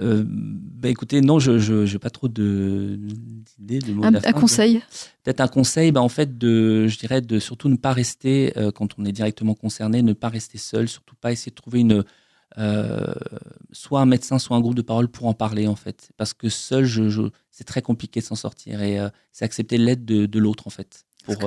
Euh, 0.00 0.24
bah 0.26 0.88
écoutez, 0.88 1.20
non, 1.20 1.38
je 1.38 1.92
n'ai 1.92 1.98
pas 1.98 2.10
trop 2.10 2.28
d'idées, 2.28 3.78
de, 3.78 3.92
mots 3.92 4.04
un, 4.04 4.14
un 4.14 4.32
conseil? 4.32 4.82
Peut-être 5.22 5.40
un 5.40 5.48
conseil, 5.48 5.92
bah 5.92 6.02
en 6.02 6.08
fait, 6.08 6.36
de, 6.36 6.88
je 6.88 6.98
dirais 6.98 7.20
de 7.20 7.38
surtout 7.38 7.68
ne 7.68 7.76
pas 7.76 7.92
rester, 7.92 8.52
euh, 8.58 8.72
quand 8.72 8.98
on 8.98 9.04
est 9.04 9.12
directement 9.12 9.54
concerné, 9.54 10.02
ne 10.02 10.12
pas 10.12 10.28
rester 10.28 10.58
seul, 10.58 10.88
surtout 10.88 11.14
pas 11.20 11.30
essayer 11.30 11.50
de 11.50 11.54
trouver 11.54 11.80
une, 11.80 12.04
euh, 12.58 13.14
soit 13.72 14.00
un 14.00 14.06
médecin, 14.06 14.38
soit 14.38 14.56
un 14.56 14.60
groupe 14.60 14.74
de 14.74 14.82
parole 14.82 15.08
pour 15.08 15.26
en 15.26 15.34
parler, 15.34 15.68
en 15.68 15.76
fait. 15.76 16.10
Parce 16.16 16.34
que 16.34 16.48
seul, 16.48 16.84
je, 16.84 17.28
c'est 17.50 17.64
très 17.64 17.82
compliqué 17.82 18.20
de 18.20 18.24
s'en 18.24 18.34
sortir 18.34 18.82
et 18.82 18.98
c'est 19.30 19.44
accepter 19.44 19.78
l'aide 19.78 20.04
de, 20.04 20.26
de 20.26 20.38
l'autre, 20.40 20.66
en 20.66 20.70
fait, 20.70 21.04
pour 21.24 21.38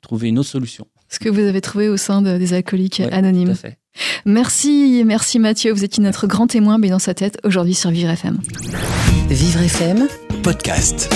trouver 0.00 0.28
une 0.28 0.38
autre 0.38 0.50
solution. 0.50 0.86
Ce 1.08 1.18
que 1.18 1.28
vous 1.28 1.40
avez 1.40 1.60
trouvé 1.60 1.88
au 1.88 1.96
sein 1.96 2.22
des 2.22 2.54
alcooliques 2.54 3.00
anonymes. 3.12 3.48
Tout 3.48 3.66
à 3.66 3.70
fait. 3.70 3.78
Merci, 4.24 5.02
merci 5.06 5.38
Mathieu. 5.38 5.72
Vous 5.72 5.84
étiez 5.84 6.02
notre 6.02 6.26
grand 6.26 6.46
témoin, 6.46 6.78
mais 6.78 6.90
dans 6.90 6.98
sa 6.98 7.14
tête, 7.14 7.38
aujourd'hui 7.44 7.74
sur 7.74 7.90
Vivre 7.90 8.10
FM. 8.10 8.38
Vivre 9.28 9.60
FM 9.60 10.08
Podcast. 10.42 11.10